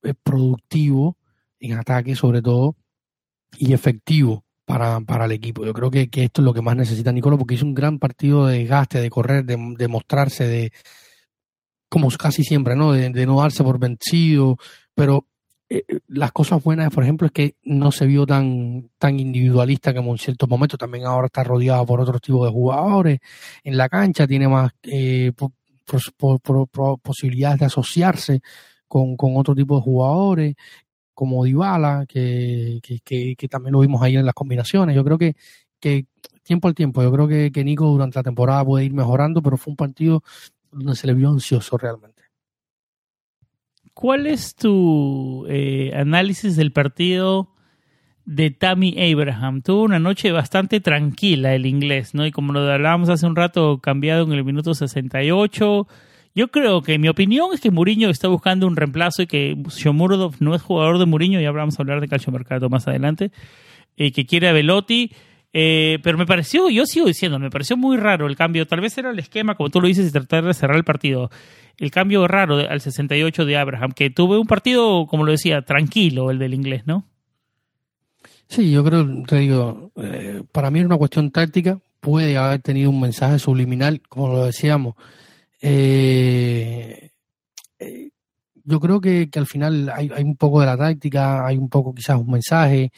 eh, 0.03 0.13
productivo 0.23 1.17
en 1.59 1.73
ataque 1.73 2.15
sobre 2.15 2.41
todo 2.41 2.75
y 3.57 3.73
efectivo 3.73 4.45
para, 4.65 5.01
para 5.01 5.25
el 5.25 5.33
equipo. 5.33 5.65
Yo 5.65 5.73
creo 5.73 5.91
que, 5.91 6.09
que, 6.09 6.23
esto 6.23 6.41
es 6.41 6.45
lo 6.45 6.53
que 6.53 6.61
más 6.61 6.77
necesita 6.77 7.11
Nicolo 7.11 7.37
porque 7.37 7.55
hizo 7.55 7.65
un 7.65 7.73
gran 7.73 7.99
partido 7.99 8.45
de 8.45 8.59
desgaste, 8.59 9.01
de 9.01 9.09
correr, 9.09 9.43
de, 9.43 9.57
de 9.77 9.87
mostrarse, 9.87 10.47
de 10.47 10.71
como 11.89 12.09
casi 12.11 12.45
siempre, 12.45 12.73
¿no? 12.75 12.93
De, 12.93 13.25
no 13.25 13.41
darse 13.41 13.65
por 13.65 13.77
vencido, 13.77 14.57
pero 14.95 15.27
eh, 15.69 15.83
las 16.07 16.31
cosas 16.31 16.63
buenas, 16.63 16.89
por 16.93 17.03
ejemplo, 17.03 17.27
es 17.27 17.33
que 17.33 17.55
no 17.63 17.91
se 17.91 18.05
vio 18.05 18.25
tan, 18.25 18.89
tan 18.97 19.19
individualista 19.19 19.93
como 19.93 20.13
en 20.13 20.17
ciertos 20.17 20.47
momentos. 20.47 20.79
También 20.79 21.05
ahora 21.05 21.25
está 21.25 21.43
rodeado 21.43 21.85
por 21.85 21.99
otros 21.99 22.21
tipos 22.21 22.45
de 22.45 22.53
jugadores 22.53 23.19
en 23.65 23.75
la 23.75 23.89
cancha, 23.89 24.25
tiene 24.25 24.47
más 24.47 24.71
eh, 24.83 25.33
posibilidades 27.01 27.59
de 27.59 27.65
asociarse 27.65 28.41
con, 28.87 29.15
con 29.15 29.37
otro 29.37 29.55
tipo 29.55 29.75
de 29.77 29.81
jugadores 29.81 30.55
como 31.13 31.43
Dybala, 31.43 32.05
que, 32.07 32.79
que, 32.81 33.35
que, 33.35 33.47
también 33.47 33.73
lo 33.73 33.79
vimos 33.79 34.01
ahí 34.01 34.15
en 34.15 34.25
las 34.25 34.33
combinaciones. 34.33 34.95
Yo 34.95 35.03
creo 35.03 35.17
que, 35.17 35.35
que 35.79 36.07
tiempo 36.41 36.67
al 36.67 36.73
tiempo, 36.73 37.03
yo 37.03 37.11
creo 37.11 37.27
que, 37.27 37.51
que 37.51 37.63
Nico 37.63 37.85
durante 37.85 38.17
la 38.17 38.23
temporada 38.23 38.65
puede 38.65 38.85
ir 38.85 38.93
mejorando, 38.93 39.41
pero 39.41 39.57
fue 39.57 39.71
un 39.71 39.77
partido 39.77 40.23
donde 40.71 40.95
se 40.95 41.07
le 41.07 41.13
vio 41.13 41.29
ansioso 41.29 41.77
realmente. 41.77 42.23
¿Cuál 43.93 44.25
es 44.25 44.55
tu 44.55 45.45
eh, 45.47 45.91
análisis 45.93 46.55
del 46.55 46.71
partido 46.71 47.53
de 48.25 48.51
Tammy 48.51 48.95
Abraham? 49.11 49.61
Tuvo 49.61 49.83
una 49.83 49.99
noche 49.99 50.31
bastante 50.31 50.79
tranquila 50.79 51.53
el 51.55 51.65
inglés, 51.65 52.13
¿no? 52.13 52.25
Y 52.25 52.31
como 52.31 52.53
lo 52.53 52.61
hablábamos 52.61 53.09
hace 53.09 53.25
un 53.25 53.35
rato, 53.35 53.79
cambiado 53.79 54.23
en 54.23 54.33
el 54.33 54.43
minuto 54.43 54.73
68, 54.73 55.87
yo 56.33 56.47
creo 56.47 56.81
que 56.81 56.97
mi 56.97 57.09
opinión 57.09 57.49
es 57.53 57.59
que 57.59 57.71
Mourinho 57.71 58.09
está 58.09 58.27
buscando 58.29 58.65
un 58.65 58.75
reemplazo 58.75 59.21
y 59.21 59.27
que 59.27 59.55
Shomurodov 59.69 60.35
no 60.39 60.55
es 60.55 60.61
jugador 60.61 60.97
de 60.97 61.05
Mourinho, 61.05 61.41
ya 61.41 61.51
vamos 61.51 61.77
a 61.77 61.81
hablar 61.81 61.99
de 61.99 62.07
calcio 62.07 62.31
mercado 62.31 62.69
más 62.69 62.87
adelante, 62.87 63.31
y 63.97 64.11
que 64.11 64.25
quiere 64.25 64.47
a 64.47 64.53
Velotti. 64.53 65.11
Eh, 65.53 65.99
pero 66.01 66.17
me 66.17 66.25
pareció, 66.25 66.69
yo 66.69 66.85
sigo 66.85 67.07
diciendo, 67.07 67.37
me 67.37 67.49
pareció 67.49 67.75
muy 67.75 67.97
raro 67.97 68.27
el 68.27 68.37
cambio. 68.37 68.65
Tal 68.65 68.79
vez 68.79 68.97
era 68.97 69.11
el 69.11 69.19
esquema, 69.19 69.55
como 69.55 69.69
tú 69.69 69.81
lo 69.81 69.87
dices, 69.87 70.07
y 70.07 70.11
tratar 70.11 70.45
de 70.45 70.53
cerrar 70.53 70.77
el 70.77 70.85
partido. 70.85 71.29
El 71.77 71.91
cambio 71.91 72.25
raro 72.27 72.57
al 72.57 72.79
68 72.79 73.43
de 73.43 73.57
Abraham, 73.57 73.91
que 73.91 74.09
tuve 74.09 74.37
un 74.37 74.47
partido, 74.47 75.07
como 75.07 75.25
lo 75.25 75.31
decía, 75.31 75.61
tranquilo, 75.63 76.31
el 76.31 76.39
del 76.39 76.53
inglés, 76.53 76.83
¿no? 76.85 77.05
Sí, 78.51 78.69
yo 78.69 78.83
creo, 78.83 79.07
te 79.25 79.37
digo, 79.37 79.91
eh, 79.95 80.43
para 80.51 80.69
mí 80.69 80.79
es 80.79 80.85
una 80.85 80.97
cuestión 80.97 81.31
táctica. 81.31 81.79
Puede 82.01 82.37
haber 82.37 82.61
tenido 82.61 82.89
un 82.89 82.99
mensaje 82.99 83.39
subliminal, 83.39 84.01
como 84.09 84.27
lo 84.27 84.45
decíamos 84.45 84.95
eh, 85.61 87.11
eh, 87.79 88.11
yo 88.63 88.79
creo 88.79 89.01
que, 89.01 89.29
al 89.35 89.47
final 89.47 89.89
hay, 89.95 90.09
un 90.23 90.35
poco 90.37 90.59
de 90.61 90.65
la 90.67 90.77
táctica, 90.77 91.45
hay 91.45 91.57
un 91.57 91.69
poco 91.69 91.93
quizás 91.93 92.17
un 92.17 92.31
mensaje, 92.31 92.91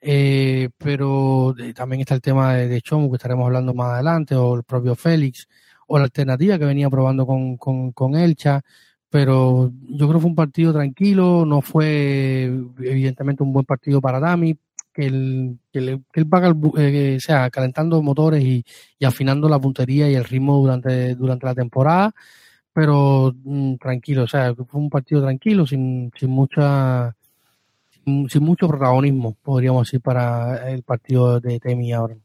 eh, 0.00 0.70
pero 0.78 1.54
también 1.74 2.00
está 2.02 2.14
el 2.14 2.22
tema 2.22 2.54
de, 2.54 2.68
de, 2.68 2.80
Chomo 2.82 3.10
que 3.10 3.16
estaremos 3.16 3.46
hablando 3.46 3.74
más 3.74 3.94
adelante, 3.94 4.34
o 4.36 4.54
el 4.56 4.64
propio 4.64 4.94
Félix, 4.96 5.48
o 5.88 5.98
la 5.98 6.04
alternativa 6.04 6.58
que 6.58 6.64
venía 6.66 6.90
probando 6.90 7.26
con, 7.26 7.56
con, 7.58 7.92
con 7.92 8.16
Elcha, 8.16 8.62
pero 9.10 9.72
yo 9.88 10.08
creo 10.08 10.14
que 10.14 10.20
fue 10.20 10.30
un 10.30 10.36
partido 10.36 10.72
tranquilo, 10.72 11.44
no 11.46 11.62
fue 11.62 12.44
evidentemente 12.78 13.42
un 13.42 13.52
buen 13.52 13.66
partido 13.66 14.00
para 14.00 14.20
Dami, 14.20 14.58
que 14.96 15.06
él, 15.06 15.58
que, 15.70 16.00
que 16.10 16.20
él 16.20 16.24
va 16.24 16.54
eh, 16.78 17.18
sea, 17.20 17.50
calentando 17.50 18.00
motores 18.00 18.42
y, 18.42 18.64
y, 18.98 19.04
afinando 19.04 19.46
la 19.46 19.58
puntería 19.58 20.10
y 20.10 20.14
el 20.14 20.24
ritmo 20.24 20.58
durante, 20.58 21.14
durante 21.14 21.44
la 21.44 21.54
temporada, 21.54 22.14
pero 22.72 23.34
mm, 23.44 23.74
tranquilo, 23.76 24.22
o 24.22 24.26
sea, 24.26 24.54
fue 24.54 24.80
un 24.80 24.88
partido 24.88 25.20
tranquilo, 25.20 25.66
sin, 25.66 26.10
sin 26.18 26.30
mucha 26.30 27.14
sin, 28.06 28.42
mucho 28.42 28.68
protagonismo, 28.68 29.36
podríamos 29.42 29.86
decir, 29.86 30.00
para 30.00 30.70
el 30.70 30.82
partido 30.82 31.40
de 31.40 31.60
Temi 31.60 31.92
ahora. 31.92 32.16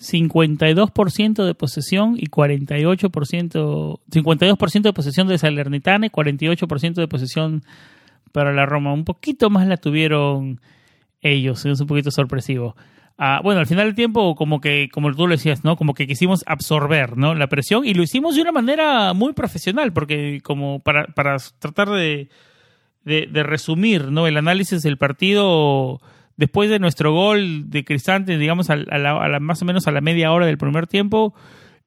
52% 0.00 1.44
de 1.44 1.54
posesión 1.54 2.16
y 2.16 2.26
48%, 2.26 4.00
52% 4.10 4.82
de 4.82 4.92
posesión 4.92 5.28
de 5.28 5.38
Salernitana 5.38 6.06
y 6.06 6.10
48% 6.10 6.94
de 6.94 7.08
posesión 7.08 7.62
para 8.32 8.52
la 8.52 8.66
Roma. 8.66 8.92
Un 8.92 9.04
poquito 9.04 9.50
más 9.50 9.68
la 9.68 9.76
tuvieron 9.76 10.60
ellos, 11.20 11.64
es 11.66 11.80
un 11.80 11.86
poquito 11.86 12.10
sorpresivo. 12.10 12.76
bueno, 13.42 13.60
al 13.60 13.66
final 13.66 13.86
del 13.86 13.94
tiempo, 13.94 14.34
como 14.34 14.60
que, 14.60 14.88
como 14.92 15.12
tú 15.14 15.26
lo 15.26 15.34
decías, 15.34 15.64
¿no? 15.64 15.76
Como 15.76 15.94
que 15.94 16.06
quisimos 16.06 16.44
absorber, 16.46 17.16
¿no? 17.16 17.34
La 17.34 17.48
presión 17.48 17.84
y 17.84 17.94
lo 17.94 18.02
hicimos 18.02 18.36
de 18.36 18.42
una 18.42 18.52
manera 18.52 19.12
muy 19.14 19.32
profesional, 19.32 19.92
porque 19.92 20.40
como 20.42 20.80
para, 20.80 21.06
para 21.08 21.36
tratar 21.58 21.90
de, 21.90 22.28
de, 23.04 23.42
resumir, 23.42 24.10
¿no? 24.10 24.26
El 24.26 24.36
análisis 24.36 24.82
del 24.82 24.98
partido 24.98 26.00
después 26.36 26.70
de 26.70 26.78
nuestro 26.78 27.12
gol 27.12 27.68
de 27.70 27.84
Cristante, 27.84 28.38
digamos, 28.38 28.70
a, 28.70 28.76
la, 28.76 29.40
más 29.40 29.62
o 29.62 29.64
menos 29.64 29.86
a 29.88 29.92
la 29.92 30.00
media 30.00 30.30
hora 30.32 30.46
del 30.46 30.58
primer 30.58 30.86
tiempo, 30.86 31.34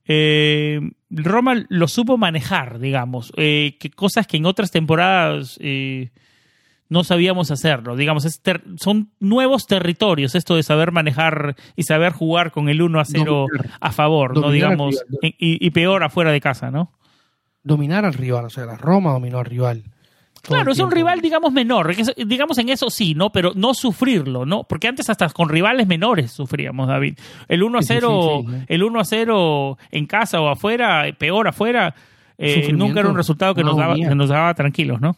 eh, 0.05 0.81
Roma 1.09 1.65
lo 1.69 1.87
supo 1.87 2.17
manejar, 2.17 2.79
digamos, 2.79 3.31
eh, 3.37 3.77
cosas 3.95 4.27
que 4.27 4.37
en 4.37 4.45
otras 4.45 4.71
temporadas 4.71 5.57
eh, 5.61 6.09
no 6.91 7.05
sabíamos 7.05 7.49
hacerlo. 7.51 7.95
Digamos, 7.95 8.27
son 8.75 9.11
nuevos 9.21 9.65
territorios 9.65 10.35
esto 10.35 10.57
de 10.57 10.63
saber 10.63 10.91
manejar 10.91 11.55
y 11.77 11.83
saber 11.83 12.11
jugar 12.11 12.51
con 12.51 12.67
el 12.67 12.81
1 12.81 12.99
a 12.99 13.05
0 13.05 13.45
a 13.79 13.91
favor, 13.93 14.37
¿no? 14.37 14.51
Digamos, 14.51 15.01
y, 15.21 15.69
peor 15.71 16.03
afuera 16.03 16.33
de 16.33 16.41
casa, 16.41 16.69
¿no? 16.69 16.91
Dominar 17.63 18.03
al 18.03 18.13
rival, 18.13 18.43
o 18.43 18.49
sea, 18.49 18.65
la 18.65 18.75
Roma 18.75 19.13
dominó 19.13 19.39
al 19.39 19.45
rival. 19.45 19.83
Claro, 20.41 20.73
es 20.73 20.79
un 20.79 20.91
rival, 20.91 21.21
digamos, 21.21 21.53
menor. 21.53 21.95
Digamos, 22.17 22.57
en 22.57 22.67
eso 22.67 22.89
sí, 22.89 23.13
¿no? 23.13 23.31
Pero 23.31 23.53
no 23.55 23.73
sufrirlo, 23.73 24.45
¿no? 24.45 24.65
Porque 24.65 24.89
antes 24.89 25.09
hasta 25.09 25.29
con 25.29 25.47
rivales 25.47 25.87
menores 25.87 26.31
sufríamos, 26.31 26.89
David. 26.89 27.17
El 27.47 27.63
1 27.63 27.79
a 27.79 27.81
0, 27.83 28.43
el 28.67 28.83
1 28.83 28.99
a 28.99 29.05
0 29.05 29.77
en 29.91 30.07
casa 30.07 30.41
o 30.41 30.49
afuera, 30.49 31.05
peor 31.17 31.47
afuera, 31.47 31.95
eh, 32.37 32.73
nunca 32.73 32.99
era 32.99 33.07
un 33.07 33.15
resultado 33.15 33.55
que 33.55 33.63
nos, 33.63 33.77
daba, 33.77 33.95
que 33.95 34.13
nos 34.13 34.27
daba 34.27 34.53
tranquilos, 34.55 34.99
¿no? 34.99 35.15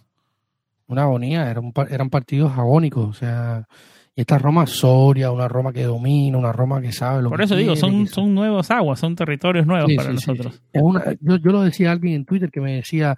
Una 0.94 1.04
agonía, 1.04 1.50
eran, 1.50 1.74
eran 1.90 2.10
partidos 2.10 2.52
agónicos, 2.58 3.10
o 3.10 3.14
sea, 3.14 3.68
y 4.16 4.22
esta 4.22 4.38
Roma 4.38 4.68
soria, 4.68 5.32
una 5.32 5.48
Roma 5.48 5.74
que 5.74 5.84
domina, 5.84 6.38
una 6.38 6.52
Roma 6.52 6.82
que 6.82 6.92
sabe 6.92 7.24
lo 7.24 7.30
Por 7.30 7.42
eso 7.42 7.56
digo, 7.56 7.76
son, 7.76 8.08
son 8.08 8.36
nuevas 8.36 8.70
aguas, 8.70 9.00
son 9.00 9.16
territorios 9.16 9.66
nuevos 9.66 9.92
para 9.96 10.14
nosotros. 10.14 10.62
yo, 10.74 11.38
yo 11.38 11.52
lo 11.52 11.62
decía 11.62 11.90
a 11.90 11.94
alguien 11.94 12.14
en 12.14 12.26
Twitter 12.26 12.52
que 12.52 12.62
me 12.62 12.76
decía 12.76 13.18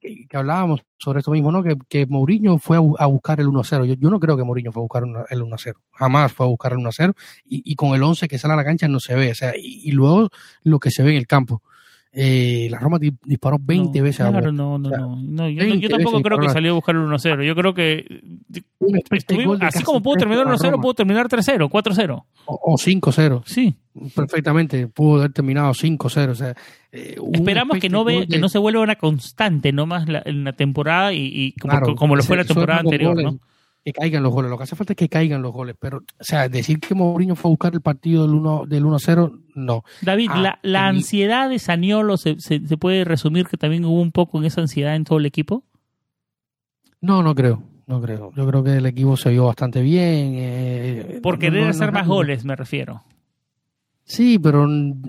que, 0.00 0.26
hablábamos 0.32 0.80
sobre 0.98 1.18
esto 1.18 1.30
mismo, 1.30 1.52
¿no? 1.52 1.62
Que, 1.62 1.76
que 1.88 2.06
Mourinho 2.06 2.58
fue 2.58 2.78
a, 2.78 3.06
buscar 3.06 3.38
el 3.40 3.48
1-0. 3.48 3.84
Yo, 3.84 3.94
yo, 3.94 4.10
no 4.10 4.18
creo 4.18 4.36
que 4.36 4.44
Mourinho 4.44 4.72
fue 4.72 4.80
a 4.80 4.84
buscar 4.84 5.02
el 5.28 5.42
1-0. 5.42 5.74
Jamás 5.92 6.32
fue 6.32 6.46
a 6.46 6.48
buscar 6.48 6.72
el 6.72 6.78
1-0. 6.78 7.12
Y, 7.44 7.62
y, 7.70 7.74
con 7.74 7.94
el 7.94 8.02
11 8.02 8.26
que 8.26 8.38
sale 8.38 8.54
a 8.54 8.56
la 8.56 8.64
cancha 8.64 8.88
no 8.88 8.98
se 8.98 9.14
ve. 9.14 9.32
O 9.32 9.34
sea, 9.34 9.52
y 9.54 9.90
luego 9.92 10.30
lo 10.62 10.78
que 10.78 10.90
se 10.90 11.02
ve 11.02 11.10
en 11.10 11.16
el 11.18 11.26
campo. 11.26 11.62
Eh, 12.12 12.66
la 12.68 12.78
Roma 12.78 12.98
disparó 12.98 13.56
20 13.60 14.02
veces 14.02 14.22
a 14.22 14.30
Claro, 14.30 14.50
no, 14.50 14.78
no, 14.78 15.16
no. 15.16 15.48
Yo, 15.48 15.88
tampoco 15.88 16.20
creo 16.22 16.38
que 16.38 16.48
salió 16.48 16.72
a 16.72 16.74
buscar 16.74 16.96
el 16.96 17.02
1-0. 17.02 17.46
Yo 17.46 17.54
creo 17.54 17.72
que. 17.72 18.20
así 19.60 19.84
como 19.84 20.02
pudo 20.02 20.16
terminar 20.16 20.44
1-0, 20.46 20.80
pudo 20.80 20.94
terminar 20.94 21.28
3-0, 21.28 21.68
4-0. 21.70 22.24
O, 22.46 22.76
5-0. 22.76 23.42
Sí. 23.46 23.76
Perfectamente. 24.14 24.88
Pudo 24.88 25.20
haber 25.20 25.32
terminado 25.32 25.72
5-0. 25.72 26.30
O 26.30 26.34
sea, 26.34 26.56
eh, 26.90 27.16
Esperamos 27.32 27.78
que 27.78 27.88
no, 27.88 28.02
ve, 28.02 28.26
que 28.26 28.40
no 28.40 28.48
se 28.48 28.58
vuelva 28.58 28.80
una 28.80 28.96
constante 28.96 29.72
nomás 29.72 30.08
la, 30.08 30.22
en 30.24 30.42
la 30.42 30.52
temporada 30.52 31.12
y, 31.12 31.54
como, 31.60 31.94
como, 31.94 32.16
lo 32.16 32.24
fue 32.24 32.36
la 32.36 32.44
temporada 32.44 32.80
anterior, 32.80 33.22
¿no? 33.22 33.38
Que 33.84 33.92
caigan 33.92 34.22
los 34.22 34.32
goles. 34.32 34.50
Lo 34.50 34.56
que 34.56 34.64
hace 34.64 34.76
falta 34.76 34.92
es 34.92 34.96
que 34.96 35.08
caigan 35.08 35.42
los 35.42 35.52
goles. 35.52 35.76
Pero, 35.78 35.98
o 35.98 36.24
sea, 36.24 36.48
decir 36.48 36.80
que 36.80 36.94
Mourinho 36.94 37.36
fue 37.36 37.48
a 37.48 37.52
buscar 37.52 37.74
el 37.74 37.80
partido 37.80 38.22
del 38.22 38.34
1 38.34 38.66
del 38.66 38.84
0 38.98 39.38
no. 39.54 39.84
David, 40.02 40.30
ah, 40.32 40.40
la, 40.40 40.58
la 40.62 40.86
ansiedad 40.88 41.48
de 41.48 41.58
Saniolo 41.58 42.16
¿se, 42.16 42.38
se, 42.40 42.60
puede 42.76 43.04
resumir 43.04 43.46
que 43.46 43.56
también 43.56 43.84
hubo 43.84 44.00
un 44.00 44.12
poco 44.12 44.38
en 44.38 44.44
esa 44.44 44.60
ansiedad 44.60 44.94
en 44.96 45.04
todo 45.04 45.18
el 45.18 45.26
equipo. 45.26 45.64
No, 47.00 47.22
no 47.22 47.34
creo. 47.34 47.62
No 47.86 48.00
creo. 48.00 48.32
Yo 48.36 48.46
creo 48.46 48.62
que 48.62 48.76
el 48.76 48.86
equipo 48.86 49.16
se 49.16 49.30
vio 49.30 49.46
bastante 49.46 49.82
bien. 49.82 50.34
Eh, 50.36 51.20
Por 51.22 51.38
querer 51.38 51.66
hacer 51.66 51.90
más 51.90 52.06
goles, 52.06 52.44
me 52.44 52.54
refiero. 52.54 53.02
Sí, 54.10 54.40
pero 54.40 54.66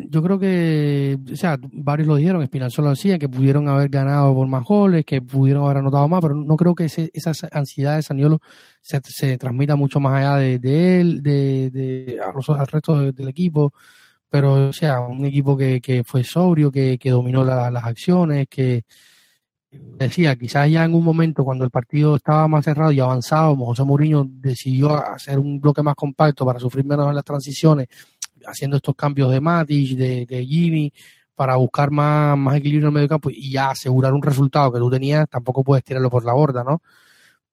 yo 0.10 0.22
creo 0.22 0.38
que, 0.38 1.18
o 1.34 1.36
sea, 1.36 1.58
varios 1.74 2.08
lo 2.08 2.18
dijeron, 2.18 2.44
Espinal 2.44 2.72
lo 2.78 2.92
decía, 2.92 3.18
que 3.18 3.28
pudieron 3.28 3.68
haber 3.68 3.90
ganado 3.90 4.32
por 4.36 4.46
más 4.48 4.64
goles, 4.64 5.06
que 5.06 5.24
pudieron 5.24 5.64
haber 5.64 5.78
anotado 5.78 6.08
más, 6.08 6.22
pero 6.22 6.36
no 6.36 6.56
creo 6.56 6.76
que 6.76 6.86
esa 6.86 7.32
ansiedad 7.52 7.96
de 7.96 8.04
Saniolo 8.04 8.40
se, 8.80 9.02
se 9.04 9.40
transmita 9.40 9.76
mucho 9.76 10.00
más 10.00 10.20
allá 10.20 10.36
de, 10.36 11.02
él, 11.02 11.24
de, 11.24 11.72
de 11.72 12.20
a 12.24 12.32
los, 12.32 12.48
al 12.52 12.68
resto 12.68 13.12
del 13.12 13.28
equipo. 13.28 13.74
Pero, 14.30 14.70
o 14.70 14.74
sea, 14.74 15.00
un 15.02 15.26
equipo 15.26 15.58
que, 15.58 15.82
que 15.82 16.04
fue 16.04 16.24
sobrio, 16.24 16.72
que, 16.72 17.00
que 17.00 17.10
dominó 17.10 17.44
las 17.44 17.84
acciones, 17.84 18.48
que 18.50 18.84
decía, 19.72 20.36
quizás 20.36 20.70
ya 20.70 20.86
en 20.86 20.94
un 20.94 21.04
momento 21.04 21.44
cuando 21.44 21.66
el 21.66 21.72
partido 21.72 22.18
estaba 22.18 22.48
más 22.48 22.66
cerrado 22.66 22.92
y 22.92 23.00
avanzado, 23.00 23.56
José 23.56 23.84
Mourinho 23.84 24.28
decidió 24.30 24.94
hacer 24.96 25.40
un 25.40 25.60
bloque 25.60 25.82
más 25.82 25.96
compacto 25.96 26.46
para 26.46 26.60
sufrir 26.60 26.86
menos 26.86 27.10
en 27.10 27.16
las 27.16 27.24
transiciones 27.24 27.88
haciendo 28.46 28.78
estos 28.78 28.96
cambios 28.96 29.32
de 29.32 29.42
Matic, 29.42 29.98
de, 29.98 30.26
de 30.26 30.46
Jimmy, 30.46 30.94
para 31.36 31.56
buscar 31.56 31.90
más, 31.92 32.38
más 32.38 32.56
equilibrio 32.56 32.88
en 32.88 32.92
el 32.92 32.94
medio 32.94 33.10
campo 33.10 33.30
y 33.32 33.50
ya 33.52 33.72
asegurar 33.72 34.14
un 34.14 34.22
resultado 34.22 34.72
que 34.72 34.80
tú 34.80 34.90
tenías, 34.90 35.28
tampoco 35.28 35.64
puedes 35.64 35.84
tirarlo 35.84 36.10
por 36.10 36.24
la 36.24 36.34
borda, 36.34 36.64
¿no? 36.64 36.82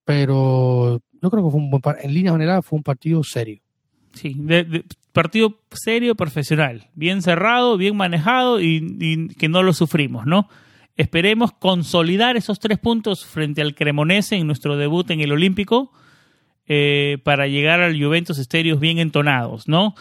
Pero 0.05 1.01
yo 1.21 1.29
creo 1.29 1.43
que 1.43 1.51
fue 1.51 1.59
un 1.59 1.71
buen 1.71 1.81
en 2.01 2.13
línea 2.13 2.31
general 2.31 2.63
fue 2.63 2.77
un 2.77 2.83
partido 2.83 3.23
serio. 3.23 3.59
Sí, 4.13 4.35
de, 4.37 4.83
partido 5.11 5.59
serio, 5.71 6.15
profesional, 6.15 6.87
bien 6.93 7.21
cerrado, 7.21 7.77
bien 7.77 7.95
manejado 7.95 8.61
y, 8.61 9.29
que 9.37 9.49
no 9.49 9.63
lo 9.63 9.73
sufrimos, 9.73 10.25
¿no? 10.25 10.47
Esperemos 10.95 11.51
consolidar 11.53 12.37
esos 12.37 12.59
tres 12.59 12.77
puntos 12.77 13.25
frente 13.25 13.61
al 13.61 13.73
Cremonese 13.73 14.35
en 14.35 14.47
nuestro 14.47 14.77
debut 14.77 15.09
en 15.11 15.21
el 15.21 15.31
Olímpico 15.31 15.91
eh, 16.67 17.17
para 17.23 17.47
llegar 17.47 17.81
al 17.81 17.99
Juventus 17.99 18.37
Estéreos 18.37 18.79
bien 18.79 18.99
entonados, 18.99 19.67
¿no? 19.67 19.95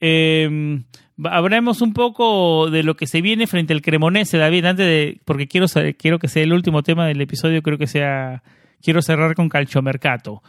Eh, 0.00 0.80
hablemos 1.24 1.80
un 1.82 1.92
poco 1.92 2.70
de 2.70 2.82
lo 2.82 2.96
que 2.96 3.06
se 3.06 3.20
viene 3.20 3.46
frente 3.46 3.72
al 3.72 3.82
Cremonese, 3.82 4.38
David, 4.38 4.64
antes 4.64 4.86
de, 4.86 5.20
porque 5.24 5.48
quiero, 5.48 5.66
quiero 5.98 6.18
que 6.18 6.28
sea 6.28 6.42
el 6.42 6.52
último 6.52 6.82
tema 6.82 7.06
del 7.06 7.20
episodio, 7.20 7.62
creo 7.62 7.78
que 7.78 7.86
sea, 7.86 8.42
quiero 8.82 9.02
cerrar 9.02 9.34
con 9.34 9.48
Calchomercato. 9.48 10.42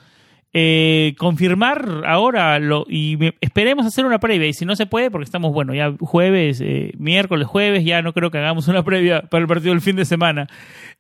Eh, 0.52 1.14
confirmar 1.20 2.04
ahora 2.08 2.58
lo, 2.58 2.84
y 2.90 3.36
esperemos 3.40 3.86
hacer 3.86 4.04
una 4.06 4.18
previa 4.18 4.48
y 4.48 4.54
si 4.54 4.66
no 4.66 4.76
se 4.76 4.88
puede 4.88 5.12
porque 5.12 5.26
estamos 5.26 5.54
bueno 5.54 5.76
ya 5.76 5.94
jueves 6.00 6.60
eh, 6.60 6.92
miércoles 6.98 7.46
jueves 7.46 7.86
ya 7.86 8.02
no 8.02 8.14
creo 8.14 8.32
que 8.32 8.40
hagamos 8.40 8.68
una 8.68 8.82
previa 8.84 9.22
para 9.22 9.44
el 9.44 9.48
partido 9.48 9.74
del 9.74 9.82
fin 9.82 9.96
de 9.96 10.06
semana 10.06 10.48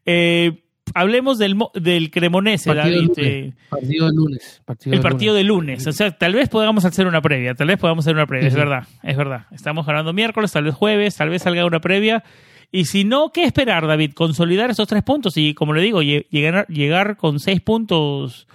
eh, 0.05 0.61
hablemos 0.93 1.37
del, 1.37 1.57
del 1.75 2.11
Cremonese, 2.11 2.73
David. 2.73 3.11
Eh, 3.17 3.53
partido 3.69 4.07
del 4.07 4.15
lunes. 4.15 4.61
el 4.85 5.01
partido 5.01 5.33
del 5.33 5.47
lunes. 5.47 5.87
O 5.87 5.91
sea, 5.91 6.11
tal 6.11 6.33
vez 6.33 6.49
podamos 6.49 6.85
hacer 6.85 7.07
una 7.07 7.21
previa. 7.21 7.55
Tal 7.55 7.67
vez 7.67 7.77
podamos 7.77 8.05
hacer 8.05 8.15
una 8.15 8.25
previa. 8.25 8.47
Es 8.47 8.55
verdad, 8.55 8.87
es 9.03 9.17
verdad. 9.17 9.45
Estamos 9.51 9.85
ganando 9.85 10.13
miércoles, 10.13 10.51
tal 10.51 10.63
vez 10.63 10.75
jueves, 10.75 11.15
tal 11.15 11.29
vez 11.29 11.41
salga 11.41 11.65
una 11.65 11.79
previa. 11.79 12.23
Y 12.71 12.85
si 12.85 13.03
no, 13.03 13.31
¿qué 13.31 13.43
esperar, 13.43 13.87
David? 13.87 14.13
Consolidar 14.13 14.69
esos 14.69 14.87
tres 14.87 15.03
puntos 15.03 15.37
y, 15.37 15.53
como 15.53 15.73
le 15.73 15.81
digo, 15.81 16.01
llegar, 16.01 16.67
llegar 16.67 17.17
con 17.17 17.39
seis 17.39 17.61
puntos 17.61 18.47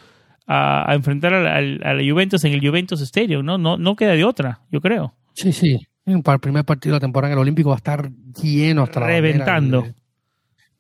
a, 0.47 0.95
enfrentar 0.95 1.35
a 1.35 1.61
la 1.61 2.13
Juventus 2.13 2.45
en 2.45 2.53
el 2.53 2.67
Juventus 2.67 3.01
Stadium, 3.01 3.45
¿no? 3.45 3.59
No, 3.59 3.77
no 3.77 3.97
queda 3.97 4.13
de 4.13 4.25
otra, 4.25 4.61
yo 4.71 4.81
creo. 4.81 5.15
Sí, 5.33 5.53
sí. 5.53 5.81
El 6.07 6.23
primer 6.41 6.65
partido 6.65 6.93
de 6.93 6.97
la 6.97 7.01
temporada 7.01 7.33
en 7.33 7.39
el 7.39 7.43
Olímpico 7.43 7.71
va 7.71 7.77
a 7.77 7.79
estar 7.79 8.11
lleno 8.41 8.83
hasta 8.83 9.01
Reventando 9.01 9.87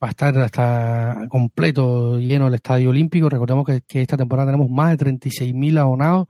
va 0.05 0.09
a 0.09 0.11
estar 0.11 0.38
hasta 0.38 1.26
completo 1.30 2.18
lleno 2.18 2.48
el 2.48 2.55
Estadio 2.55 2.90
Olímpico. 2.90 3.30
Recordemos 3.30 3.66
que, 3.66 4.02
esta 4.02 4.18
temporada 4.18 4.52
tenemos 4.52 4.70
más 4.70 4.96
de 4.96 5.07
36.000 5.07 5.78
abonados. 5.78 6.28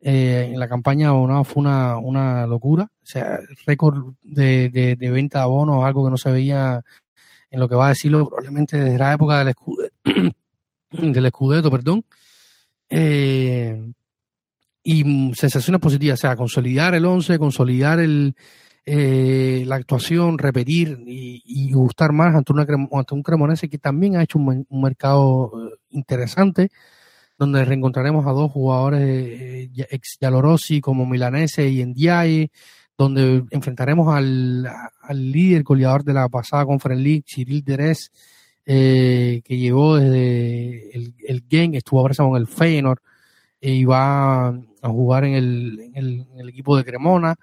Eh, 0.00 0.50
en 0.52 0.58
la 0.58 0.68
campaña 0.68 1.06
de 1.06 1.14
abonados 1.14 1.46
fue 1.46 1.60
una, 1.60 1.98
una 1.98 2.46
locura. 2.48 2.84
O 2.84 3.06
sea, 3.06 3.38
récord 3.64 4.14
de, 4.22 4.96
de, 4.98 5.10
venta 5.10 5.38
de 5.38 5.44
abonos, 5.44 5.84
algo 5.84 6.04
que 6.04 6.10
no 6.10 6.16
se 6.16 6.32
veía 6.32 6.82
en 7.48 7.60
lo 7.60 7.68
que 7.68 7.76
va 7.76 7.86
a 7.86 7.90
decirlo 7.90 8.26
probablemente 8.28 8.76
desde 8.76 8.98
la 8.98 9.12
época 9.12 9.38
del, 9.38 9.48
escudo, 9.48 9.88
del 10.90 11.26
escudeto, 11.26 11.70
perdón. 11.70 12.04
Eh, 12.90 13.92
y 14.82 15.32
sensaciones 15.34 15.80
positivas, 15.80 16.18
o 16.18 16.22
sea, 16.22 16.36
consolidar 16.36 16.94
el 16.94 17.04
11, 17.04 17.38
consolidar 17.38 18.00
el, 18.00 18.34
eh, 18.88 19.64
la 19.66 19.74
actuación, 19.74 20.38
repetir 20.38 21.02
y, 21.06 21.72
gustar 21.72 22.12
más 22.12 22.36
ante, 22.36 22.52
una, 22.52 22.64
ante 22.92 23.14
un 23.14 23.22
Cremonese 23.24 23.68
que 23.68 23.78
también 23.78 24.16
ha 24.16 24.22
hecho 24.22 24.38
un, 24.38 24.64
mercado 24.70 25.50
eh, 25.72 25.76
interesante, 25.90 26.70
donde 27.36 27.64
reencontraremos 27.64 28.24
a 28.28 28.30
dos 28.30 28.52
jugadores 28.52 29.02
eh, 29.02 29.70
ex 29.90 30.18
Yalorossi 30.20 30.80
como 30.80 31.04
Milanese 31.04 31.68
y 31.68 31.84
Ndiaye, 31.84 32.52
donde 32.96 33.44
enfrentaremos 33.50 34.14
al, 34.14 34.66
al, 35.02 35.32
líder 35.32 35.64
goleador 35.64 36.04
de 36.04 36.14
la 36.14 36.28
pasada 36.28 36.64
Conference 36.64 37.02
League, 37.02 37.24
Cyril 37.26 37.64
Derez, 37.64 38.12
que 38.64 39.42
llegó 39.48 39.96
desde 39.96 40.96
el, 40.96 41.14
el 41.26 41.44
Gen, 41.50 41.74
estuvo 41.74 42.00
ahora 42.00 42.14
con 42.14 42.36
el 42.36 42.46
Feyenoord 42.46 43.00
y 43.60 43.84
va 43.84 44.48
a 44.48 44.88
jugar 44.88 45.24
en 45.24 45.34
el, 45.34 45.80
en 45.80 45.96
el, 45.96 46.26
en 46.32 46.40
el 46.40 46.48
equipo 46.50 46.76
de 46.76 46.84
Cremona 46.84 47.36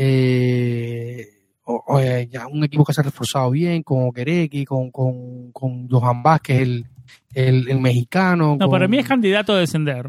eh, 0.00 1.26
o, 1.64 2.00
ya 2.30 2.46
un 2.46 2.64
equipo 2.64 2.84
que 2.84 2.92
se 2.94 3.00
ha 3.00 3.04
reforzado 3.04 3.50
bien, 3.50 3.82
con 3.82 4.04
Okereki, 4.08 4.64
con, 4.64 4.90
con, 4.90 5.50
con 5.52 5.88
Johan 5.88 6.22
Vázquez, 6.22 6.62
el, 6.62 6.86
el, 7.34 7.80
mexicano. 7.80 8.56
No, 8.58 8.70
para 8.70 8.86
mí 8.88 8.98
es 8.98 9.06
candidato 9.08 9.52
a 9.52 9.58
descender. 9.58 10.08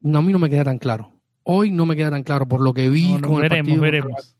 No, 0.00 0.18
a 0.18 0.22
mí 0.22 0.32
no 0.32 0.38
me 0.38 0.50
queda 0.50 0.64
tan 0.64 0.78
claro. 0.78 1.12
hoy 1.44 1.70
no 1.70 1.86
me 1.86 1.94
queda 1.96 2.10
tan 2.10 2.24
claro 2.24 2.46
por 2.46 2.60
lo 2.60 2.74
que 2.74 2.90
vi. 2.90 3.12
No, 3.12 3.18
no, 3.20 3.28
con 3.28 3.36
el 3.36 3.48
veremos, 3.48 3.80
veremos. 3.80 4.36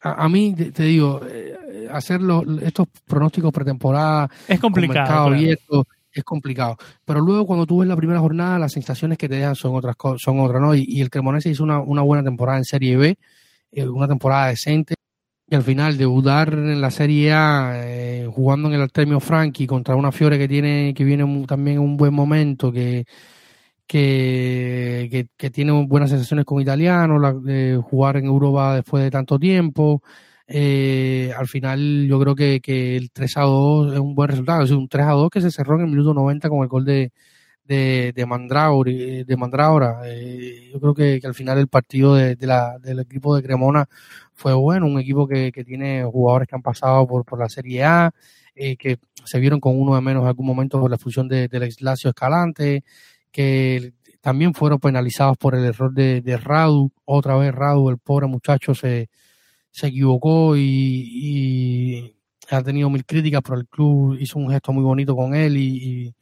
A, 0.00 0.24
a 0.24 0.28
mí, 0.28 0.54
te, 0.54 0.72
te 0.72 0.82
digo, 0.82 1.20
eh, 1.26 1.88
hacer 1.90 2.20
los- 2.20 2.44
estos 2.62 2.88
pronósticos 3.06 3.52
pretemporada 3.52 4.28
Es 4.48 4.58
con 4.60 4.72
complicado. 4.72 5.00
mercado 5.00 5.26
claro. 5.28 5.36
abierto 5.40 5.86
es 6.20 6.24
complicado. 6.24 6.76
Pero 7.04 7.20
luego 7.20 7.46
cuando 7.46 7.66
tú 7.66 7.78
ves 7.80 7.88
la 7.88 7.96
primera 7.96 8.20
jornada, 8.20 8.58
las 8.58 8.72
sensaciones 8.72 9.18
que 9.18 9.28
te 9.28 9.36
dejan 9.36 9.54
son 9.56 9.74
otras 9.74 9.96
son 10.18 10.40
otras, 10.40 10.60
¿no? 10.62 10.74
Y, 10.74 11.00
el 11.00 11.10
Cremonese 11.10 11.50
hizo 11.50 11.64
una, 11.64 11.80
una 11.80 12.02
buena 12.02 12.24
temporada 12.24 12.58
en 12.58 12.64
Serie 12.64 12.96
B, 12.96 13.18
eh, 13.72 13.88
una 13.88 14.08
temporada 14.08 14.48
decente. 14.48 14.94
Y 15.48 15.54
al 15.56 15.62
final 15.64 15.96
debutar 15.98 16.52
en 16.54 16.80
la 16.80 16.90
Serie 16.90 17.32
A, 17.32 17.72
eh, 17.76 18.28
jugando 18.32 18.68
en 18.68 18.74
el 18.74 18.82
Artemio 18.82 19.20
Franchi 19.20 19.66
contra 19.66 19.96
una 19.96 20.12
Fiore 20.12 20.38
que 20.38 20.48
tiene 20.48 20.92
que 20.94 21.04
viene 21.04 21.46
también 21.46 21.76
en 21.78 21.82
un 21.84 21.96
buen 21.96 22.14
momento, 22.14 22.72
que 22.72 23.06
que, 23.86 25.08
que, 25.10 25.28
que 25.36 25.50
tiene 25.50 25.72
buenas 25.86 26.10
sensaciones 26.10 26.44
con 26.44 26.60
italiano, 26.60 27.18
la- 27.18 27.34
eh, 27.48 27.78
jugar 27.82 28.16
en 28.16 28.26
Europa 28.26 28.74
después 28.76 29.02
de 29.04 29.10
tanto 29.10 29.38
tiempo. 29.38 30.02
Eh, 30.48 31.32
al 31.36 31.48
final 31.48 32.06
yo 32.06 32.20
creo 32.20 32.34
que, 32.36 32.60
que 32.60 32.96
el 32.96 33.10
3 33.10 33.36
a 33.38 33.40
2 33.42 33.94
es 33.94 33.98
un 33.98 34.14
buen 34.14 34.28
resultado, 34.28 34.62
es 34.62 34.70
un 34.70 34.88
3 34.88 35.06
a 35.06 35.10
2 35.12 35.30
que 35.30 35.40
se 35.40 35.50
cerró 35.50 35.74
en 35.76 35.82
el 35.82 35.90
minuto 35.90 36.14
90 36.14 36.48
con 36.48 36.62
el 36.62 36.68
gol 36.68 36.84
de, 36.84 37.12
de, 37.64 38.12
de 38.14 38.26
Mandrauri, 38.26 39.24
de 39.24 39.36
Mandraura. 39.36 40.00
Eh, 40.04 40.70
yo 40.72 40.80
creo 40.80 40.94
que, 40.94 41.20
que 41.20 41.26
al 41.26 41.34
final 41.34 41.58
el 41.58 41.68
partido 41.68 42.14
de, 42.14 42.36
de 42.36 42.46
la, 42.46 42.78
del 42.78 43.00
equipo 43.00 43.34
de 43.36 43.42
Cremona 43.42 43.86
fue 44.34 44.54
bueno, 44.54 44.86
un 44.86 45.00
equipo 45.00 45.26
que, 45.26 45.50
que 45.52 45.64
tiene 45.64 46.04
jugadores 46.04 46.48
que 46.48 46.54
han 46.54 46.62
pasado 46.62 47.06
por, 47.06 47.24
por 47.24 47.38
la 47.40 47.48
Serie 47.48 47.84
A, 47.84 48.12
eh, 48.54 48.76
que 48.76 48.98
se 49.24 49.40
vieron 49.40 49.60
con 49.60 49.78
uno 49.80 49.94
de 49.94 50.00
menos 50.00 50.22
en 50.22 50.28
algún 50.28 50.46
momento 50.46 50.80
por 50.80 50.90
la 50.90 50.98
fusión 50.98 51.28
de, 51.28 51.48
del 51.48 51.64
ex 51.64 51.82
Lazio 51.82 52.10
Escalante, 52.10 52.84
que 53.32 53.92
también 54.20 54.54
fueron 54.54 54.78
penalizados 54.78 55.36
por 55.38 55.54
el 55.54 55.64
error 55.64 55.92
de, 55.92 56.20
de 56.20 56.36
Radu, 56.36 56.92
otra 57.04 57.36
vez 57.36 57.54
Radu, 57.54 57.90
el 57.90 57.98
pobre 57.98 58.26
muchacho 58.26 58.74
se, 58.74 59.08
se 59.76 59.88
equivocó 59.88 60.56
y, 60.56 62.14
ha 62.48 62.62
tenido 62.62 62.88
mil 62.88 63.04
críticas, 63.04 63.42
pero 63.42 63.58
el 63.58 63.66
club 63.66 64.16
hizo 64.18 64.38
un 64.38 64.50
gesto 64.50 64.72
muy 64.72 64.82
bonito 64.82 65.14
con 65.14 65.34
él 65.34 65.56
y, 65.58 66.14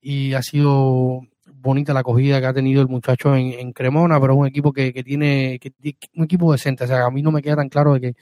y, 0.00 0.34
ha 0.34 0.42
sido 0.42 1.20
bonita 1.46 1.94
la 1.94 2.00
acogida 2.00 2.40
que 2.40 2.46
ha 2.46 2.54
tenido 2.54 2.82
el 2.82 2.88
muchacho 2.88 3.36
en, 3.36 3.72
Cremona, 3.72 4.20
pero 4.20 4.32
es 4.32 4.38
un 4.40 4.46
equipo 4.48 4.72
que, 4.72 4.92
que 4.92 5.04
tiene 5.04 5.60
que, 5.60 5.72
un 6.16 6.24
equipo 6.24 6.50
decente, 6.50 6.84
o 6.84 6.86
sea, 6.88 7.04
a 7.04 7.10
mí 7.10 7.22
no 7.22 7.30
me 7.30 7.42
queda 7.42 7.56
tan 7.56 7.68
claro 7.68 7.94
de 7.94 8.00
que 8.00 8.14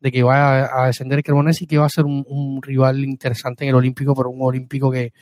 de 0.00 0.12
que 0.12 0.22
vaya 0.22 0.68
a, 0.72 0.86
descender 0.86 1.18
el 1.18 1.24
Cremonese 1.24 1.64
y 1.64 1.66
que 1.66 1.78
va 1.78 1.86
a 1.86 1.88
ser 1.88 2.04
un, 2.04 2.24
un, 2.28 2.62
rival 2.62 3.04
interesante 3.04 3.64
en 3.64 3.70
el 3.70 3.76
Olímpico, 3.76 4.14
pero 4.14 4.30
un 4.30 4.42
Olímpico 4.42 4.90
que, 4.90 5.12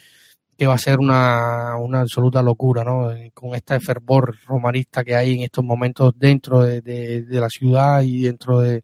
que 0.56 0.66
va 0.66 0.74
a 0.74 0.78
ser 0.78 0.98
una, 0.98 1.76
una 1.76 2.00
absoluta 2.00 2.42
locura, 2.42 2.82
¿no? 2.82 3.10
Con 3.34 3.54
este 3.54 3.78
fervor 3.80 4.36
romanista 4.46 5.04
que 5.04 5.14
hay 5.14 5.34
en 5.34 5.40
estos 5.42 5.64
momentos 5.64 6.14
dentro 6.16 6.62
de, 6.62 6.80
de, 6.80 7.40
la 7.40 7.50
ciudad 7.50 8.02
y 8.02 8.22
dentro 8.22 8.60
de, 8.60 8.82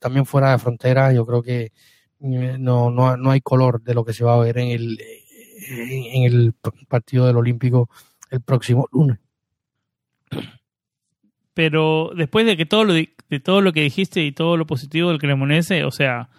también 0.00 0.26
fuera 0.26 0.52
de 0.52 0.58
fronteras, 0.58 1.14
yo 1.14 1.26
creo 1.26 1.42
que 1.42 1.72
eh, 2.20 2.56
no, 2.58 2.90
no, 2.90 3.16
no 3.16 3.30
hay 3.30 3.40
color 3.40 3.82
de 3.82 3.94
lo 3.94 4.04
que 4.04 4.12
se 4.12 4.24
va 4.24 4.34
a 4.34 4.38
ver 4.38 4.58
en 4.58 4.68
el, 4.68 5.00
en 5.68 6.22
el 6.24 6.54
partido 6.88 7.26
del 7.26 7.36
Olímpico 7.36 7.90
el 8.30 8.40
próximo 8.40 8.88
lunes. 8.92 9.18
Pero 11.52 12.12
después 12.16 12.46
de 12.46 12.56
que 12.56 12.64
todo 12.64 12.84
lo 12.84 12.94
de 12.94 13.40
todo 13.40 13.60
lo 13.60 13.72
que 13.72 13.82
dijiste 13.82 14.22
y 14.24 14.32
todo 14.32 14.56
lo 14.56 14.66
positivo 14.66 15.08
del 15.08 15.18
Cremonese, 15.18 15.84
o 15.84 15.90
sea, 15.90 16.30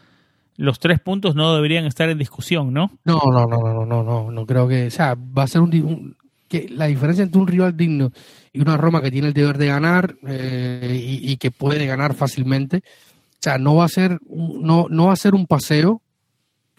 los 0.58 0.80
tres 0.80 1.00
puntos 1.00 1.36
no 1.36 1.56
deberían 1.56 1.86
estar 1.86 2.10
en 2.10 2.18
discusión, 2.18 2.74
¿no? 2.74 2.92
No, 3.04 3.20
no, 3.26 3.46
no, 3.46 3.58
no, 3.58 3.86
no, 3.86 4.04
no, 4.04 4.32
no 4.32 4.46
creo 4.46 4.68
que, 4.68 4.88
o 4.88 4.92
sea, 4.92 5.16
va 5.16 5.44
a 5.44 5.48
ser 5.48 5.62
un, 5.62 5.74
un 5.84 6.18
que 6.48 6.68
la 6.70 6.88
diferencia 6.88 7.24
entre 7.24 7.40
un 7.40 7.48
rival 7.48 7.78
digno 7.78 8.12
y 8.52 8.62
una 8.62 8.76
Roma 8.76 9.02
que 9.02 9.12
tiene 9.12 9.30
el 9.30 9.34
deber 9.34 9.58
de 9.58 9.68
ganar 9.68 10.16
eh, 10.28 11.02
y, 11.04 11.32
y, 11.32 11.38
que 11.38 11.50
puede 11.50 11.86
ganar 11.86 12.14
fácilmente, 12.14 12.84
o 12.86 13.38
sea, 13.40 13.58
no 13.58 13.76
va 13.76 13.86
a 13.86 13.90
ser, 13.90 14.20
no, 14.30 14.88
no 14.90 15.08
va 15.08 15.14
a 15.14 15.18
ser 15.18 15.34
un 15.34 15.48
paseo, 15.48 16.02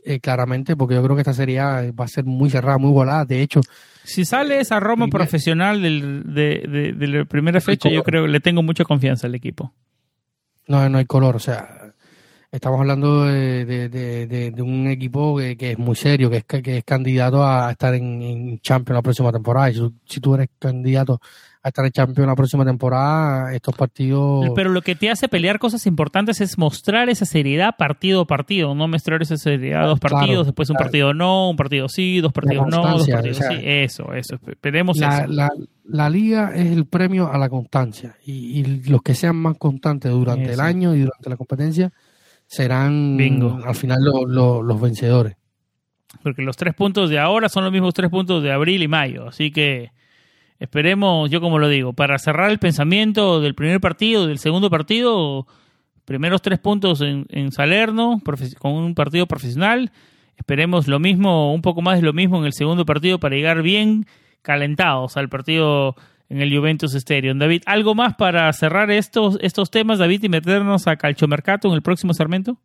eh, 0.04 0.18
claramente, 0.18 0.74
porque 0.74 0.96
yo 0.96 1.02
creo 1.04 1.14
que 1.14 1.22
esta 1.22 1.32
serie 1.32 1.60
va 1.60 2.04
a 2.04 2.08
ser 2.08 2.24
muy 2.24 2.50
cerrada, 2.50 2.76
muy 2.76 2.90
volada. 2.90 3.24
De 3.24 3.40
hecho, 3.40 3.60
si 4.02 4.24
sale 4.24 4.58
esa 4.58 4.80
Roma 4.80 5.06
primer, 5.06 5.12
profesional 5.12 5.80
del, 5.80 6.34
de, 6.34 6.64
de, 6.68 6.92
de, 6.92 7.06
la 7.06 7.24
primera 7.24 7.60
fecha, 7.60 7.88
yo 7.88 8.02
creo 8.02 8.24
que 8.24 8.28
le 8.28 8.40
tengo 8.40 8.64
mucha 8.64 8.84
confianza 8.84 9.28
al 9.28 9.36
equipo. 9.36 9.72
No, 10.66 10.88
no 10.88 10.98
hay 10.98 11.04
color, 11.04 11.36
o 11.36 11.38
sea, 11.38 11.81
estamos 12.52 12.78
hablando 12.78 13.24
de, 13.24 13.64
de, 13.64 13.88
de, 13.88 14.50
de 14.50 14.62
un 14.62 14.86
equipo 14.86 15.38
que, 15.38 15.56
que, 15.56 15.72
es 15.72 15.78
muy 15.78 15.96
serio, 15.96 16.28
que 16.28 16.36
es, 16.38 16.44
que 16.44 16.78
es 16.78 16.84
candidato 16.84 17.44
a 17.44 17.70
estar 17.70 17.94
en, 17.94 18.20
en 18.20 18.60
Champions 18.60 18.96
la 18.96 19.02
próxima 19.02 19.32
temporada. 19.32 19.70
Y 19.70 19.74
si, 19.74 19.90
si, 20.04 20.20
tú 20.20 20.34
eres 20.34 20.50
candidato 20.58 21.18
a 21.62 21.68
estar 21.68 21.86
en 21.86 21.92
Champions 21.92 22.28
la 22.28 22.36
próxima 22.36 22.64
temporada, 22.66 23.54
estos 23.54 23.74
partidos... 23.74 24.50
Pero 24.54 24.68
lo 24.68 24.82
que 24.82 24.94
te 24.94 25.08
hace 25.08 25.28
pelear 25.28 25.58
cosas 25.58 25.86
importantes 25.86 26.42
es 26.42 26.58
mostrar 26.58 27.08
esa 27.08 27.24
seriedad 27.24 27.74
partido 27.78 28.22
a 28.22 28.26
partido, 28.26 28.74
no 28.74 28.86
mostrar 28.86 29.22
esa 29.22 29.38
seriedad 29.38 29.86
dos 29.86 29.98
partidos, 29.98 30.26
claro, 30.26 30.44
después 30.44 30.68
un 30.68 30.76
claro. 30.76 30.90
partido 30.90 31.14
no, 31.14 31.50
un 31.50 31.56
partido 31.56 31.88
sí, 31.88 32.20
dos 32.20 32.32
partidos 32.32 32.66
no, 32.66 32.98
dos 32.98 33.08
partidos 33.08 33.38
o 33.38 33.42
sea, 33.42 33.50
sí. 33.52 33.60
Eso, 33.64 34.12
eso. 34.12 34.38
Esperemos 34.46 34.98
la, 34.98 35.20
eso. 35.20 35.32
La, 35.32 35.48
la, 35.84 36.10
liga 36.10 36.52
es 36.54 36.66
el 36.66 36.84
premio 36.84 37.32
a 37.32 37.38
la 37.38 37.48
constancia 37.48 38.16
y, 38.26 38.60
y 38.60 38.64
los 38.90 39.00
que 39.00 39.14
sean 39.14 39.36
más 39.36 39.56
constantes 39.56 40.10
durante 40.10 40.44
eso. 40.44 40.54
el 40.54 40.60
año 40.60 40.94
y 40.94 41.00
durante 41.00 41.30
la 41.30 41.36
competencia 41.36 41.92
serán 42.52 43.16
Bingo. 43.16 43.60
al 43.64 43.74
final 43.74 44.00
lo, 44.02 44.26
lo, 44.26 44.62
los 44.62 44.78
vencedores. 44.78 45.36
Porque 46.22 46.42
los 46.42 46.58
tres 46.58 46.74
puntos 46.74 47.08
de 47.08 47.18
ahora 47.18 47.48
son 47.48 47.64
los 47.64 47.72
mismos 47.72 47.94
tres 47.94 48.10
puntos 48.10 48.42
de 48.42 48.52
abril 48.52 48.82
y 48.82 48.88
mayo, 48.88 49.28
así 49.28 49.50
que 49.50 49.90
esperemos, 50.58 51.30
yo 51.30 51.40
como 51.40 51.58
lo 51.58 51.68
digo, 51.68 51.94
para 51.94 52.18
cerrar 52.18 52.50
el 52.50 52.58
pensamiento 52.58 53.40
del 53.40 53.54
primer 53.54 53.80
partido, 53.80 54.26
del 54.26 54.38
segundo 54.38 54.68
partido, 54.68 55.46
primeros 56.04 56.42
tres 56.42 56.58
puntos 56.58 57.00
en, 57.00 57.24
en 57.30 57.52
Salerno, 57.52 58.20
con 58.58 58.72
un 58.72 58.94
partido 58.94 59.26
profesional, 59.26 59.90
esperemos 60.36 60.88
lo 60.88 61.00
mismo, 61.00 61.54
un 61.54 61.62
poco 61.62 61.80
más 61.80 62.00
de 62.00 62.06
lo 62.06 62.12
mismo 62.12 62.38
en 62.38 62.44
el 62.44 62.52
segundo 62.52 62.84
partido 62.84 63.18
para 63.18 63.34
llegar 63.34 63.62
bien 63.62 64.04
calentados 64.42 65.16
al 65.16 65.30
partido 65.30 65.96
en 66.32 66.40
el 66.40 66.56
Juventus 66.56 66.94
Stadium. 66.94 67.38
David, 67.38 67.62
¿algo 67.66 67.94
más 67.94 68.14
para 68.14 68.50
cerrar 68.54 68.90
estos, 68.90 69.38
estos 69.42 69.70
temas, 69.70 69.98
David, 69.98 70.24
y 70.24 70.28
meternos 70.30 70.86
a 70.86 70.96
Calchomercato 70.96 71.68
en 71.68 71.74
el 71.74 71.82
próximo 71.82 72.14
segmento? 72.14 72.58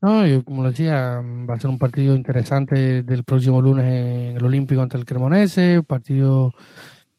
No, 0.00 0.24
yo, 0.26 0.44
como 0.44 0.62
decía, 0.68 1.20
va 1.48 1.54
a 1.54 1.60
ser 1.60 1.70
un 1.70 1.78
partido 1.78 2.14
interesante 2.14 3.02
del 3.02 3.24
próximo 3.24 3.60
lunes 3.60 3.84
en 3.86 4.36
el 4.36 4.44
Olímpico 4.44 4.80
ante 4.80 4.96
el 4.96 5.04
Cremonese, 5.04 5.82
partido 5.82 6.54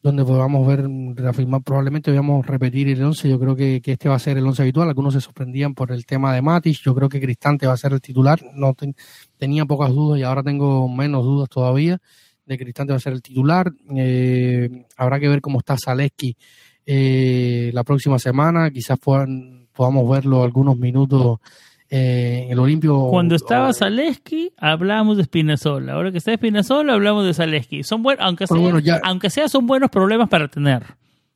donde 0.02 0.24
podamos 0.24 0.66
ver, 0.66 0.86
reafirmar, 1.14 1.62
probablemente 1.62 2.10
vamos 2.12 2.44
a 2.44 2.50
repetir 2.50 2.88
el 2.88 3.02
11, 3.02 3.28
yo 3.28 3.38
creo 3.38 3.54
que, 3.54 3.80
que, 3.82 3.92
este 3.92 4.08
va 4.08 4.16
a 4.16 4.18
ser 4.18 4.36
el 4.38 4.46
11 4.46 4.62
habitual, 4.62 4.88
algunos 4.88 5.14
se 5.14 5.20
sorprendían 5.20 5.74
por 5.74 5.92
el 5.92 6.04
tema 6.04 6.34
de 6.34 6.42
Matis, 6.42 6.80
yo 6.80 6.94
creo 6.94 7.08
que 7.08 7.20
Cristante 7.20 7.66
va 7.66 7.72
a 7.72 7.78
ser 7.78 7.92
el 7.92 8.02
titular, 8.02 8.38
no 8.54 8.74
ten, 8.74 8.94
tenía 9.38 9.64
pocas 9.64 9.94
dudas 9.94 10.20
y 10.20 10.22
ahora 10.22 10.42
tengo 10.42 10.88
menos 10.88 11.24
dudas 11.24 11.48
todavía 11.48 12.00
de 12.46 12.58
Cristante 12.58 12.92
va 12.92 12.96
a 12.96 13.00
ser 13.00 13.12
el 13.12 13.22
titular, 13.22 13.72
eh, 13.96 14.86
habrá 14.96 15.18
que 15.20 15.28
ver 15.28 15.40
cómo 15.40 15.58
está 15.58 15.76
Zaleski 15.82 16.36
eh, 16.86 17.70
la 17.72 17.84
próxima 17.84 18.18
semana, 18.18 18.70
quizás 18.70 18.98
puedan, 18.98 19.68
podamos 19.72 20.08
verlo 20.08 20.42
algunos 20.42 20.76
minutos 20.76 21.38
eh, 21.88 22.42
en 22.44 22.52
el 22.52 22.58
Olímpico. 22.58 23.08
Cuando 23.10 23.34
estaba 23.34 23.72
Zaleski, 23.72 24.52
hablábamos 24.56 25.16
de 25.16 25.24
Spinazzola. 25.24 25.94
Ahora 25.94 26.12
que 26.12 26.18
está 26.18 26.34
Spinazzola, 26.34 26.94
hablamos 26.94 27.24
de 27.24 27.34
Zaleski. 27.34 27.82
Son 27.82 28.02
buenos, 28.02 28.24
aunque 28.24 28.46
sea, 28.46 28.56
bueno, 28.58 28.78
ya... 28.80 29.00
aunque 29.02 29.30
sea, 29.30 29.48
son 29.48 29.66
buenos 29.66 29.90
problemas 29.90 30.28
para 30.28 30.48
tener. 30.48 30.82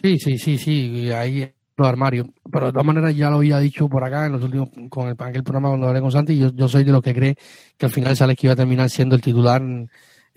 Sí, 0.03 0.19
sí, 0.19 0.39
sí, 0.39 0.59
sí. 0.59 1.11
Ahí 1.11 1.51
los 1.77 1.89
armarios. 1.89 2.27
Pero 2.51 2.67
de 2.67 2.73
todas 2.73 2.87
maneras 2.87 3.15
ya 3.17 3.31
lo 3.31 3.37
había 3.37 3.59
dicho 3.59 3.89
por 3.89 4.05
acá 4.05 4.27
en 4.27 4.33
los 4.33 4.43
últimos, 4.43 4.69
con 4.91 5.09
el, 5.09 5.17
aquel 5.19 5.45
programa 5.45 5.69
cuando 5.69 5.89
hablé 5.89 6.01
con 6.01 6.13
Santi, 6.13 6.37
yo, 6.37 6.53
yo 6.53 6.69
soy 6.69 6.85
de 6.85 6.93
los 6.93 7.03
que 7.03 7.15
cree 7.15 7.37
que 7.77 7.87
al 7.87 7.93
final 7.93 8.17
Zaleski 8.17 8.49
va 8.49 8.53
a 8.55 8.57
terminar 8.57 8.91
siendo 8.91 9.15
el 9.15 9.23
titular 9.23 9.63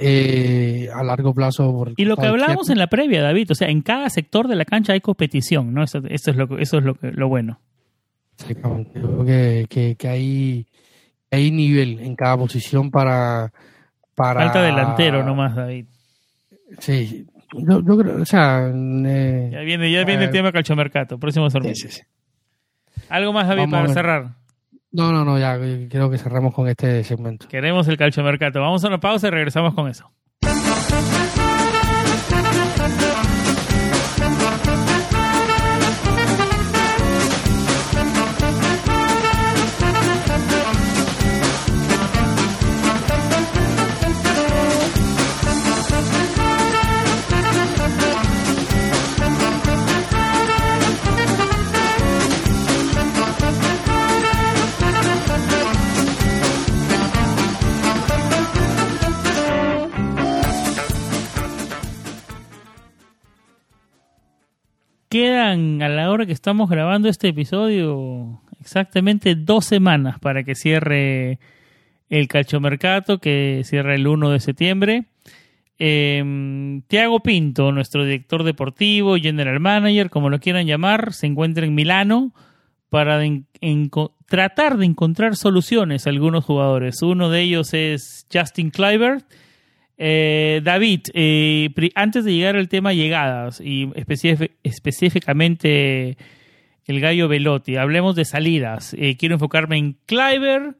eh, 0.02 0.90
a 0.94 1.04
largo 1.04 1.34
plazo. 1.34 1.72
Por 1.72 1.94
y 1.96 2.06
lo 2.06 2.18
que 2.18 2.28
hablábamos 2.28 2.70
en 2.70 2.78
la 2.78 2.88
previa, 2.88 3.22
David, 3.22 3.52
o 3.52 3.56
sea, 3.56 3.70
en 3.70 3.82
cada 3.82 4.10
sector 4.10 4.48
de 4.48 4.56
la 4.56 4.66
cancha 4.66 4.94
hay 4.94 5.02
competición, 5.02 5.74
¿no? 5.74 5.84
Eso, 5.84 6.00
eso 6.10 6.32
es 6.32 6.38
lo, 6.38 6.58
eso 6.58 6.78
es 6.80 6.84
lo, 6.84 6.98
lo 7.02 7.28
bueno. 7.30 7.60
Exactamente. 8.40 9.00
Creo 9.00 9.26
que, 9.26 9.68
que, 9.70 9.96
que 9.96 10.08
hay, 10.08 10.68
hay 11.30 11.52
nivel 11.52 12.00
en 12.00 12.16
cada 12.16 12.38
posición 12.38 12.90
para, 12.90 13.54
para. 14.16 14.42
Falta 14.42 14.62
delantero 14.62 15.24
nomás, 15.24 15.56
David. 15.56 15.86
Sí. 16.80 17.28
Yo, 17.54 17.82
yo 17.84 17.98
creo, 17.98 18.22
o 18.22 18.26
sea. 18.26 18.68
Eh, 18.70 19.50
ya 19.52 19.60
viene, 19.60 19.92
ya 19.92 20.04
viene 20.06 20.24
eh, 20.24 20.26
el 20.26 20.32
tema 20.32 20.52
calchomercato, 20.52 21.20
próximo 21.20 21.50
sorteo. 21.50 21.76
Sí, 21.76 21.90
sí, 21.90 22.00
sí. 22.00 22.02
¿Algo 23.10 23.34
más, 23.34 23.48
David, 23.48 23.64
Vamos 23.64 23.82
para 23.82 23.94
cerrar? 23.94 24.41
No, 24.92 25.14
no, 25.14 25.24
no, 25.24 25.40
ya 25.40 25.58
creo 25.90 26.10
que 26.10 26.18
cerramos 26.18 26.54
con 26.54 26.68
este 26.68 27.04
segmento. 27.06 27.48
Queremos 27.48 27.88
el 27.88 27.98
calchomercato. 27.98 28.60
Vamos 28.60 28.84
a 28.84 28.88
una 28.88 29.00
pausa 29.00 29.28
y 29.28 29.32
regresamos 29.32 29.74
con 29.74 29.90
eso. 29.90 30.12
Quedan 65.12 65.82
a 65.82 65.90
la 65.90 66.10
hora 66.10 66.26
que 66.26 66.32
estamos 66.32 66.70
grabando 66.70 67.10
este 67.10 67.28
episodio 67.28 68.40
exactamente 68.62 69.36
dos 69.36 69.66
semanas 69.66 70.20
para 70.20 70.44
que 70.44 70.56
cierre 70.56 71.38
el 72.10 72.30
calchomercato, 72.30 73.20
que 73.20 73.62
cierra 73.66 73.94
el 73.94 74.08
1 74.08 74.30
de 74.30 74.40
septiembre. 74.40 75.06
Eh, 75.78 76.82
Tiago 76.88 77.20
Pinto, 77.20 77.74
nuestro 77.74 78.06
director 78.06 78.44
deportivo, 78.44 79.18
general 79.18 79.60
manager, 79.60 80.10
como 80.10 80.30
lo 80.30 80.40
quieran 80.40 80.66
llamar, 80.66 81.12
se 81.12 81.28
encuentra 81.28 81.66
en 81.66 81.76
Milano 81.76 82.32
para 82.88 83.20
tratar 84.28 84.78
de 84.78 84.86
encontrar 84.86 85.36
soluciones 85.36 86.08
a 86.08 86.10
algunos 86.10 86.46
jugadores. 86.46 87.02
Uno 87.02 87.30
de 87.30 87.42
ellos 87.42 87.74
es 87.74 88.28
Justin 88.34 88.70
Kluivert. 88.70 89.26
Eh, 90.04 90.62
David, 90.64 91.02
eh, 91.14 91.70
antes 91.94 92.26
de 92.26 92.34
llegar 92.34 92.56
al 92.56 92.70
tema 92.70 92.92
llegadas 92.92 93.62
y 93.64 93.88
específicamente 94.64 96.18
el 96.88 97.00
gallo 97.00 97.28
Velotti, 97.28 97.76
hablemos 97.76 98.16
de 98.16 98.26
salidas. 98.26 98.96
Eh, 98.98 99.16
quiero 99.16 99.36
enfocarme 99.36 99.78
en 99.78 100.00
Kluivert, 100.08 100.76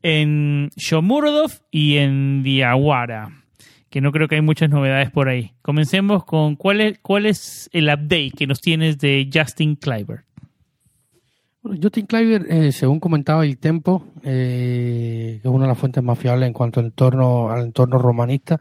en 0.00 0.70
Shomurodov 0.76 1.50
y 1.70 1.98
en 1.98 2.42
Diawara, 2.42 3.44
que 3.90 4.00
no 4.00 4.12
creo 4.12 4.28
que 4.28 4.36
hay 4.36 4.40
muchas 4.40 4.70
novedades 4.70 5.10
por 5.10 5.28
ahí. 5.28 5.52
Comencemos 5.60 6.24
con 6.24 6.56
cuál 6.56 6.80
es, 7.26 7.68
el 7.74 7.88
update 7.88 8.32
que 8.34 8.46
nos 8.46 8.62
tienes 8.62 8.96
de 8.96 9.28
Justin 9.30 9.76
Justin 11.62 12.06
Kleiber, 12.06 12.46
eh, 12.48 12.72
según 12.72 13.00
comentaba 13.00 13.44
el 13.44 13.58
Tempo, 13.58 14.06
eh, 14.22 15.38
que 15.42 15.48
es 15.48 15.52
una 15.52 15.64
de 15.64 15.68
las 15.68 15.78
fuentes 15.78 16.02
más 16.02 16.18
fiables 16.18 16.46
en 16.46 16.52
cuanto 16.52 16.80
al 16.80 16.86
entorno, 16.86 17.50
al 17.50 17.64
entorno 17.64 17.98
romanista, 17.98 18.60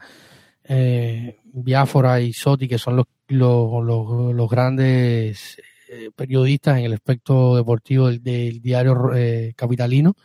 eh, 0.64 1.38
Biafora 1.46 2.20
y 2.22 2.34
Soti, 2.34 2.68
que 2.68 2.78
son 2.78 2.96
los, 2.96 3.06
los, 3.30 4.50
grandes 4.50 5.62
eh, 5.90 6.10
periodistas 6.16 6.80
en 6.80 6.86
el 6.86 6.94
aspecto 6.94 7.56
deportivo 7.56 8.08
del, 8.10 8.62
diario 8.62 9.12
capitalino, 9.56 10.16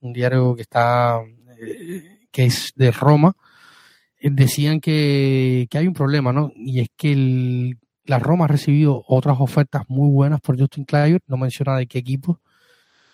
un 0.00 0.12
diario 0.12 0.54
que 0.54 0.62
está 0.62 1.20
que 2.30 2.44
es 2.44 2.72
de 2.74 2.90
Roma, 2.90 3.36
decían 4.20 4.80
que, 4.80 5.66
que 5.70 5.78
hay 5.78 5.86
un 5.86 5.94
problema, 5.94 6.32
¿no? 6.32 6.52
Y 6.56 6.80
es 6.80 6.88
que 6.96 7.12
el, 7.12 7.78
la 8.06 8.18
Roma 8.18 8.44
ha 8.44 8.48
recibido 8.48 9.02
otras 9.06 9.36
ofertas 9.40 9.84
muy 9.88 10.10
buenas 10.10 10.40
por 10.40 10.58
Justin 10.58 10.84
Kluivert, 10.84 11.24
no 11.26 11.36
menciona 11.36 11.76
de 11.76 11.86
qué 11.86 11.98
equipo, 11.98 12.40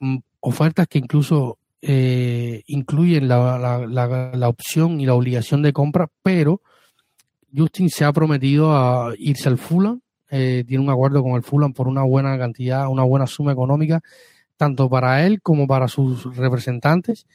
mm, 0.01 0.19
ofertas 0.41 0.87
que 0.89 0.99
incluso 0.99 1.59
eh, 1.83 2.63
incluyen 2.67 3.29
la, 3.29 4.49
opción 4.49 5.01
y 5.01 5.07
la 5.07 5.15
obligación 5.15 5.63
de 5.63 5.73
compra, 5.73 6.09
pero 6.23 6.61
Justin 7.55 7.89
se 7.89 8.05
ha 8.05 8.13
prometido 8.13 8.77
a 8.77 9.15
irse 9.19 9.49
al 9.49 9.59
Fulham, 9.59 10.01
eh, 10.29 10.65
tiene 10.67 10.85
un 10.85 10.91
acuerdo 10.91 11.23
con 11.23 11.33
el 11.33 11.43
Fulham 11.43 11.73
por 11.73 11.89
una 11.89 12.03
buena 12.03 12.37
cantidad, 12.39 12.89
una 12.89 13.05
buena 13.05 13.27
suma 13.27 13.53
económica, 13.53 14.01
tanto 14.57 14.91
para 14.91 15.25
él 15.25 15.41
como 15.41 15.67
para 15.67 15.89
sus 15.89 16.37
representantes. 16.37 17.27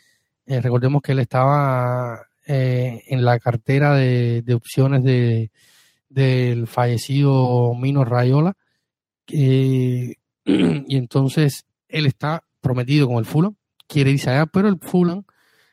Eh, 0.46 0.62
recordemos 0.62 1.02
que 1.02 1.14
él 1.14 1.20
estaba 1.20 2.22
en 2.48 3.26
la 3.26 3.40
cartera 3.40 3.96
de 3.96 4.54
opciones 4.54 5.04
de, 5.04 5.50
del 6.16 6.66
fallecido 6.66 7.74
Mino 7.76 8.04
Rayola. 8.04 8.54
y 9.28 10.16
entonces 10.46 11.66
él 11.88 12.06
está 12.06 12.44
prometido 12.62 13.08
con 13.08 13.18
el 13.18 13.26
Fulham, 13.26 13.56
quiere 13.88 14.12
irse 14.12 14.30
allá, 14.30 14.46
pero 14.48 14.68
el 14.68 14.80
Fulham 14.80 15.24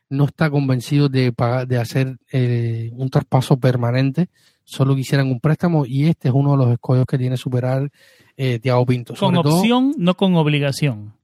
no 0.09 0.25
está 0.25 0.51
convencido 0.51 1.09
de, 1.09 1.33
de 1.67 1.79
hacer 1.79 2.19
eh, 2.31 2.91
un 2.95 3.09
traspaso 3.09 3.59
permanente, 3.59 4.29
solo 4.63 4.95
quisieran 4.95 5.29
un 5.29 5.41
préstamo 5.41 5.87
y 5.87 6.07
este 6.07 6.29
es 6.29 6.35
uno 6.35 6.53
de 6.53 6.59
los 6.59 6.71
escollos 6.71 7.07
que 7.07 7.17
tiene 7.17 7.37
superar 7.39 7.91
eh, 8.37 8.59
Thiago 8.59 8.85
Pinto. 8.85 9.15
Con 9.15 9.37
opción, 9.37 9.95
no 9.97 10.15
con 10.15 10.35
obligación. 10.37 11.15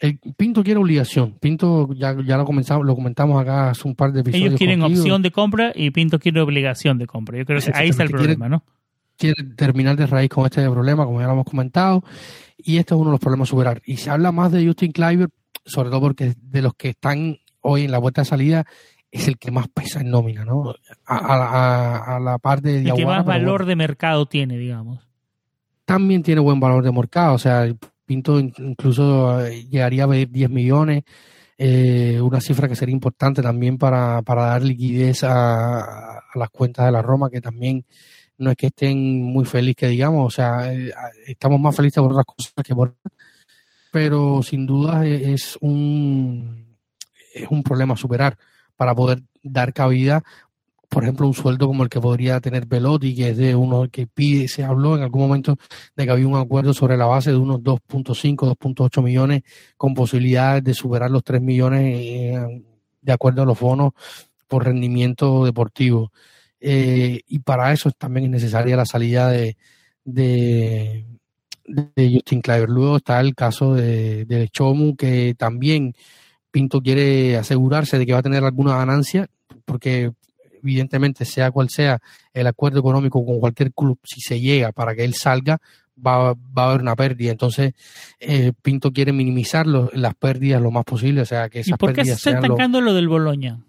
El 0.00 0.18
Pinto 0.36 0.62
quiere 0.62 0.78
obligación. 0.78 1.32
Pinto, 1.40 1.92
ya, 1.92 2.16
ya 2.24 2.36
lo, 2.36 2.44
comenzamos, 2.44 2.86
lo 2.86 2.94
comentamos 2.94 3.40
acá 3.40 3.70
hace 3.70 3.86
un 3.88 3.94
par 3.94 4.12
de 4.12 4.20
episodios. 4.20 4.46
Ellos 4.48 4.58
quieren 4.58 4.82
opción 4.82 5.22
de 5.22 5.30
compra 5.30 5.72
y 5.74 5.90
Pinto 5.90 6.18
quiere 6.18 6.40
obligación 6.40 6.98
de 6.98 7.06
compra. 7.06 7.38
Yo 7.38 7.44
creo 7.44 7.60
que 7.60 7.72
ahí 7.74 7.88
está 7.88 8.04
el 8.04 8.10
problema, 8.10 8.48
¿no? 8.48 8.64
Quiere 9.16 9.42
terminar 9.56 9.96
de 9.96 10.06
raíz 10.06 10.30
con 10.30 10.44
este 10.44 10.68
problema, 10.70 11.04
como 11.04 11.20
ya 11.20 11.26
lo 11.26 11.32
hemos 11.32 11.46
comentado. 11.46 12.04
Y 12.56 12.76
este 12.78 12.94
es 12.94 13.00
uno 13.00 13.10
de 13.10 13.14
los 13.14 13.20
problemas 13.20 13.48
a 13.48 13.50
superar. 13.50 13.82
Y 13.84 13.96
se 13.96 14.10
habla 14.10 14.30
más 14.30 14.52
de 14.52 14.64
Justin 14.64 14.92
Cliver, 14.92 15.30
sobre 15.64 15.90
todo 15.90 16.00
porque 16.00 16.34
de 16.40 16.62
los 16.62 16.74
que 16.74 16.90
están 16.90 17.38
hoy 17.60 17.84
en 17.84 17.90
la 17.90 17.98
vuelta 17.98 18.20
de 18.20 18.26
salida, 18.26 18.66
es 19.10 19.26
el 19.26 19.38
que 19.38 19.50
más 19.50 19.68
pesa 19.68 20.00
en 20.00 20.10
nómina, 20.10 20.44
¿no? 20.44 20.74
A, 21.06 22.18
la 22.22 22.38
parte 22.38 22.68
de 22.68 22.90
El 22.90 22.94
que 22.94 23.06
más 23.06 23.24
valor 23.24 23.64
de 23.64 23.74
mercado 23.74 24.26
tiene, 24.26 24.56
digamos. 24.58 25.00
También 25.84 26.22
tiene 26.22 26.40
buen 26.40 26.60
valor 26.60 26.84
de 26.84 26.92
mercado. 26.92 27.34
O 27.34 27.38
sea, 27.38 27.66
Pinto 28.08 28.40
incluso 28.40 29.44
eh, 29.44 29.66
llegaría 29.68 30.04
a 30.04 30.06
ver 30.06 30.30
10 30.30 30.48
millones, 30.48 31.04
eh, 31.58 32.18
una 32.22 32.40
cifra 32.40 32.66
que 32.66 32.74
sería 32.74 32.94
importante 32.94 33.42
también 33.42 33.76
para, 33.76 34.22
dar 34.22 34.62
liquidez 34.62 35.24
a, 35.24 36.22
las 36.34 36.48
cuentas 36.48 36.86
de 36.86 36.92
la 36.92 37.02
Roma, 37.02 37.28
que 37.28 37.42
también 37.42 37.84
no 38.38 38.50
es 38.50 38.56
que 38.56 38.68
estén 38.68 39.22
muy 39.22 39.44
felices, 39.44 39.90
digamos, 39.90 40.26
o 40.26 40.34
sea, 40.34 40.72
eh, 40.72 40.90
estamos 41.26 41.60
más 41.60 41.76
felices 41.76 42.02
por 42.02 42.12
otras 42.12 42.24
cosas 42.24 42.54
que 42.64 42.74
por... 42.74 42.96
Pero 43.92 44.42
sin 44.42 44.64
duda 44.64 45.06
es 45.06 45.58
un, 45.60 46.78
es 47.34 47.46
un 47.50 47.62
problema 47.62 47.92
a 47.92 47.98
superar 47.98 48.38
para 48.74 48.94
poder 48.94 49.22
dar 49.42 49.74
cabida 49.74 50.24
por 50.88 51.02
ejemplo, 51.02 51.26
un 51.26 51.34
sueldo 51.34 51.66
como 51.66 51.82
el 51.82 51.90
que 51.90 52.00
podría 52.00 52.40
tener 52.40 52.66
Pelotti, 52.66 53.14
que 53.14 53.30
es 53.30 53.36
de 53.36 53.54
uno 53.54 53.88
que 53.90 54.06
pide, 54.06 54.48
se 54.48 54.64
habló 54.64 54.96
en 54.96 55.02
algún 55.02 55.22
momento 55.22 55.56
de 55.94 56.04
que 56.04 56.10
había 56.10 56.26
un 56.26 56.36
acuerdo 56.36 56.72
sobre 56.72 56.96
la 56.96 57.06
base 57.06 57.30
de 57.30 57.36
unos 57.36 57.60
2.5, 57.60 58.36
2.8 58.36 59.02
millones, 59.02 59.42
con 59.76 59.94
posibilidades 59.94 60.64
de 60.64 60.74
superar 60.74 61.10
los 61.10 61.22
3 61.24 61.42
millones 61.42 61.94
eh, 61.94 62.62
de 63.02 63.12
acuerdo 63.12 63.42
a 63.42 63.44
los 63.44 63.60
bonos 63.60 63.92
por 64.46 64.64
rendimiento 64.64 65.44
deportivo. 65.44 66.10
Eh, 66.60 67.20
y 67.28 67.38
para 67.40 67.72
eso 67.72 67.90
también 67.92 68.26
es 68.26 68.30
necesaria 68.30 68.76
la 68.76 68.86
salida 68.86 69.28
de, 69.30 69.56
de, 70.04 71.04
Justin 71.96 72.40
Cliver. 72.40 72.68
Luego 72.68 72.96
está 72.96 73.20
el 73.20 73.34
caso 73.34 73.74
de, 73.74 74.24
de 74.24 74.48
Chomu, 74.48 74.96
que 74.96 75.34
también 75.36 75.94
Pinto 76.50 76.80
quiere 76.80 77.36
asegurarse 77.36 77.98
de 77.98 78.06
que 78.06 78.14
va 78.14 78.20
a 78.20 78.22
tener 78.22 78.42
alguna 78.42 78.76
ganancia, 78.78 79.28
porque 79.66 80.12
evidentemente, 80.62 81.24
sea 81.24 81.50
cual 81.50 81.68
sea 81.70 82.00
el 82.32 82.46
acuerdo 82.46 82.80
económico 82.80 83.24
con 83.24 83.40
cualquier 83.40 83.72
club, 83.72 83.98
si 84.04 84.20
se 84.20 84.40
llega 84.40 84.72
para 84.72 84.94
que 84.94 85.04
él 85.04 85.14
salga, 85.14 85.58
va, 86.04 86.34
va 86.34 86.64
a 86.64 86.68
haber 86.70 86.80
una 86.80 86.96
pérdida. 86.96 87.30
Entonces, 87.30 87.74
eh, 88.20 88.52
Pinto 88.62 88.92
quiere 88.92 89.12
minimizar 89.12 89.66
las 89.66 90.14
pérdidas 90.14 90.62
lo 90.62 90.70
más 90.70 90.84
posible. 90.84 91.22
O 91.22 91.26
sea, 91.26 91.48
que 91.48 91.60
esas 91.60 91.76
¿Y 91.76 91.78
por 91.78 91.92
qué 91.92 92.04
se 92.04 92.12
está 92.12 92.30
estancando 92.30 92.80
lo 92.80 92.94
del 92.94 93.08
Boloña? 93.08 93.60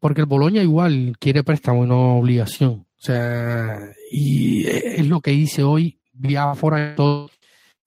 Porque 0.00 0.20
el 0.20 0.26
Boloña 0.26 0.62
igual 0.62 1.16
quiere 1.18 1.42
préstamo 1.42 1.84
y 1.84 1.88
no 1.88 2.18
obligación. 2.18 2.86
O 2.98 3.00
sea, 3.00 3.78
y 4.10 4.66
es 4.66 5.06
lo 5.06 5.20
que 5.20 5.30
dice 5.30 5.62
hoy 5.62 5.98
Biafora 6.12 6.96
todo 6.96 7.30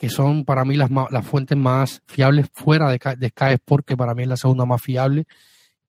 que 0.01 0.09
son 0.09 0.45
para 0.45 0.65
mí 0.65 0.77
las, 0.77 0.89
las 0.89 1.27
fuentes 1.27 1.55
más 1.55 2.01
fiables 2.07 2.47
fuera 2.51 2.89
de, 2.89 2.99
de 3.17 3.29
Sky 3.29 3.53
Sport, 3.53 3.85
que 3.85 3.95
para 3.95 4.15
mí 4.15 4.23
es 4.23 4.29
la 4.29 4.35
segunda 4.35 4.65
más 4.65 4.81
fiable 4.81 5.27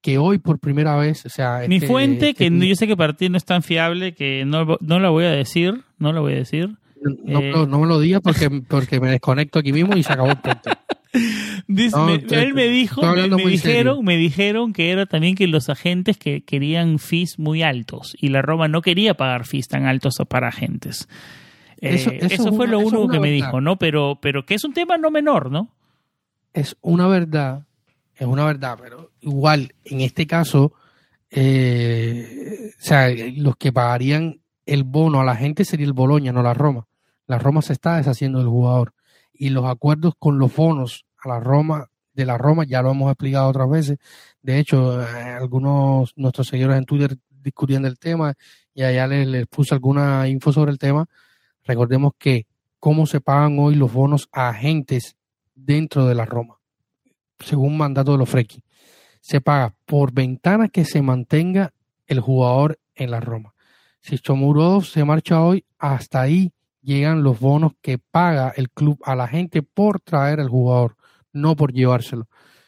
que 0.03 0.17
hoy 0.17 0.37
por 0.37 0.59
primera 0.59 0.97
vez, 0.97 1.25
o 1.25 1.29
sea... 1.29 1.61
Mi 1.65 1.75
este, 1.75 1.87
fuente, 1.87 2.29
este 2.31 2.49
que 2.49 2.67
yo 2.67 2.75
sé 2.75 2.87
que 2.87 2.97
para 2.97 3.13
ti 3.13 3.29
no 3.29 3.37
es 3.37 3.45
tan 3.45 3.63
fiable, 3.63 4.13
que 4.13 4.43
no, 4.45 4.77
no 4.81 4.99
la 4.99 5.09
voy 5.09 5.23
a 5.23 5.31
decir, 5.31 5.85
no 5.97 6.11
la 6.11 6.19
voy 6.19 6.33
a 6.33 6.35
decir. 6.35 6.75
No, 7.01 7.39
eh, 7.39 7.51
no, 7.51 7.79
me 7.79 7.87
lo 7.87 8.01
digas 8.01 8.19
porque, 8.21 8.49
porque 8.67 8.99
me 8.99 9.09
desconecto 9.09 9.59
aquí 9.59 9.71
mismo 9.71 9.95
y 9.95 10.03
se 10.03 10.11
acabó 10.11 10.31
el 10.31 10.37
punto. 10.37 10.69
él 12.33 12.53
me 12.53 12.67
dijo, 12.67 13.01
me, 13.01 13.45
dijeron, 13.45 14.03
me 14.03 14.17
dijeron 14.17 14.73
que 14.73 14.91
era 14.91 15.05
también 15.05 15.35
que 15.35 15.47
los 15.47 15.69
agentes 15.69 16.17
que 16.17 16.43
querían 16.43 16.99
fees 16.99 17.39
muy 17.39 17.63
altos 17.63 18.13
y 18.19 18.27
la 18.27 18.41
Roma 18.41 18.67
no 18.67 18.81
quería 18.81 19.13
pagar 19.13 19.45
fees 19.45 19.69
tan 19.69 19.85
altos 19.85 20.15
para 20.27 20.49
agentes. 20.49 21.07
Eso, 21.77 22.11
eh, 22.11 22.37
fue 22.53 22.67
lo 22.67 22.79
único 22.79 23.07
que 23.07 23.21
me 23.21 23.31
dijo, 23.31 23.61
¿no? 23.61 23.77
Pero, 23.77 24.19
pero 24.21 24.45
que 24.45 24.55
es 24.55 24.65
un 24.65 24.73
tema 24.73 24.97
no 24.97 25.11
menor, 25.11 25.49
¿no? 25.49 25.69
Es 26.53 26.75
una 26.81 27.07
verdad 27.07 27.63
es 28.15 28.27
una 28.27 28.45
verdad, 28.45 28.77
pero 28.81 29.11
igual 29.21 29.73
en 29.83 30.01
este 30.01 30.27
caso, 30.27 30.73
eh, 31.29 32.71
o 32.79 32.83
sea, 32.83 33.09
los 33.35 33.55
que 33.57 33.71
pagarían 33.71 34.41
el 34.65 34.83
bono 34.83 35.19
a 35.19 35.25
la 35.25 35.35
gente 35.35 35.65
sería 35.65 35.85
el 35.85 35.93
Boloña, 35.93 36.31
no 36.31 36.43
la 36.43 36.53
Roma. 36.53 36.87
La 37.25 37.39
Roma 37.39 37.61
se 37.61 37.73
está 37.73 37.97
deshaciendo 37.97 38.39
del 38.39 38.47
jugador 38.47 38.93
y 39.33 39.49
los 39.49 39.65
acuerdos 39.65 40.13
con 40.17 40.37
los 40.37 40.55
bonos 40.55 41.05
a 41.23 41.29
la 41.29 41.39
Roma 41.39 41.89
de 42.13 42.25
la 42.25 42.37
Roma 42.37 42.63
ya 42.65 42.83
lo 42.83 42.91
hemos 42.91 43.09
explicado 43.09 43.49
otras 43.49 43.69
veces. 43.69 43.97
De 44.41 44.59
hecho, 44.59 45.01
eh, 45.01 45.05
algunos 45.05 46.13
nuestros 46.15 46.47
seguidores 46.47 46.77
en 46.77 46.85
Twitter 46.85 47.17
discutían 47.29 47.83
del 47.83 47.97
tema 47.97 48.35
y 48.73 48.83
allá 48.83 49.07
les, 49.07 49.27
les 49.27 49.47
puse 49.47 49.73
alguna 49.73 50.27
info 50.27 50.53
sobre 50.53 50.71
el 50.71 50.77
tema. 50.77 51.07
Recordemos 51.63 52.13
que 52.17 52.45
cómo 52.79 53.07
se 53.07 53.21
pagan 53.21 53.57
hoy 53.57 53.75
los 53.75 53.91
bonos 53.91 54.29
a 54.31 54.49
agentes 54.49 55.15
dentro 55.55 56.05
de 56.05 56.15
la 56.15 56.25
Roma 56.25 56.59
según 57.39 57.77
mandato 57.77 58.13
de 58.13 58.17
los 58.17 58.29
Frecchi. 58.29 58.63
Se 59.21 59.41
paga 59.41 59.75
por 59.85 60.11
ventana 60.13 60.67
que 60.69 60.85
se 60.85 61.01
mantenga 61.01 61.73
el 62.07 62.19
jugador 62.19 62.79
en 62.95 63.11
la 63.11 63.19
Roma. 63.19 63.53
Si 64.01 64.19
Chomurodov 64.19 64.85
se 64.85 65.05
marcha 65.05 65.41
hoy, 65.41 65.65
hasta 65.77 66.21
ahí 66.21 66.51
llegan 66.81 67.23
los 67.23 67.39
bonos 67.39 67.71
que 67.81 67.97
paga 67.97 68.53
el 68.55 68.69
club 68.69 68.99
a 69.03 69.15
la 69.15 69.27
gente 69.27 69.63
por 69.63 70.01
traer 70.01 70.39
al 70.41 70.49
jugador, 70.49 70.97
no 71.31 71.55
por 71.55 71.71
llevárselo. 71.71 72.27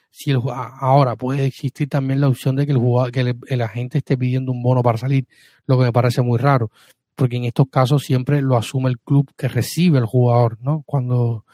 Si 0.10 0.32
el, 0.32 0.40
ahora 0.48 1.18
puede 1.18 1.46
existir 1.46 1.90
también 1.90 2.22
la 2.22 2.30
opción 2.30 2.56
de 2.56 2.66
que 2.66 2.72
el 2.72 2.78
jugador, 2.78 3.12
que 3.12 3.20
el, 3.20 3.38
el 3.48 3.62
agente 3.62 3.98
esté 3.98 4.18
pidiendo 4.18 4.54
un 4.54 4.64
bono 4.64 4.82
para 4.82 4.98
salir, 4.98 5.28
lo 5.68 5.78
que 5.78 5.84
me 5.84 5.92
parece 5.92 6.22
muy 6.22 6.40
raro, 6.40 6.72
porque 7.16 7.36
en 7.38 7.46
estos 7.46 7.68
casos 7.70 8.04
siempre 8.04 8.42
lo 8.42 8.56
asume 8.56 8.90
el 8.90 9.00
club 9.00 9.30
que 9.38 9.50
recibe 9.50 9.98
al 9.98 10.06
jugador, 10.06 10.58
¿no? 10.62 10.84
Cuando 10.86 11.46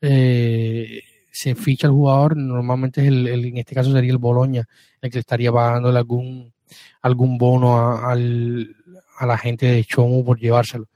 eh, 0.00 1.02
se 1.34 1.56
ficha 1.56 1.88
el 1.88 1.92
jugador, 1.92 2.36
normalmente 2.36 3.02
es 3.02 3.08
el, 3.08 3.26
en 3.26 3.56
este 3.56 3.74
caso 3.74 3.90
sería 3.90 4.12
el 4.12 4.18
Boloña 4.18 4.68
el 5.00 5.10
que 5.10 5.18
estaría 5.18 5.50
pagándole 5.50 5.98
algún 5.98 6.52
algún 7.02 7.38
bono 7.38 7.76
a, 7.76 8.12
al, 8.12 8.76
a 9.18 9.26
la 9.26 9.36
gente 9.36 9.66
de 9.66 9.84
Chomu 9.84 10.24
por 10.24 10.38
llevárselo. 10.38 10.86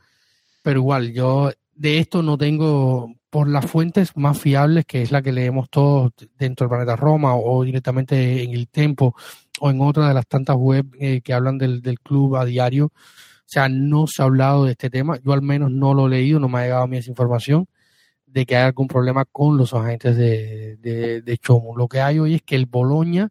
Pero 0.62 0.78
igual, 0.78 1.12
yo 1.12 1.50
de 1.74 1.98
esto 1.98 2.22
no 2.22 2.38
tengo 2.38 3.12
por 3.30 3.48
las 3.48 3.66
fuentes 3.66 4.16
más 4.16 4.38
fiables, 4.38 4.86
que 4.86 5.02
es 5.02 5.10
la 5.10 5.22
que 5.22 5.32
leemos 5.32 5.68
todos 5.70 6.12
dentro 6.38 6.64
del 6.64 6.70
planeta 6.70 6.96
Roma 6.96 7.34
o, 7.34 7.64
directamente 7.64 8.44
en 8.44 8.52
el 8.52 8.68
Tempo 8.68 9.16
o 9.60 9.70
en 9.70 9.80
otra 9.80 10.06
de 10.08 10.14
las 10.14 10.26
tantas 10.28 10.56
web 10.56 10.86
eh, 11.00 11.20
que 11.20 11.34
hablan 11.34 11.58
del, 11.58 11.82
del 11.82 11.98
club 11.98 12.36
a 12.36 12.44
diario. 12.44 12.86
O 12.86 13.50
sea, 13.50 13.68
no 13.68 14.06
se 14.06 14.22
ha 14.22 14.26
hablado 14.26 14.66
de 14.66 14.72
este 14.72 14.88
tema. 14.88 15.18
Yo 15.24 15.32
al 15.32 15.42
menos 15.42 15.72
no 15.72 15.94
lo 15.94 16.06
he 16.06 16.10
leído, 16.10 16.38
no 16.38 16.48
me 16.48 16.60
ha 16.60 16.62
llegado 16.62 16.84
a 16.84 16.86
mí 16.86 16.96
esa 16.96 17.10
información 17.10 17.66
de 18.30 18.46
que 18.46 18.56
hay 18.56 18.64
algún 18.64 18.88
problema 18.88 19.24
con 19.24 19.56
los 19.56 19.74
agentes 19.74 20.16
de, 20.16 20.76
de, 20.76 21.22
de 21.22 21.38
Chomo. 21.38 21.76
Lo 21.76 21.88
que 21.88 22.00
hay 22.00 22.18
hoy 22.18 22.34
es 22.34 22.42
que 22.42 22.56
el 22.56 22.66
Boloña 22.66 23.30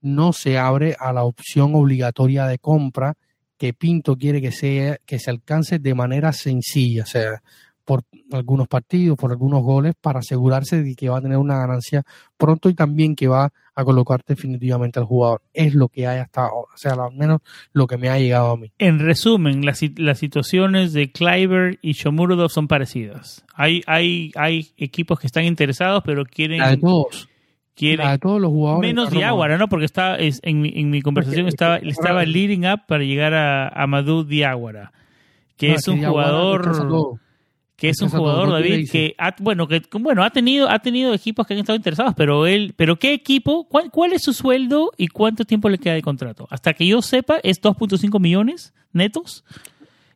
no 0.00 0.32
se 0.32 0.58
abre 0.58 0.96
a 0.98 1.12
la 1.12 1.24
opción 1.24 1.74
obligatoria 1.74 2.46
de 2.46 2.58
compra 2.58 3.14
que 3.58 3.72
Pinto 3.72 4.16
quiere 4.16 4.40
que 4.40 4.52
sea 4.52 4.98
que 5.06 5.18
se 5.18 5.30
alcance 5.30 5.78
de 5.78 5.94
manera 5.94 6.32
sencilla, 6.32 7.04
o 7.04 7.06
sea, 7.06 7.42
por 7.86 8.02
algunos 8.32 8.66
partidos, 8.66 9.16
por 9.16 9.30
algunos 9.30 9.62
goles, 9.62 9.94
para 9.98 10.18
asegurarse 10.18 10.82
de 10.82 10.94
que 10.96 11.08
va 11.08 11.18
a 11.18 11.22
tener 11.22 11.38
una 11.38 11.56
ganancia 11.56 12.02
pronto 12.36 12.68
y 12.68 12.74
también 12.74 13.14
que 13.14 13.28
va 13.28 13.52
a 13.76 13.84
colocar 13.84 14.22
definitivamente 14.26 14.98
al 14.98 15.04
jugador. 15.04 15.42
Es 15.54 15.72
lo 15.74 15.88
que 15.88 16.06
hay 16.06 16.18
hasta 16.18 16.46
ahora, 16.46 16.72
o 16.74 16.76
sea, 16.76 16.92
al 16.94 17.14
menos 17.14 17.40
lo 17.72 17.86
que 17.86 17.96
me 17.96 18.08
ha 18.08 18.18
llegado 18.18 18.50
a 18.50 18.56
mí. 18.56 18.72
En 18.78 18.98
resumen, 18.98 19.64
las, 19.64 19.80
las 19.96 20.18
situaciones 20.18 20.92
de 20.92 21.12
Kleiber 21.12 21.78
y 21.80 21.92
Shomurdov 21.92 22.50
son 22.50 22.66
parecidas. 22.66 23.44
Hay, 23.54 23.82
hay, 23.86 24.32
hay 24.34 24.66
equipos 24.76 25.20
que 25.20 25.28
están 25.28 25.44
interesados, 25.44 26.02
pero 26.04 26.24
quieren... 26.24 26.58
La 26.58 26.70
de 26.70 26.78
todos. 26.78 27.28
Quieren, 27.76 28.04
La 28.04 28.12
de 28.12 28.18
todos 28.18 28.40
los 28.40 28.50
jugadores. 28.50 28.88
menos 28.88 29.10
Diaguara, 29.10 29.58
¿no? 29.58 29.68
Porque 29.68 29.84
está, 29.84 30.16
es, 30.16 30.40
en, 30.42 30.60
mi, 30.60 30.72
en 30.74 30.90
mi 30.90 31.02
conversación 31.02 31.46
estaba, 31.46 31.76
estaba 31.76 32.24
leading 32.24 32.66
up 32.66 32.80
para 32.88 33.04
llegar 33.04 33.32
a 33.34 33.68
Amadou 33.68 34.24
Diaguara, 34.24 34.92
que 35.56 35.68
No, 35.68 35.74
es 35.76 35.84
que 35.84 35.90
un 35.92 36.04
jugador. 36.04 37.20
Que 37.76 37.90
es 37.90 38.00
un 38.00 38.08
jugador 38.20 38.48
David 38.52 38.88
que 38.90 39.14
ha, 39.18 39.34
bueno 39.38 39.68
que 39.68 39.82
bueno 40.00 40.24
ha 40.24 40.30
tenido 40.30 40.68
ha 40.68 40.78
tenido 40.78 41.12
equipos 41.12 41.46
que 41.46 41.52
han 41.54 41.60
estado 41.60 41.76
interesados 41.76 42.14
pero 42.16 42.46
él 42.46 42.72
pero 42.76 42.98
qué 42.98 43.12
equipo 43.12 43.68
cuál, 43.68 43.90
cuál 43.90 44.12
es 44.14 44.22
su 44.22 44.32
sueldo 44.32 44.92
y 44.96 45.08
cuánto 45.08 45.44
tiempo 45.44 45.68
le 45.68 45.76
queda 45.78 45.94
de 45.94 46.02
contrato 46.02 46.46
hasta 46.50 46.72
que 46.72 46.86
yo 46.86 47.02
sepa 47.02 47.38
es 47.42 47.60
2.5 47.60 48.18
millones 48.20 48.72
netos. 48.92 49.44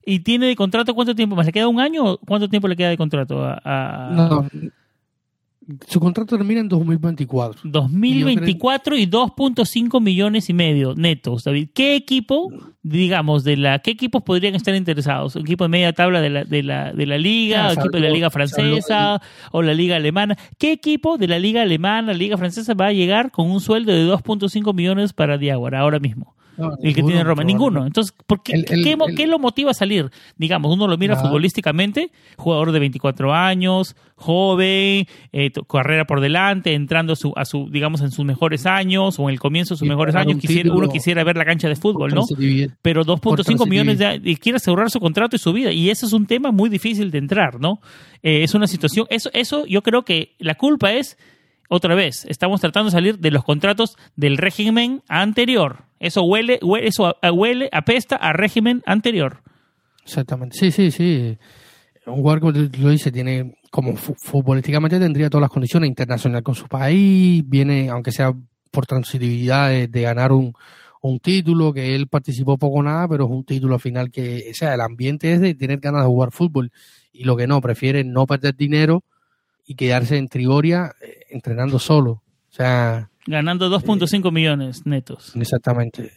Y 0.07 0.21
tiene 0.21 0.47
de 0.47 0.57
contrato 0.57 0.95
cuánto 0.95 1.15
tiempo 1.15 1.37
más 1.37 1.45
le 1.45 1.53
queda 1.53 1.69
un 1.69 1.79
año 1.79 2.05
o 2.05 2.19
cuánto 2.19 2.49
tiempo 2.49 2.67
le 2.67 2.75
queda 2.75 2.89
de 2.89 2.97
contrato 2.97 3.45
a, 3.45 3.61
a- 3.63 4.11
No, 4.11 4.49
su 5.87 6.01
contrato 6.01 6.37
termina 6.37 6.61
en 6.61 6.68
2024. 6.68 7.62
2024 7.64 8.97
y 8.97 9.07
2.5 9.07 10.01
millones 10.01 10.49
y 10.49 10.55
medio 10.55 10.95
netos, 10.95 11.45
David. 11.45 11.71
¿Qué 11.75 11.95
equipo, 11.97 12.49
digamos, 12.83 13.45
de 13.45 13.57
la, 13.57 13.79
qué 13.81 13.91
equipos 13.93 14.23
podrían 14.23 14.55
estar 14.55 14.75
interesados? 14.75 15.37
¿Un 15.37 15.43
equipo 15.43 15.64
de 15.64 15.68
media 15.68 15.93
tabla 15.93 16.21
de 16.21 16.31
la, 16.31 16.45
de 16.45 16.62
la, 16.62 16.93
de 16.93 17.07
la 17.07 17.18
liga, 17.18 17.66
¿Un 17.66 17.79
equipo 17.79 17.97
de 17.97 18.01
la 18.01 18.11
liga 18.11 18.31
francesa 18.31 19.21
o 19.53 19.62
la 19.62 19.75
liga 19.75 19.97
alemana? 19.97 20.37
¿Qué 20.59 20.73
equipo 20.73 21.18
de 21.18 21.29
la 21.29 21.39
liga 21.39 21.62
alemana, 21.62 22.09
la 22.09 22.18
liga 22.18 22.37
francesa 22.37 22.75
va 22.75 22.87
a 22.87 22.93
llegar 22.93 23.31
con 23.31 23.51
un 23.51 23.61
sueldo 23.61 23.93
de 23.93 24.07
2.5 24.07 24.75
millones 24.75 25.12
para 25.12 25.39
Diaguara 25.39 25.81
ahora 25.81 25.99
mismo? 25.99 26.35
No, 26.61 26.75
El 26.83 26.95
que 26.95 27.03
tiene 27.03 27.25
Roma, 27.25 27.43
ninguno. 27.43 27.87
Entonces, 27.87 28.15
¿por 28.27 28.43
qué, 28.43 28.53
El- 28.53 28.67
el- 28.69 28.85
qué, 28.85 28.97
mo- 28.97 29.07
el- 29.07 29.17
qué 29.17 29.27
lo 29.27 29.39
motiva 29.39 29.71
a 29.71 29.75
salir? 29.75 30.11
Digamos, 30.37 30.73
uno 30.75 30.87
lo 30.87 30.97
mira 30.99 31.15
Nada. 31.15 31.27
futbolísticamente, 31.27 32.11
jugador 32.37 32.73
de 32.73 32.79
24 32.79 33.33
años, 33.35 33.97
joven, 34.17 35.07
eh, 35.33 35.51
carrera 35.69 36.05
por 36.05 36.21
delante, 36.21 36.75
entrando 36.75 37.15
a 37.15 37.17
su, 37.17 37.33
a 37.37 37.45
su, 37.45 37.69
digamos, 37.71 38.01
en 38.03 38.11
sus 38.11 38.25
mejores 38.25 38.67
años 38.67 39.19
o 39.19 39.25
en 39.25 39.31
el 39.31 39.41
comienzo 39.41 39.75
de 39.75 39.79
sus 39.79 39.87
Y 39.87 39.89
mejores 39.89 40.15
años, 40.15 40.35
un 40.35 40.41
quisiera, 40.41 40.63
título 40.65 40.79
uno 40.85 40.93
quisiera 40.93 41.25
ver 41.25 41.37
la 41.37 41.45
cancha 41.45 41.69
de 41.69 41.77
fútbol, 41.77 42.13
¿no? 42.15 42.23
Pero 42.83 43.05
2.5 43.05 43.57
Por 43.57 43.69
millones 43.69 43.99
de 43.99 44.21
y 44.23 44.37
quiere 44.37 44.57
asegurar 44.57 44.91
su 44.91 45.01
contrato 45.01 45.37
y 45.37 45.39
su 45.39 45.53
vida. 45.53 45.73
Y 45.73 45.91
eso 45.91 46.07
es 46.07 46.13
un 46.13 46.27
tema 46.27 46.53
muy 46.53 46.69
difícil 46.69 47.11
de 47.11 47.19
entrar, 47.19 47.59
¿no? 47.61 47.81
Eh, 48.23 48.43
es 48.43 48.55
una 48.55 48.67
situación, 48.67 49.07
eso, 49.11 49.31
eso 49.33 49.65
yo 49.67 49.83
creo 49.83 50.03
que 50.05 50.35
la 50.39 50.55
culpa 50.55 50.93
es, 50.93 51.17
otra 51.71 51.95
vez, 51.95 52.27
estamos 52.29 52.61
tratando 52.61 52.87
de 52.91 52.93
salir 52.93 53.19
de 53.19 53.31
los 53.31 53.45
contratos 53.45 53.97
del 54.17 54.37
régimen 54.37 55.03
anterior. 55.09 55.85
Eso 56.01 56.22
huele, 56.24 56.59
huele 56.62 56.88
eso 56.88 57.14
huele, 57.32 57.68
apesta 57.72 58.16
a 58.16 58.32
régimen 58.32 58.82
anterior. 58.86 59.42
Exactamente. 60.03 60.57
Sí, 60.59 60.70
sí, 60.72 60.90
sí. 60.90 61.38
Un 62.07 62.16
jugador, 62.16 62.40
como 62.40 62.53
lo 62.53 62.88
dices, 62.88 63.12
tiene, 63.12 63.55
como 63.70 63.94
fu- 63.94 64.14
futbolísticamente 64.18 64.98
tendría 64.98 65.28
todas 65.30 65.42
las 65.42 65.51
condiciones, 65.51 65.88
internacional 65.88 66.42
con 66.42 66.55
su 66.55 66.66
país, 66.66 67.42
viene, 67.46 67.90
aunque 67.90 68.11
sea 68.11 68.32
por 68.70 68.86
transitividad, 68.86 69.68
de, 69.68 69.86
de 69.88 70.01
ganar 70.01 70.32
un, 70.32 70.55
un 71.03 71.20
título, 71.20 71.72
que 71.72 71.94
él 71.94 72.09
participó 72.09 72.57
poco 72.57 72.78
o 72.78 72.82
nada, 72.82 73.07
pero 73.07 73.24
es 73.24 73.30
un 73.30 73.44
título 73.44 73.74
al 73.74 73.80
final 73.80 74.11
que, 74.11 74.46
o 74.51 74.55
sea, 74.55 74.72
el 74.74 74.80
ambiente 74.80 75.32
es 75.34 75.40
de 75.40 75.55
tener 75.55 75.78
ganas 75.80 76.03
de 76.03 76.09
jugar 76.09 76.30
fútbol 76.32 76.72
y 77.12 77.24
lo 77.24 77.36
que 77.36 77.46
no, 77.46 77.61
prefiere 77.61 78.03
no 78.03 78.26
perder 78.26 78.57
dinero 78.57 79.05
y 79.66 79.74
quedarse 79.74 80.16
en 80.16 80.28
Trigoria 80.28 80.92
eh, 81.03 81.24
entrenando 81.30 81.78
solo. 81.78 82.11
O 82.12 82.53
sea, 82.53 83.10
Ganando 83.27 83.71
2.5 83.71 84.33
millones 84.33 84.87
netos. 84.87 85.35
exactamente. 85.37 86.12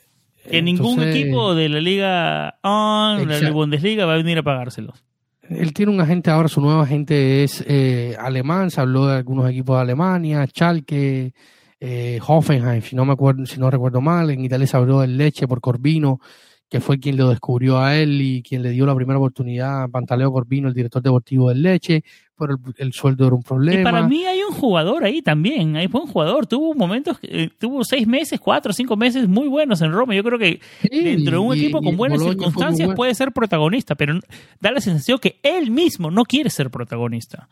Que 0.49 0.61
ningún 0.61 1.01
equipo 1.01 1.55
de 1.55 1.69
la 1.69 1.79
Liga 1.79 2.59
On, 2.63 3.25
de 3.27 3.41
la. 3.41 3.51
Bundesliga 3.51 4.05
va 4.05 4.13
a 4.13 4.17
venir 4.17 4.37
a 4.37 4.43
pagárselos. 4.43 5.03
Él 5.49 5.73
tiene 5.73 5.91
un 5.91 6.01
agente 6.01 6.31
ahora, 6.31 6.47
su 6.47 6.61
nuevo 6.61 6.81
agente 6.81 7.43
es 7.43 7.63
eh, 7.67 8.15
alemán, 8.19 8.71
se 8.71 8.81
habló 8.81 9.07
de 9.07 9.17
algunos 9.17 9.49
equipos 9.49 9.75
de 9.75 9.81
Alemania, 9.81 10.45
Schalke, 10.47 11.33
eh, 11.79 12.19
Hoffenheim, 12.25 12.81
si 12.81 12.95
no 12.95 13.03
me 13.03 13.13
acuerdo, 13.13 13.45
si 13.45 13.59
no 13.59 13.69
recuerdo 13.69 13.99
mal, 13.99 14.29
en 14.29 14.43
Italia 14.43 14.65
se 14.65 14.77
habló 14.77 15.01
del 15.01 15.17
Leche 15.17 15.47
por 15.47 15.59
Corbino, 15.59 16.21
que 16.69 16.79
fue 16.79 16.97
quien 16.97 17.17
lo 17.17 17.29
descubrió 17.29 17.79
a 17.79 17.97
él 17.97 18.21
y 18.21 18.41
quien 18.41 18.63
le 18.63 18.69
dio 18.69 18.85
la 18.85 18.95
primera 18.95 19.19
oportunidad 19.19 19.83
a 19.83 19.87
Pantaleo 19.89 20.31
Corbino, 20.31 20.69
el 20.69 20.73
director 20.73 21.01
deportivo 21.01 21.49
del 21.49 21.61
Leche, 21.61 22.03
pero 22.37 22.55
el, 22.55 22.73
el 22.77 22.93
sueldo 22.93 23.27
era 23.27 23.35
un 23.35 23.43
problema. 23.43 23.81
Y 23.81 23.83
para 23.83 24.07
mí 24.07 24.25
hay 24.25 24.39
un 24.41 24.53
jugador 24.55 25.03
ahí 25.03 25.21
también, 25.21 25.75
hay 25.75 25.87
buen 25.87 26.07
jugador. 26.07 26.47
Tuvo 26.47 26.73
momentos, 26.73 27.17
eh, 27.21 27.49
tuvo 27.59 27.83
seis 27.83 28.07
meses, 28.07 28.39
cuatro, 28.39 28.73
cinco 28.73 28.95
meses 28.97 29.27
muy 29.27 29.47
buenos 29.47 29.81
en 29.81 29.91
Roma. 29.91 30.15
Yo 30.15 30.23
creo 30.23 30.39
que 30.39 30.59
Sí, 30.81 31.03
dentro 31.03 31.33
de 31.33 31.37
un 31.37 31.55
y- 31.55 31.59
equipo 31.61 31.79
y 31.81 31.85
con 31.85 31.97
buenas 31.97 32.21
circunstancias 32.23 32.87
bueno. 32.87 32.95
puede 32.95 33.15
ser 33.15 33.31
protagonista, 33.31 33.95
pero 33.95 34.19
da 34.59 34.71
la 34.71 34.81
sensación 34.81 35.19
que 35.19 35.39
él 35.43 35.71
mismo 35.71 36.11
no 36.11 36.23
quiere 36.23 36.49
ser 36.49 36.69
protagonista. 36.69 37.47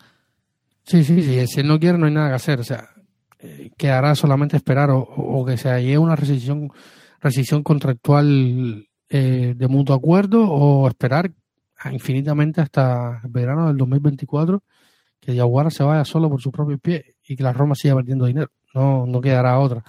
Sí, 0.84 1.04
sí, 1.04 1.22
sí. 1.22 1.48
Si 1.48 1.60
él 1.60 1.68
no 1.68 1.80
quiere, 1.80 1.98
no 1.98 2.08
hay 2.08 2.14
nada 2.14 2.30
que 2.30 2.36
hacer. 2.36 2.60
O 2.60 2.64
sea, 2.64 2.90
eh, 3.40 3.70
quedará 3.78 4.16
solamente 4.16 4.58
esperar 4.58 4.90
o, 4.90 5.00
o 5.00 5.46
que 5.46 5.58
se 5.58 5.70
llegue 5.82 5.98
una 5.98 6.16
rescisión, 6.16 6.70
rescisión 7.22 7.64
contractual 7.64 8.88
eh, 9.10 9.54
de 9.56 9.68
mutuo 9.68 9.96
acuerdo 9.96 10.50
o 10.50 10.88
esperar 10.88 11.32
infinitamente 11.92 12.62
hasta 12.62 13.22
el 13.24 13.30
verano 13.32 13.68
del 13.68 13.78
2024 13.78 14.62
que 15.20 15.36
Yaguara 15.36 15.70
se 15.70 15.84
vaya 15.84 16.04
solo 16.04 16.30
por 16.30 16.42
sus 16.42 16.52
propios 16.52 16.80
pies 16.82 17.04
y 17.28 17.36
que 17.36 17.44
la 17.44 17.54
Roma 17.54 17.76
siga 17.76 17.96
perdiendo 17.96 18.26
dinero. 18.26 18.50
No, 18.74 19.06
no 19.06 19.22
quedará 19.22 19.60
otra. 19.60 19.84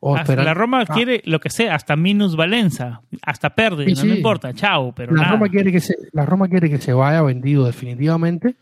O 0.00 0.14
Hasta 0.14 0.32
esperar- 0.34 0.44
la 0.44 0.54
Roma 0.54 0.84
Ah, 0.86 0.92
quiere 0.94 1.22
lo 1.24 1.40
que 1.40 1.48
sea, 1.50 1.74
hasta 1.74 1.96
minus 1.96 2.36
Valenza, 2.36 3.00
hasta 3.22 3.54
pérdida, 3.54 3.94
Sí, 4.00 4.06
no, 4.06 4.14
importa, 4.14 4.52
chao, 4.52 4.92
pero 4.94 5.12
la 5.14 5.22
nada. 5.22 5.32
Roma 5.34 5.48
quiere 5.48 5.72
que 5.72 5.80
se 5.80 5.96
la 6.12 6.24
Roma 6.26 6.46
quiere 6.48 6.68
que 6.70 6.78
se 6.78 6.92
vaya 6.92 7.22
vendido 7.22 7.64
definitivamente 7.64 8.56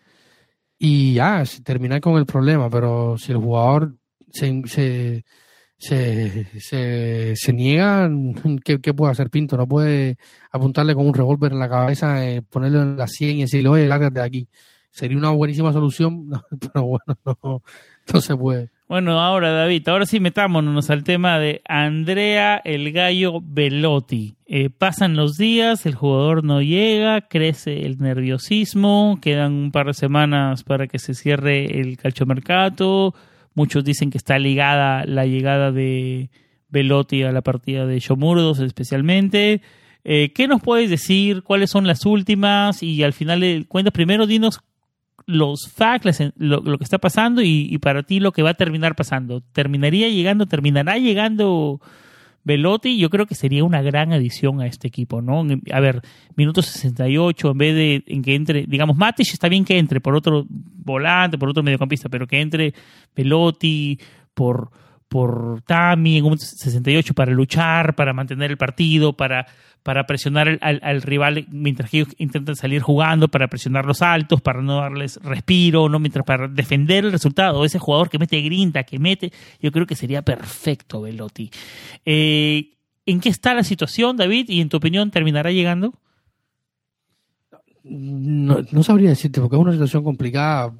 y 0.79 1.15
ya 1.15 1.43
terminar 1.65 2.01
con 2.01 2.17
el 2.17 2.27
problema 2.27 2.69
pero 2.71 3.17
si 3.19 3.33
el 3.33 3.39
jugador 3.39 3.95
se 4.31 4.63
se, 4.67 5.25
se, 5.83 7.35
se, 7.35 7.53
niega 7.53 8.09
¿qué, 8.65 8.81
qué 8.81 8.95
puede 8.95 9.11
hacer 9.11 9.31
Pinto? 9.31 9.57
no 9.57 9.67
puede 9.67 10.17
apuntarle 10.53 10.95
con 10.95 11.07
un 11.07 11.15
revólver 11.15 11.53
en 11.53 11.59
la 11.59 11.69
cabeza 11.69 12.25
eh, 12.25 12.41
ponerlo 12.43 12.83
en 12.83 12.97
la 12.97 13.09
100 13.09 13.39
y 13.39 13.41
decirle 13.43 13.69
oye 13.69 13.89
lárgate 13.89 14.21
de 14.21 14.25
aquí 14.25 14.49
sería 14.93 15.19
una 15.19 15.31
buenísima 15.31 15.73
solución 15.73 16.31
pero 16.73 16.85
bueno 16.85 17.19
no, 17.25 17.63
no 18.13 18.21
se 18.21 18.37
puede 18.37 18.71
Bueno, 18.87 19.21
ahora 19.21 19.51
David, 19.51 19.89
ahora 19.89 20.07
sí 20.07 20.21
metámonos 20.21 20.89
al 20.89 21.03
tema 21.03 21.41
de 21.41 21.63
Andrea 21.67 22.61
el 22.63 22.93
Gallo 22.93 23.41
Velotti. 23.43 24.37
Eh, 24.47 24.71
pasan 24.71 25.17
los 25.17 25.37
días, 25.37 25.87
el 25.87 25.95
jugador 25.95 26.45
no 26.45 26.63
llega, 26.63 27.23
crece 27.23 27.87
el 27.87 27.99
nerviosismo, 27.99 29.19
quedan 29.21 29.53
un 29.55 29.73
par 29.73 29.87
de 29.87 29.95
semanas 29.95 30.63
para 30.63 30.87
que 30.87 30.99
se 30.99 31.15
cierre 31.15 31.81
el 31.81 31.97
calchomercato. 31.97 33.15
Muchos 33.55 33.85
dicen 33.85 34.11
que 34.11 34.19
está 34.19 34.39
ligada 34.39 35.05
la 35.05 35.27
llegada 35.27 35.73
de 35.73 36.31
Velotti 36.69 37.23
a 37.23 37.33
la 37.33 37.43
partida 37.43 37.87
de 37.87 38.01
Yomurdos 38.01 38.59
especialmente. 38.61 39.63
Eh, 40.05 40.33
¿Qué 40.35 40.49
nos 40.49 40.63
puedes 40.63 40.91
decir? 40.91 41.43
¿Cuáles 41.43 41.71
son 41.71 41.87
las 41.87 42.07
últimas? 42.07 42.83
Y 42.83 43.03
al 43.03 43.13
final 43.13 43.41
de 43.41 43.65
cuentas, 43.69 43.93
primero 43.93 44.27
dinos 44.27 44.61
los 45.27 45.71
facts, 45.73 46.33
lo, 46.37 46.63
que 46.79 46.85
está 46.85 46.99
pasando 46.99 47.43
y, 47.43 47.69
y, 47.71 47.79
para 47.79 48.03
ti 48.03 48.19
lo 48.19 48.33
que 48.33 48.43
va 48.43 48.51
a 48.51 48.55
terminar 48.55 48.97
pasando. 48.97 49.41
¿Terminaría 49.53 50.09
llegando, 50.09 50.47
terminará 50.47 50.99
llegando 50.99 51.81
Velotti? 52.45 52.99
Yo 52.99 53.11
creo 53.11 53.27
que 53.27 53.35
sería 53.35 53.65
una 53.65 53.83
gran 53.83 54.13
adición 54.13 54.61
a 54.61 54.67
este 54.67 54.89
equipo, 54.89 55.23
¿no? 55.23 55.47
A 55.73 55.81
ver, 55.81 56.03
minuto 56.37 56.63
68, 56.63 57.51
en 57.51 57.59
vez 57.59 57.75
de 57.75 58.05
en 58.07 58.23
que 58.23 58.35
entre, 58.35 58.67
digamos, 58.67 58.97
Matic 58.97 59.29
está 59.33 59.49
bien 59.49 59.65
que 59.65 59.79
entre 59.79 60.01
por 60.01 60.15
otro 60.15 60.47
volante, 60.49 61.39
por 61.39 61.49
otro 61.49 61.63
mediocampista, 61.63 62.09
pero 62.09 62.27
que 62.27 62.41
entre 62.41 62.75
Velotti 63.15 63.99
por 64.35 64.71
por 65.13 65.61
Tami 65.67 66.17
en 66.17 66.25
un 66.25 66.39
68 66.39 67.13
para 67.13 67.33
luchar, 67.33 67.95
para 67.95 68.15
mantener 68.15 68.51
el 68.51 68.57
partido, 68.57 69.13
para, 69.13 69.47
para 69.83 70.07
presionar 70.07 70.59
al, 70.63 71.03
rival 71.03 71.45
mientras 71.51 71.93
ellos 71.93 72.09
intentan 72.17 72.57
salir 72.57 72.81
jugando, 72.81 73.29
para 73.29 73.47
presionar 73.47 73.85
los 73.85 74.01
altos, 74.01 74.41
para 74.41 74.63
no 74.63 74.77
darles 74.77 75.21
respiro, 75.23 75.91
¿no? 75.91 75.99
mientras 75.99 76.25
para 76.25 76.49
defender 76.49 77.05
el 77.05 77.13
resultado. 77.13 77.63
Ese 77.67 77.79
jugador 77.79 78.09
que 78.09 78.19
mete 78.19 78.41
grinta, 78.41 78.85
que 78.85 78.99
mete, 78.99 79.35
yo 79.61 79.71
creo 79.71 79.85
que 79.85 79.97
sería 79.97 80.23
perfecto 80.23 81.03
Velotti. 81.03 81.51
Eh, 82.07 82.71
¿En 83.05 83.21
qué 83.21 83.29
está 83.29 83.53
la 83.53 83.65
situación, 83.65 84.17
David? 84.17 84.47
¿Y 84.49 84.63
en 84.63 84.71
tu 84.71 84.79
opinión 84.79 85.11
terminará 85.11 85.51
llegando? 85.53 85.93
No, 87.85 88.65
no 88.71 88.83
sabría 88.83 89.11
decirte, 89.11 89.43
porque 89.43 89.57
es 89.57 89.61
una 89.61 89.73
situación 89.73 90.05
complicada 90.05 90.73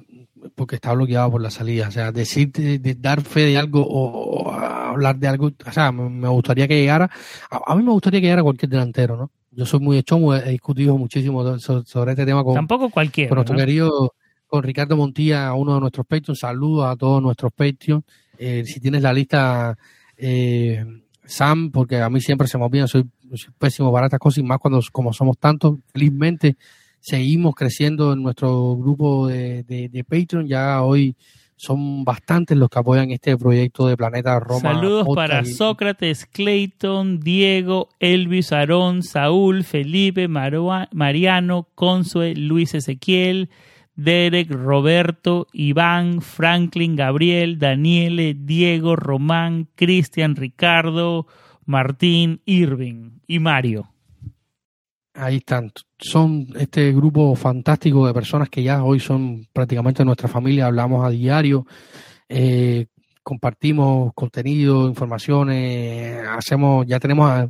porque 0.55 0.75
está 0.75 0.93
bloqueado 0.93 1.31
por 1.31 1.41
la 1.41 1.49
salida. 1.49 1.87
O 1.87 1.91
sea, 1.91 2.11
decir, 2.11 2.51
de, 2.51 2.95
dar 2.95 3.21
fe 3.21 3.41
de 3.41 3.57
algo 3.57 3.85
o, 3.85 4.51
hablar 4.51 5.17
de 5.17 5.27
algo, 5.27 5.51
o 5.65 5.71
sea, 5.71 5.91
me, 5.91 6.27
gustaría 6.29 6.67
que 6.67 6.79
llegara, 6.79 7.09
a, 7.49 7.75
mí 7.75 7.83
me 7.83 7.91
gustaría 7.91 8.19
que 8.19 8.27
llegara 8.27 8.43
cualquier 8.43 8.69
delantero, 8.69 9.17
¿no? 9.17 9.31
Yo 9.51 9.65
soy 9.65 9.79
muy 9.79 9.97
hecho, 9.97 10.35
he 10.35 10.51
discutido 10.51 10.97
muchísimo 10.97 11.59
sobre, 11.59 12.11
este 12.11 12.25
tema 12.25 12.43
con, 12.43 12.55
Tampoco 12.55 12.89
cualquiera, 12.89 13.29
con 13.29 13.35
nuestro 13.35 13.55
querido, 13.55 14.15
con 14.47 14.63
Ricardo 14.63 14.97
Montilla, 14.97 15.53
uno 15.53 15.75
de 15.75 15.79
nuestros 15.81 16.07
Patreons. 16.07 16.39
Saludos 16.39 16.87
a 16.87 16.95
todos 16.95 17.21
nuestros 17.21 17.51
Patreons. 17.53 18.03
Eh, 18.37 18.63
si 18.65 18.79
tienes 18.79 19.03
la 19.03 19.13
lista, 19.13 19.77
eh, 20.17 20.83
Sam, 21.23 21.71
porque 21.71 22.01
a 22.01 22.09
mí 22.09 22.19
siempre 22.19 22.47
se 22.47 22.57
me 22.57 22.65
olvida, 22.65 22.87
soy, 22.87 23.07
soy 23.35 23.53
pésimo 23.59 23.93
para 23.93 24.07
estas 24.07 24.19
cosas 24.19 24.39
y 24.39 24.43
más 24.43 24.57
cuando 24.57 24.81
como 24.91 25.13
somos 25.13 25.37
tantos, 25.37 25.77
felizmente 25.93 26.57
seguimos 27.03 27.53
creciendo 27.53 28.13
en 28.13 28.23
nuestro 28.23 28.77
grupo 28.77 29.27
de, 29.27 29.63
de, 29.63 30.03
Patreon. 30.05 30.47
Ya 30.47 30.81
hoy 30.81 31.15
son 31.57 32.05
bastantes 32.05 32.57
los 32.57 32.69
que 32.69 32.79
apoyan 32.79 33.11
este 33.11 33.37
proyecto 33.37 33.87
de 33.87 33.97
Planeta 33.97 34.39
Roma. 34.39 34.61
Saludos 34.61 35.07
para 35.13 35.43
Sócrates, 35.43 36.25
Clayton, 36.25 37.19
Diego, 37.19 37.89
Elvis, 37.99 38.53
Aarón, 38.53 39.03
Saúl, 39.03 39.65
Felipe, 39.65 40.29
Mariano, 40.29 41.67
Consue, 41.75 42.35
Luis 42.35 42.73
Ezequiel, 42.73 43.49
Derek, 43.95 44.49
Roberto, 44.49 45.47
Iván, 45.51 46.21
Franklin, 46.21 46.95
Gabriel, 46.95 47.59
Daniele, 47.59 48.33
Diego, 48.33 48.95
Román, 48.95 49.67
Cristian, 49.75 50.37
Ricardo, 50.37 51.27
Martín, 51.65 52.39
Irving 52.45 53.19
y 53.27 53.39
Mario. 53.39 53.92
Ahí 55.15 55.37
están. 55.37 55.71
Son 55.99 56.47
este 56.55 56.91
grupo 56.91 57.35
fantástico 57.35 58.07
de 58.07 58.13
personas 58.13 58.49
que 58.49 58.63
ya 58.63 58.83
hoy 58.83 58.99
son 58.99 59.47
prácticamente 59.53 60.03
nuestra 60.03 60.27
familia. 60.27 60.65
Hablamos 60.65 61.05
a 61.05 61.09
diario, 61.09 61.67
eh, 62.27 62.87
compartimos 63.21 64.11
contenido, 64.15 64.87
informaciones, 64.87 66.27
hacemos, 66.27 66.87
ya 66.87 66.99
tenemos 66.99 67.49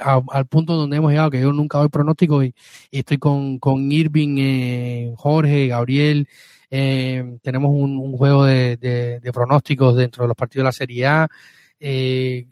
al 0.00 0.46
punto 0.46 0.74
donde 0.74 0.96
hemos 0.96 1.10
llegado 1.12 1.30
que 1.30 1.40
yo 1.40 1.52
nunca 1.52 1.78
doy 1.78 1.88
pronóstico 1.88 2.42
y, 2.42 2.54
estoy 2.90 3.18
con, 3.18 3.58
con 3.58 3.90
Irving, 3.92 4.36
eh, 4.38 5.14
Jorge, 5.16 5.68
Gabriel. 5.68 6.28
Eh, 6.70 7.38
tenemos 7.42 7.70
un, 7.72 8.16
juego 8.16 8.44
de, 8.44 8.76
de 8.76 9.32
pronósticos 9.32 9.96
dentro 9.96 10.24
de 10.24 10.28
los 10.28 10.36
partidos 10.36 10.62
de 10.62 10.68
la 10.68 10.72
Serie 10.72 11.06
A. 11.06 11.28
Eh, 11.84 12.46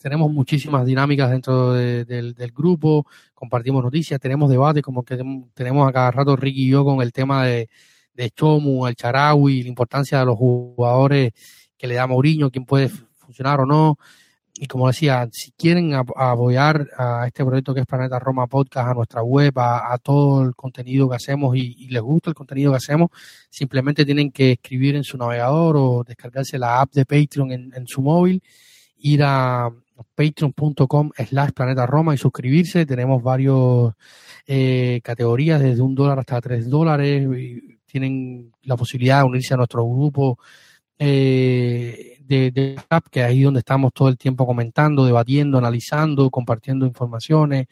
tenemos 0.00 0.28
muchísimas 0.32 0.84
dinámicas 0.84 1.30
dentro 1.30 1.72
del, 1.72 2.34
grupo, 2.52 3.06
compartimos 3.32 3.80
noticias, 3.80 4.18
tenemos 4.18 4.50
debates, 4.50 4.82
como 4.82 5.04
que 5.04 5.16
tenemos 5.54 5.88
a 5.88 5.92
cada 5.92 6.10
rato 6.10 6.34
Ricky 6.34 6.64
y 6.64 6.70
yo 6.70 6.84
con 6.84 7.00
el 7.00 7.12
tema 7.12 7.46
de, 7.46 7.68
Chomu, 8.34 8.88
el 8.88 8.96
Charawi, 8.96 9.62
la 9.62 9.68
importancia 9.68 10.18
de 10.18 10.26
los 10.26 10.36
jugadores 10.36 11.30
que 11.78 11.86
le 11.86 11.94
da 11.94 12.08
Mourinho, 12.08 12.50
quién 12.50 12.64
puede 12.64 12.88
funcionar 12.88 13.60
o 13.60 13.66
no. 13.66 13.98
Y 14.56 14.66
como 14.66 14.88
decía, 14.88 15.28
si 15.30 15.52
quieren 15.52 15.94
apoyar 15.94 16.88
a 16.98 17.28
este 17.28 17.44
proyecto 17.44 17.74
que 17.74 17.82
es 17.82 17.86
Planeta 17.86 18.18
Roma 18.18 18.48
Podcast, 18.48 18.88
a 18.88 18.94
nuestra 18.94 19.22
web, 19.22 19.52
a, 19.60 19.96
todo 20.02 20.42
el 20.42 20.56
contenido 20.56 21.08
que 21.08 21.16
hacemos 21.16 21.56
y, 21.56 21.86
les 21.86 22.02
gusta 22.02 22.30
el 22.30 22.34
contenido 22.34 22.72
que 22.72 22.78
hacemos, 22.78 23.10
simplemente 23.48 24.04
tienen 24.04 24.32
que 24.32 24.52
escribir 24.52 24.96
en 24.96 25.04
su 25.04 25.16
navegador 25.16 25.76
o 25.76 26.04
descargarse 26.04 26.58
la 26.58 26.80
app 26.80 26.92
de 26.92 27.04
Patreon 27.04 27.52
en 27.52 27.86
su 27.86 28.02
móvil 28.02 28.42
ir 29.02 29.22
a 29.22 29.70
patreon.com 30.14 31.10
slash 31.16 31.52
planeta 31.52 31.86
Roma 31.86 32.14
y 32.14 32.18
suscribirse. 32.18 32.86
Tenemos 32.86 33.22
varios 33.22 33.94
eh, 34.46 35.00
categorías, 35.02 35.60
desde 35.60 35.82
un 35.82 35.94
dólar 35.94 36.18
hasta 36.18 36.40
tres 36.40 36.68
dólares. 36.68 37.28
tienen 37.86 38.52
la 38.62 38.76
posibilidad 38.76 39.18
de 39.18 39.24
unirse 39.24 39.54
a 39.54 39.58
nuestro 39.58 39.84
grupo 39.86 40.38
eh, 40.98 42.18
de, 42.20 42.50
de 42.50 42.76
que 43.10 43.20
es 43.20 43.26
ahí 43.26 43.42
donde 43.42 43.60
estamos 43.60 43.92
todo 43.92 44.08
el 44.08 44.16
tiempo 44.16 44.46
comentando, 44.46 45.04
debatiendo, 45.04 45.58
analizando, 45.58 46.30
compartiendo 46.30 46.86
informaciones, 46.86 47.66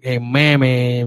eh, 0.00 0.18
memes, 0.18 1.06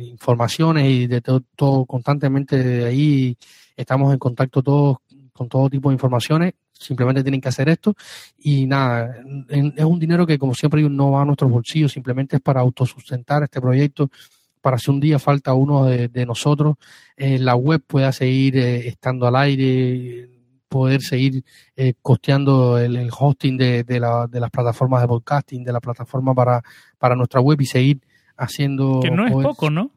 informaciones 0.00 0.88
y 0.88 1.06
de 1.06 1.20
todo, 1.20 1.42
todo 1.54 1.86
constantemente 1.86 2.62
de 2.62 2.84
ahí 2.86 3.36
estamos 3.76 4.12
en 4.12 4.18
contacto 4.18 4.62
todos 4.62 4.98
con 5.32 5.48
todo 5.48 5.68
tipo 5.68 5.90
de 5.90 5.94
informaciones 5.94 6.54
simplemente 6.78 7.22
tienen 7.22 7.40
que 7.40 7.48
hacer 7.48 7.68
esto. 7.68 7.94
Y 8.38 8.66
nada, 8.66 9.16
es 9.48 9.84
un 9.84 9.98
dinero 9.98 10.26
que 10.26 10.38
como 10.38 10.54
siempre 10.54 10.82
no 10.82 11.12
va 11.12 11.22
a 11.22 11.24
nuestros 11.24 11.50
bolsillos, 11.50 11.92
simplemente 11.92 12.36
es 12.36 12.42
para 12.42 12.60
autosustentar 12.60 13.42
este 13.42 13.60
proyecto, 13.60 14.10
para 14.60 14.78
si 14.78 14.90
un 14.90 15.00
día 15.00 15.18
falta 15.18 15.54
uno 15.54 15.84
de, 15.84 16.26
nosotros, 16.26 16.76
eh, 17.16 17.38
la 17.38 17.54
web 17.54 17.82
pueda 17.86 18.12
seguir 18.12 18.56
eh, 18.56 18.88
estando 18.88 19.26
al 19.26 19.36
aire, 19.36 20.30
poder 20.68 21.02
seguir 21.02 21.44
eh, 21.76 21.94
costeando 22.00 22.78
el, 22.78 23.10
hosting 23.16 23.56
de, 23.56 23.84
de, 23.84 24.00
la, 24.00 24.26
de, 24.26 24.40
las 24.40 24.50
plataformas 24.50 25.02
de 25.02 25.08
podcasting, 25.08 25.64
de 25.64 25.72
la 25.72 25.80
plataforma 25.80 26.34
para, 26.34 26.62
para 26.98 27.14
nuestra 27.14 27.40
web 27.40 27.60
y 27.60 27.66
seguir 27.66 28.00
haciendo... 28.36 29.00
Que 29.00 29.10
no 29.10 29.26
es 29.26 29.32
poco, 29.32 29.70
¿no? 29.70 29.90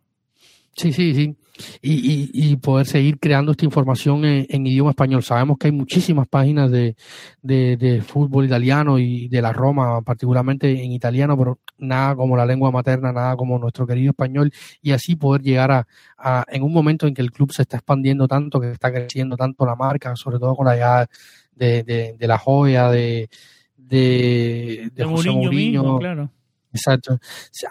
Sí, 0.76 0.92
sí, 0.94 1.16
sí 1.16 1.36
y, 1.82 2.30
y, 2.34 2.56
poder 2.58 2.86
seguir 2.86 3.20
creando 3.20 3.52
esta 3.52 3.66
información 3.66 4.26
en, 4.26 4.68
idioma 4.68 4.92
español. 4.92 5.24
Sabemos 5.24 5.58
que 5.58 5.68
hay 5.68 5.72
muchísimas 5.72 6.28
páginas 6.28 6.72
de, 6.72 6.96
de, 7.42 8.02
fútbol 8.06 8.46
italiano 8.46 9.00
y 9.00 9.28
de 9.28 9.42
la 9.42 9.54
Roma, 9.54 10.02
particularmente 10.02 10.84
en 10.84 10.92
italiano, 10.92 11.38
pero 11.38 11.60
nada 11.78 12.16
como 12.16 12.36
la 12.36 12.46
lengua 12.46 12.72
materna, 12.72 13.12
nada 13.12 13.36
como 13.36 13.60
nuestro 13.60 13.86
querido 13.88 14.12
español, 14.12 14.52
y 14.82 14.92
así 14.92 15.16
poder 15.16 15.42
llegar 15.42 15.72
a, 15.72 15.88
a 16.18 16.46
en 16.50 16.64
un 16.64 16.74
momento 16.74 17.08
en 17.08 17.14
que 17.14 17.22
el 17.22 17.32
club 17.32 17.52
se 17.52 17.64
está 17.64 17.78
expandiendo 17.78 18.28
tanto, 18.28 18.60
que 18.60 18.72
está 18.72 18.92
creciendo 18.92 19.38
tanto 19.38 19.66
la 19.66 19.76
marca, 19.76 20.16
sobre 20.16 20.40
todo 20.40 20.56
con 20.56 20.66
la 20.66 20.74
llegada 20.74 21.10
de, 21.56 22.16
de, 22.18 22.28
la 22.28 22.38
joya, 22.38 22.90
de, 22.90 23.30
de, 23.76 24.92
de, 24.94 25.04
José 25.04 25.32
Mourinho, 25.32 26.00
claro 26.00 26.32
Exacto. 26.78 27.20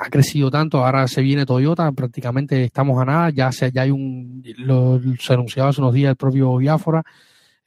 Ha 0.01 0.11
crecido 0.11 0.51
tanto, 0.51 0.85
ahora 0.85 1.07
se 1.07 1.23
viene 1.23 1.47
Toyota, 1.47 1.91
prácticamente 1.93 2.65
estamos 2.65 3.01
a 3.01 3.05
nada, 3.05 3.31
ya, 3.31 3.53
se, 3.53 3.71
ya 3.71 3.83
hay 3.83 3.91
un, 3.91 4.43
se 5.21 5.33
anunció 5.33 5.65
hace 5.65 5.81
unos 5.81 5.95
días 5.95 6.11
el 6.11 6.17
propio 6.17 6.57
Biafora, 6.57 7.05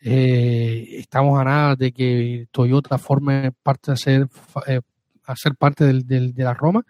eh, 0.02 0.98
estamos 0.98 1.40
a 1.40 1.44
nada 1.44 1.76
de 1.76 1.92
que 1.92 2.48
Toyota 2.52 2.98
forme 2.98 3.52
parte 3.64 3.92
de 3.92 3.98
ser, 3.98 4.28
eh, 4.68 4.82
a 5.26 5.36
ser 5.36 5.56
parte 5.56 5.86
del, 5.86 6.06
de 6.06 6.44
la 6.44 6.54
Roma, 6.54 6.86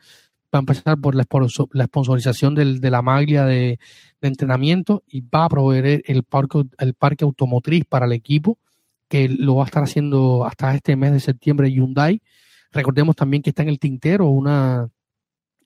va 0.53 0.57
a 0.57 0.59
empezar 0.59 0.97
por 0.99 1.13
la, 1.13 1.25
la 1.73 1.85
sponsorización 1.85 2.55
del, 2.55 2.81
de 2.81 2.89
la 2.89 3.03
maglia 3.03 3.45
de, 3.45 3.79
de, 4.19 4.27
entrenamiento 4.27 5.03
y 5.07 5.21
va 5.21 5.45
a 5.45 5.49
proveer 5.49 6.01
el 6.07 6.23
parque, 6.23 6.63
el 6.79 6.95
parque 6.95 7.23
automotriz 7.23 7.85
para 7.85 8.07
el 8.07 8.13
equipo, 8.13 8.57
que 9.07 9.29
lo 9.29 9.55
va 9.57 9.63
a 9.63 9.67
estar 9.67 9.83
haciendo 9.83 10.45
hasta 10.45 10.73
este 10.73 10.95
mes 10.95 11.11
de 11.11 11.19
septiembre 11.19 11.71
Hyundai 11.71 12.21
Recordemos 12.71 13.15
también 13.15 13.41
que 13.41 13.49
está 13.49 13.63
en 13.63 13.69
el 13.69 13.79
tintero 13.79 14.27
una, 14.27 14.89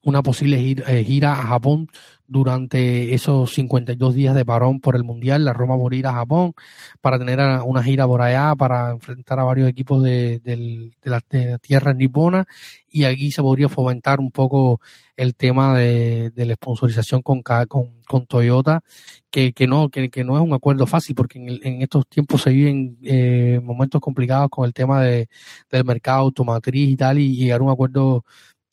una 0.03 0.21
posible 0.21 0.75
eh, 0.87 1.03
gira, 1.03 1.33
a 1.33 1.47
Japón 1.47 1.87
durante 2.27 3.13
esos 3.13 3.53
52 3.53 4.15
días 4.15 4.35
de 4.35 4.45
parón 4.45 4.79
por 4.79 4.95
el 4.95 5.03
Mundial. 5.03 5.45
La 5.45 5.53
Roma 5.53 5.77
por 5.77 5.93
ir 5.93 6.07
a 6.07 6.13
Japón 6.13 6.53
para 7.01 7.19
tener 7.19 7.39
una 7.65 7.83
gira 7.83 8.07
por 8.07 8.21
allá, 8.21 8.55
para 8.55 8.91
enfrentar 8.91 9.39
a 9.39 9.43
varios 9.43 9.69
equipos 9.69 10.03
de, 10.03 10.39
de, 10.39 10.91
la, 11.03 11.21
tierra 11.59 11.93
nipona 11.93 12.45
y 12.89 13.05
aquí 13.05 13.31
se 13.31 13.41
podría 13.41 13.69
fomentar 13.69 14.19
un 14.19 14.31
poco 14.31 14.81
el 15.15 15.35
tema 15.35 15.77
de, 15.77 16.31
la 16.35 16.55
sponsorización 16.55 17.21
con, 17.21 17.41
con, 17.41 18.01
con 18.07 18.25
Toyota, 18.25 18.81
que, 19.29 19.53
que 19.53 19.67
no 19.67 19.89
que, 19.89 20.09
que, 20.09 20.23
no 20.23 20.37
es 20.37 20.43
un 20.43 20.53
acuerdo 20.53 20.85
fácil 20.87 21.15
porque 21.15 21.39
en, 21.39 21.59
en 21.63 21.81
estos 21.81 22.07
tiempos 22.07 22.41
se 22.41 22.51
viven 22.51 22.97
eh, 23.03 23.59
momentos 23.63 24.01
complicados 24.01 24.49
con 24.49 24.65
el 24.65 24.73
tema 24.73 25.01
de, 25.01 25.29
del 25.71 25.85
mercado 25.85 26.21
automotriz 26.21 26.89
y 26.89 26.95
tal 26.95 27.19
y 27.19 27.35
llegar 27.35 27.61
a 27.61 27.63
un 27.63 27.71
acuerdo 27.71 28.25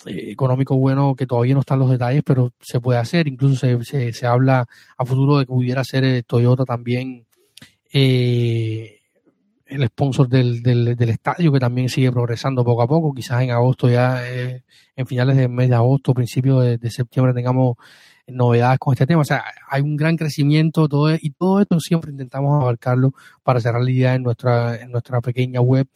eh, 0.07 0.31
económico 0.31 0.77
bueno 0.77 1.15
que 1.15 1.27
todavía 1.27 1.55
no 1.55 1.61
están 1.61 1.79
los 1.79 1.91
detalles, 1.91 2.23
pero 2.25 2.53
se 2.61 2.81
puede 2.81 2.99
hacer. 2.99 3.29
Incluso 3.29 3.57
se, 3.57 3.83
se, 3.85 4.13
se 4.13 4.27
habla 4.27 4.67
a 4.97 5.05
futuro 5.05 5.39
de 5.39 5.47
que 5.47 5.53
pudiera 5.53 5.85
ser 5.85 6.05
eh, 6.05 6.23
Toyota 6.23 6.65
también 6.65 7.27
eh, 7.93 9.01
el 9.67 9.87
sponsor 9.87 10.29
del, 10.29 10.63
del, 10.63 10.97
del, 10.97 11.09
estadio, 11.11 11.53
que 11.53 11.61
también 11.61 11.89
sigue 11.89 12.11
progresando 12.11 12.65
poco 12.65 12.83
a 12.83 12.89
poco. 12.89 13.15
Quizás 13.15 13.43
en 13.43 13.51
agosto, 13.51 13.89
ya 13.89 14.27
eh, 14.29 14.65
en 14.97 15.07
finales 15.07 15.37
del 15.37 15.49
mes 15.49 15.69
de 15.69 15.77
agosto, 15.77 16.13
principios 16.13 16.65
de, 16.65 16.79
de, 16.79 16.91
septiembre, 16.91 17.33
tengamos 17.35 17.77
novedades 18.27 18.79
con 18.79 18.95
este 18.95 19.07
tema. 19.07 19.23
O 19.23 19.25
sea, 19.25 19.45
hay 19.69 19.83
un 19.83 19.97
gran 19.97 20.17
crecimiento 20.17 20.89
todo, 20.89 21.15
y 21.15 21.31
todo 21.31 21.61
esto 21.61 21.79
siempre 21.81 22.11
intentamos 22.11 22.61
abarcarlo 22.61 23.13
para 23.43 23.61
cerrar 23.61 23.83
la 23.83 23.91
idea 23.91 24.15
en 24.15 24.23
nuestra, 24.23 24.77
en 24.77 24.91
nuestra 24.91 25.21
pequeña 25.21 25.61
web 25.61 25.87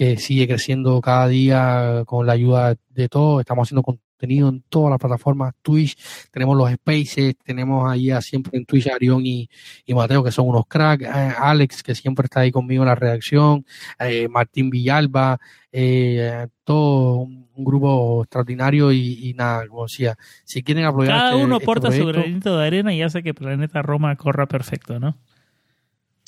que 0.00 0.16
sigue 0.16 0.48
creciendo 0.48 0.98
cada 1.02 1.28
día 1.28 2.04
con 2.06 2.26
la 2.26 2.32
ayuda 2.32 2.74
de 2.88 3.08
todos. 3.10 3.40
Estamos 3.40 3.68
haciendo 3.68 3.82
contenido 3.82 4.48
en 4.48 4.62
todas 4.70 4.88
las 4.88 4.98
plataformas, 4.98 5.52
Twitch, 5.60 5.94
tenemos 6.30 6.56
los 6.56 6.72
Spaces, 6.72 7.36
tenemos 7.44 7.86
ahí 7.86 8.10
a 8.10 8.22
siempre 8.22 8.56
en 8.56 8.64
Twitch 8.64 8.86
a 8.86 8.94
Arión 8.94 9.26
y, 9.26 9.50
y 9.84 9.92
Mateo, 9.92 10.24
que 10.24 10.32
son 10.32 10.48
unos 10.48 10.64
cracks, 10.66 11.04
eh, 11.04 11.34
Alex, 11.38 11.82
que 11.82 11.94
siempre 11.94 12.24
está 12.24 12.40
ahí 12.40 12.50
conmigo 12.50 12.82
en 12.82 12.88
la 12.88 12.94
redacción, 12.94 13.66
eh, 13.98 14.26
Martín 14.28 14.70
Villalba, 14.70 15.38
eh, 15.70 16.46
todo 16.64 17.16
un, 17.18 17.50
grupo 17.62 18.22
extraordinario 18.22 18.90
y, 18.90 19.28
y, 19.28 19.34
nada, 19.34 19.68
como 19.68 19.82
decía, 19.82 20.16
si 20.44 20.62
quieren 20.62 20.86
apoyar 20.86 21.12
Cada 21.12 21.30
este, 21.32 21.44
uno 21.44 21.56
este 21.56 21.64
aporta 21.64 21.88
su 21.88 21.98
proyecto, 21.98 22.22
granito 22.22 22.58
de 22.58 22.66
arena 22.66 22.94
y 22.94 23.02
hace 23.02 23.22
que 23.22 23.34
Planeta 23.34 23.82
Roma 23.82 24.16
corra 24.16 24.46
perfecto, 24.46 24.98
¿no? 24.98 25.18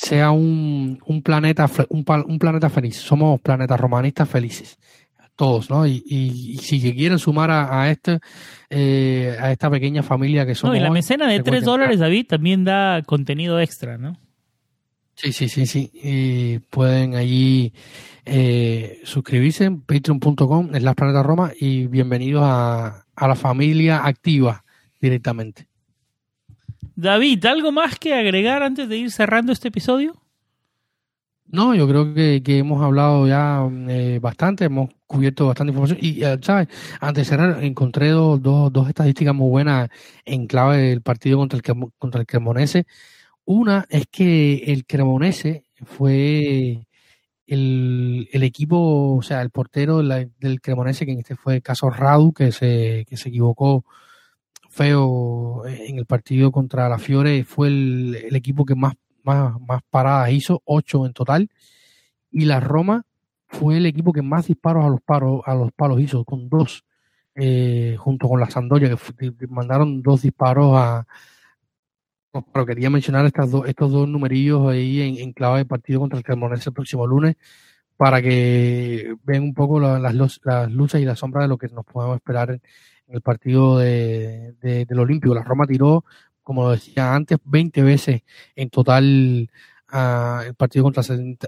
Sea 0.03 0.32
un, 0.32 1.00
un 1.07 1.22
planeta 1.22 1.70
un, 1.88 2.05
un 2.26 2.38
planeta 2.38 2.68
feliz. 2.68 2.96
Somos 2.96 3.40
planetas 3.40 3.78
romanistas 3.78 4.28
felices. 4.28 4.78
Todos, 5.36 5.70
¿no? 5.70 5.86
Y, 5.86 6.03
y, 6.05 6.53
y 6.53 6.59
si 6.59 6.80
quieren 6.94 7.18
sumar 7.18 7.50
a, 7.50 7.82
a 7.82 7.90
este, 7.90 8.18
eh, 8.68 9.36
a 9.40 9.50
esta 9.50 9.70
pequeña 9.70 10.03
familia 10.03 10.44
que 10.44 10.55
somos. 10.55 10.74
No, 10.74 10.80
y 10.80 10.82
la 10.82 10.90
mecena 10.90 11.26
de 11.26 11.38
recuerden 11.38 11.61
3 11.61 11.64
dólares, 11.64 11.98
David, 12.00 12.26
también 12.26 12.64
da 12.64 13.00
contenido 13.03 13.59
extra, 13.61 13.96
¿no? 13.96 14.18
Sí, 15.14 15.32
sí, 15.32 15.48
sí, 15.48 15.66
sí. 15.66 15.90
Y 15.94 16.59
pueden 16.59 17.14
allí 17.14 17.72
eh, 18.26 19.00
suscribirse 19.05 19.64
en 19.64 19.82
patreon.com, 19.82 20.74
en 20.74 20.84
las 20.84 20.94
planetas 20.94 21.24
Roma, 21.24 21.53
y 21.59 21.86
bienvenidos 21.86 22.42
a, 22.44 23.07
a 23.14 23.28
la 23.28 23.34
familia 23.36 24.05
activa 24.05 24.64
directamente. 25.00 25.68
David, 26.97 27.45
¿algo 27.47 27.72
más 27.72 27.99
que 27.99 28.14
agregar 28.14 28.62
antes 28.62 28.88
de 28.88 28.97
ir 28.99 29.11
cerrando 29.11 29.53
este 29.53 29.68
episodio? 29.68 30.22
No, 31.47 31.74
yo 31.74 31.86
creo 31.86 32.14
que, 32.14 32.43
hemos 32.59 32.82
hablado 32.82 33.26
ya 33.28 33.68
eh, 33.88 34.18
bastante, 34.22 34.64
hemos 34.64 34.88
cubierto 35.07 35.47
bastante 35.47 35.70
información. 35.72 35.99
Y, 36.01 36.24
eh, 36.24 36.38
¿sabes? 36.40 36.68
Antes 36.99 37.26
de 37.26 37.30
cerrar, 37.30 37.62
encontré 37.62 38.09
dos, 38.09 38.40
dos, 38.43 38.72
dos 38.72 38.88
estadísticas 38.88 39.34
muy 39.34 39.51
buenas 39.51 39.90
en 40.24 40.47
clave 40.47 40.78
del 40.78 41.03
partido 41.03 41.36
contra 41.38 41.59
el, 41.59 41.62
contra 41.99 42.20
el 42.20 42.26
Cremonese. 42.26 42.86
Una 43.45 43.86
es 43.90 44.07
que 44.11 44.64
el 44.68 44.86
Cremonese 44.86 45.66
fue 45.84 46.86
el, 47.47 48.28
el 48.32 48.43
equipo, 48.45 49.16
o 49.16 49.22
sea, 49.22 49.43
el 49.43 49.51
portero 49.51 49.99
de 49.99 50.05
la- 50.05 50.28
del 50.40 50.61
Cremonese, 50.62 51.05
que 51.07 51.12
en 51.12 51.18
este 51.18 51.36
fue 51.36 51.57
el 51.57 51.62
caso 51.62 51.90
Radu, 51.90 52.32
que 52.32 52.53
se, 52.53 53.05
que 53.09 53.16
se 53.18 53.28
equivocó 53.28 53.84
feo 54.73 55.66
en 55.66 55.99
el 55.99 56.07
partido 56.07 56.51
contra 56.51 56.89
la 56.89 56.99
Fiore, 56.99 57.45
fue 57.45 57.68
el, 57.68 58.35
equipo 58.35 58.64
que 58.64 58.75
más 58.75 58.95
más, 59.23 59.61
más 59.61 59.83
paradas 59.91 60.33
hizo, 60.33 60.62
ocho 60.64 61.07
en 61.07 61.12
total. 61.12 61.49
Y 62.31 62.47
la 62.47 62.61
Roma 62.61 63.05
fue 63.47 63.77
el 63.77 63.87
equipo 63.87 64.12
que 64.12 64.23
más 64.23 64.47
disparos 64.49 64.85
a 64.85 64.89
los 64.89 65.01
palos, 65.03 65.43
a 65.47 65.55
los 65.55 65.73
palos 65.73 66.01
hizo, 66.01 66.25
con 66.25 66.49
dos, 66.49 66.85
eh, 67.35 67.97
junto 67.99 68.29
con 68.29 68.41
la 68.41 68.51
Sandoria, 68.51 68.97
que, 69.18 69.47
mandaron 69.49 70.03
dos 70.03 70.23
disparos 70.23 70.75
a. 70.77 71.07
Pero 72.53 72.64
quería 72.66 72.89
mencionar 72.89 73.27
estas 73.27 73.51
dos, 73.51 73.68
estos 73.68 73.93
dos 73.93 74.09
numerillos 74.09 74.66
ahí 74.68 75.03
en, 75.20 75.33
clave 75.35 75.59
de 75.59 75.64
partido 75.66 76.01
contra 76.01 76.18
el 76.18 76.25
Cremonese 76.25 76.70
el 76.70 76.75
próximo 76.75 77.07
lunes, 77.07 77.37
para 77.99 78.23
que 78.23 79.14
vean 79.25 79.43
un 79.45 79.55
poco 79.55 79.79
la- 79.79 79.99
las, 79.99 80.41
las 80.43 80.73
luces 80.73 81.03
y 81.03 81.05
las 81.05 81.18
sombras 81.18 81.45
de 81.45 81.49
lo 81.49 81.59
que 81.59 81.68
nos 81.68 81.85
podemos 81.85 82.16
esperar 82.16 82.59
el 83.12 83.20
partido 83.20 83.78
de, 83.78 84.54
de- 84.62 84.84
del 84.84 84.98
Olímpico. 84.98 85.34
La 85.34 85.42
Roma 85.42 85.66
tiró 85.66 86.04
como 86.42 86.70
decía 86.72 87.14
antes, 87.14 87.38
20 87.44 87.82
veces 87.82 88.22
en 88.56 88.68
total 88.68 89.48
uh, 89.92 90.40
el 90.46 90.54
partido 90.54 90.82
contra 90.84 91.02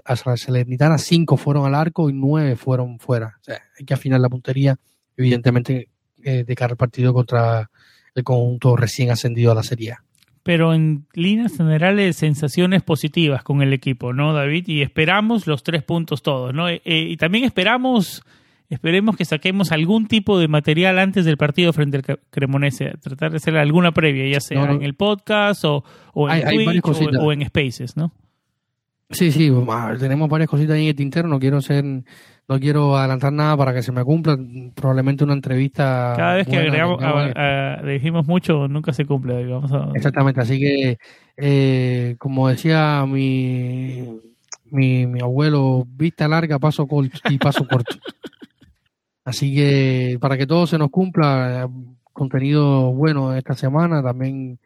la 0.07 0.37
Salernitana, 0.37 0.97
5 0.97 1.37
fueron 1.37 1.65
al 1.65 1.75
arco 1.75 2.09
y 2.09 2.13
9 2.13 2.55
fueron 2.55 2.97
fuera. 2.99 3.35
O 3.41 3.43
sea, 3.43 3.59
hay 3.77 3.85
que 3.85 3.93
afinar 3.93 4.21
la 4.21 4.29
puntería, 4.29 4.77
evidentemente, 5.17 5.89
eh, 6.23 6.43
de 6.45 6.55
cara 6.55 6.71
al 6.71 6.77
partido 6.77 7.13
contra 7.13 7.69
el 8.13 8.23
conjunto 8.23 8.77
recién 8.77 9.11
ascendido 9.11 9.51
a 9.51 9.55
la 9.55 9.63
Serie. 9.63 9.97
Pero 10.43 10.73
en 10.73 11.07
líneas 11.13 11.57
generales, 11.57 12.15
sensaciones 12.15 12.81
positivas 12.83 13.43
con 13.43 13.61
el 13.61 13.73
equipo, 13.73 14.13
¿no, 14.13 14.33
David? 14.33 14.65
Y 14.67 14.81
esperamos 14.81 15.45
los 15.45 15.63
tres 15.63 15.83
puntos 15.83 16.21
todos, 16.21 16.53
¿no? 16.53 16.69
Eh, 16.69 16.81
y 16.85 17.17
también 17.17 17.43
esperamos 17.43 18.23
Esperemos 18.69 19.15
que 19.15 19.25
saquemos 19.25 19.71
algún 19.71 20.07
tipo 20.07 20.39
de 20.39 20.47
material 20.47 20.97
antes 20.97 21.25
del 21.25 21.37
partido 21.37 21.71
frente 21.71 21.97
al 21.97 22.19
Cremonese. 22.31 22.93
Tratar 23.01 23.31
de 23.31 23.37
hacer 23.37 23.57
alguna 23.57 23.91
previa, 23.91 24.27
ya 24.27 24.39
sea 24.39 24.61
no, 24.61 24.67
no. 24.67 24.73
en 24.73 24.83
el 24.83 24.95
podcast 24.95 25.63
o, 25.65 25.83
o 26.13 26.29
en 26.29 26.47
hay, 26.47 26.65
Twitch 26.65 26.85
hay 26.85 27.17
o, 27.17 27.21
o, 27.21 27.31
en 27.31 27.45
Spaces, 27.45 27.95
¿no? 27.95 28.11
Sí, 29.11 29.31
sí, 29.31 29.51
tenemos 29.99 30.29
varias 30.29 30.49
cositas 30.49 30.75
ahí 30.75 30.83
en 30.83 30.89
el 30.89 30.95
tintero. 30.95 31.27
No 31.27 31.39
quiero 31.39 31.61
ser, 31.61 31.85
no 31.85 32.59
quiero 32.59 32.97
adelantar 32.97 33.31
nada 33.31 33.55
para 33.55 33.71
que 33.71 33.83
se 33.83 33.91
me 33.91 34.03
cumpla. 34.03 34.35
Probablemente 34.73 35.23
una 35.23 35.33
entrevista. 35.33 36.15
Cada 36.17 36.35
vez 36.35 36.47
que 36.47 36.57
agregamos, 36.57 37.03
a, 37.03 37.79
a, 37.79 37.83
dijimos 37.83 38.25
mucho, 38.25 38.67
nunca 38.67 38.93
se 38.93 39.05
cumple. 39.05 39.45
Vamos 39.45 39.71
a... 39.71 39.91
Exactamente, 39.93 40.41
así 40.41 40.59
que, 40.59 40.97
eh, 41.37 42.15
como 42.17 42.47
decía 42.47 43.05
mi, 43.07 44.19
mi, 44.71 45.05
mi 45.05 45.21
abuelo, 45.21 45.85
vista 45.87 46.27
larga, 46.27 46.57
paso 46.57 46.87
corto 46.87 47.19
y 47.29 47.37
paso 47.37 47.67
corto. 47.67 47.95
Así 49.25 49.53
que 49.55 50.17
para 50.21 50.37
que 50.37 50.45
todo 50.45 50.67
se 50.67 50.77
nos 50.77 50.91
cumpla, 50.91 51.67
contenido 52.13 52.93
bueno 52.93 53.35
esta 53.35 53.55
semana, 53.55 54.01
también 54.01 54.59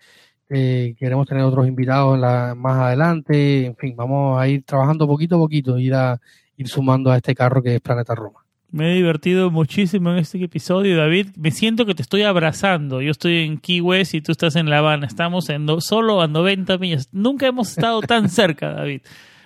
eh, 0.49 0.95
queremos 0.99 1.27
tener 1.27 1.43
otros 1.43 1.65
invitados 1.65 2.19
la, 2.19 2.53
más 2.55 2.77
adelante, 2.77 3.65
en 3.65 3.75
fin, 3.77 3.95
vamos 3.95 4.39
a 4.39 4.47
ir 4.47 4.63
trabajando 4.63 5.07
poquito 5.07 5.37
a 5.37 5.39
poquito, 5.39 5.79
ir 5.79 5.95
a 5.95 6.19
ir 6.57 6.67
sumando 6.67 7.09
a 7.09 7.17
este 7.17 7.33
carro 7.33 7.63
que 7.63 7.75
es 7.75 7.81
Planeta 7.81 8.13
Roma. 8.13 8.39
Me 8.71 8.91
he 8.91 8.95
divertido 8.95 9.49
muchísimo 9.49 10.11
en 10.11 10.17
este 10.17 10.43
episodio, 10.43 10.95
David. 10.97 11.29
Me 11.37 11.49
siento 11.49 11.87
que 11.87 11.95
te 11.95 12.03
estoy 12.03 12.21
abrazando. 12.21 13.01
Yo 13.01 13.09
estoy 13.09 13.37
en 13.37 13.57
Key 13.57 13.81
West 13.81 14.13
y 14.13 14.21
tú 14.21 14.31
estás 14.31 14.55
en 14.57 14.69
La 14.69 14.77
Habana. 14.77 15.07
Estamos 15.07 15.49
en 15.49 15.65
do, 15.65 15.81
solo 15.81 16.21
a 16.21 16.27
90 16.27 16.77
millas. 16.77 17.09
Nunca 17.11 17.47
hemos 17.47 17.69
estado 17.69 18.01
tan 18.01 18.29
cerca, 18.29 18.69
David. 18.69 19.01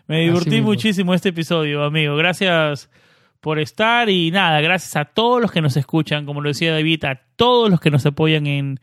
Me 0.08 0.22
divertí 0.22 0.60
muchísimo 0.60 1.14
este 1.14 1.30
episodio, 1.30 1.86
amigo. 1.86 2.18
Gracias 2.18 2.90
por 3.44 3.60
estar 3.60 4.10
y 4.10 4.32
nada, 4.32 4.62
gracias 4.62 4.96
a 4.96 5.04
todos 5.04 5.42
los 5.42 5.52
que 5.52 5.62
nos 5.62 5.76
escuchan, 5.76 6.26
como 6.26 6.40
lo 6.40 6.48
decía 6.48 6.72
David, 6.72 7.04
a 7.04 7.20
todos 7.36 7.70
los 7.70 7.82
que 7.82 7.92
nos 7.92 8.06
apoyan 8.06 8.48
en, 8.48 8.80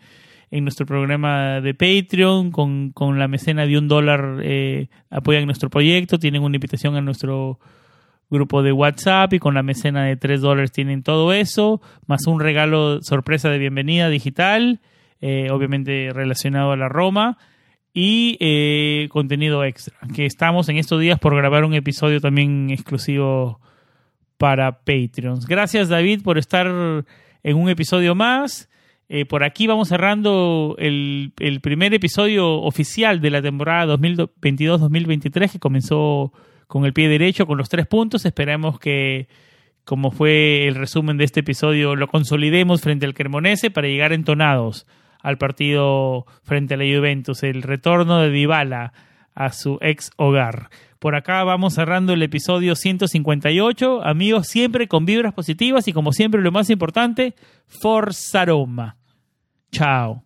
en 0.51 0.65
nuestro 0.65 0.85
programa 0.85 1.63
de 1.63 1.73
Patreon, 1.73 2.51
con, 2.51 2.91
con 2.91 3.19
la 3.19 3.27
mecena 3.27 3.65
de 3.65 3.79
un 3.79 3.89
dólar 3.89 4.41
eh, 4.43 4.89
apoyan 5.09 5.47
nuestro 5.47 5.71
proyecto, 5.71 6.19
tienen 6.19 6.43
una 6.43 6.59
invitación 6.59 6.95
a 6.95 7.01
nuestro 7.01 7.59
grupo 8.29 8.63
de 8.63 8.73
WhatsApp 8.73 9.33
y 9.33 9.39
con 9.39 9.55
la 9.55 9.63
mecena 9.63 10.05
de 10.05 10.19
tres 10.19 10.43
dólares 10.43 10.73
tienen 10.73 11.03
todo 11.03 11.33
eso, 11.33 11.81
más 12.07 12.27
un 12.27 12.39
regalo 12.39 13.01
sorpresa 13.01 13.49
de 13.49 13.57
bienvenida 13.57 14.11
digital, 14.11 14.81
eh, 15.23 15.49
obviamente 15.51 16.11
relacionado 16.13 16.73
a 16.73 16.77
la 16.77 16.91
Roma 16.91 17.39
y 17.95 18.37
eh, 18.41 19.09
contenido 19.09 19.65
extra, 19.65 19.97
que 20.15 20.27
estamos 20.27 20.69
en 20.69 20.77
estos 20.77 21.01
días 21.01 21.19
por 21.19 21.35
grabar 21.35 21.65
un 21.65 21.73
episodio 21.73 22.21
también 22.21 22.69
exclusivo 22.69 23.59
para 24.41 24.81
Patreons. 24.85 25.47
Gracias 25.47 25.91
David 25.91 26.23
por 26.23 26.39
estar 26.39 26.67
en 26.67 27.57
un 27.57 27.69
episodio 27.69 28.15
más. 28.15 28.71
Eh, 29.11 29.27
por 29.27 29.45
aquí 29.45 29.67
vamos 29.67 29.89
cerrando 29.89 30.77
el, 30.79 31.35
primer 31.63 31.93
episodio 31.93 32.63
oficial 32.63 33.21
de 33.21 33.29
la 33.29 33.43
temporada 33.43 33.95
2022-2023 33.99 35.53
que 35.53 35.59
comenzó 35.59 36.33
con 36.69 36.87
el 36.87 36.95
pie 36.95 37.11
derecho, 37.11 37.47
con 37.47 37.59
los 37.59 37.69
tres 37.69 37.87
puntos. 37.87 38.25
Esperamos 38.25 38.79
que, 38.79 39.29
como 39.85 40.11
fue 40.11 40.67
el 40.67 40.75
resumen 40.75 41.19
de 41.19 41.25
este 41.25 41.41
episodio, 41.41 41.95
lo 41.95 42.09
consolidemos 42.09 42.81
frente 42.81 43.05
al 43.05 43.13
Cremonese 43.13 43.71
para 43.71 43.89
llegar 43.89 44.15
entonados 44.15 44.87
al 45.21 45.37
partido 45.37 46.25
frente 46.45 46.75
a 46.75 46.77
la 46.79 46.85
Juventus. 46.85 47.43
El 47.43 47.61
retorno 47.61 48.23
de 48.23 48.31
Dybala 48.31 48.95
a 49.35 49.53
su 49.53 49.77
ex 49.83 50.13
hogar. 50.17 50.71
Por 51.01 51.15
acá 51.15 51.43
vamos 51.45 51.73
cerrando 51.73 52.13
el 52.13 52.23
episodio 52.23 52.77
158. 52.77 54.05
Amigos, 54.05 54.49
siempre 54.49 54.87
con 54.87 55.07
vibras 55.07 55.33
positivas 55.33 55.89
y 55.89 55.95
como 55.95 56.13
siempre 56.13 56.43
lo 56.43 56.53
más 56.53 56.69
importante, 56.69 57.35
Forza 57.67 58.45
Roma. 58.45 58.99
Chao. 59.73 60.23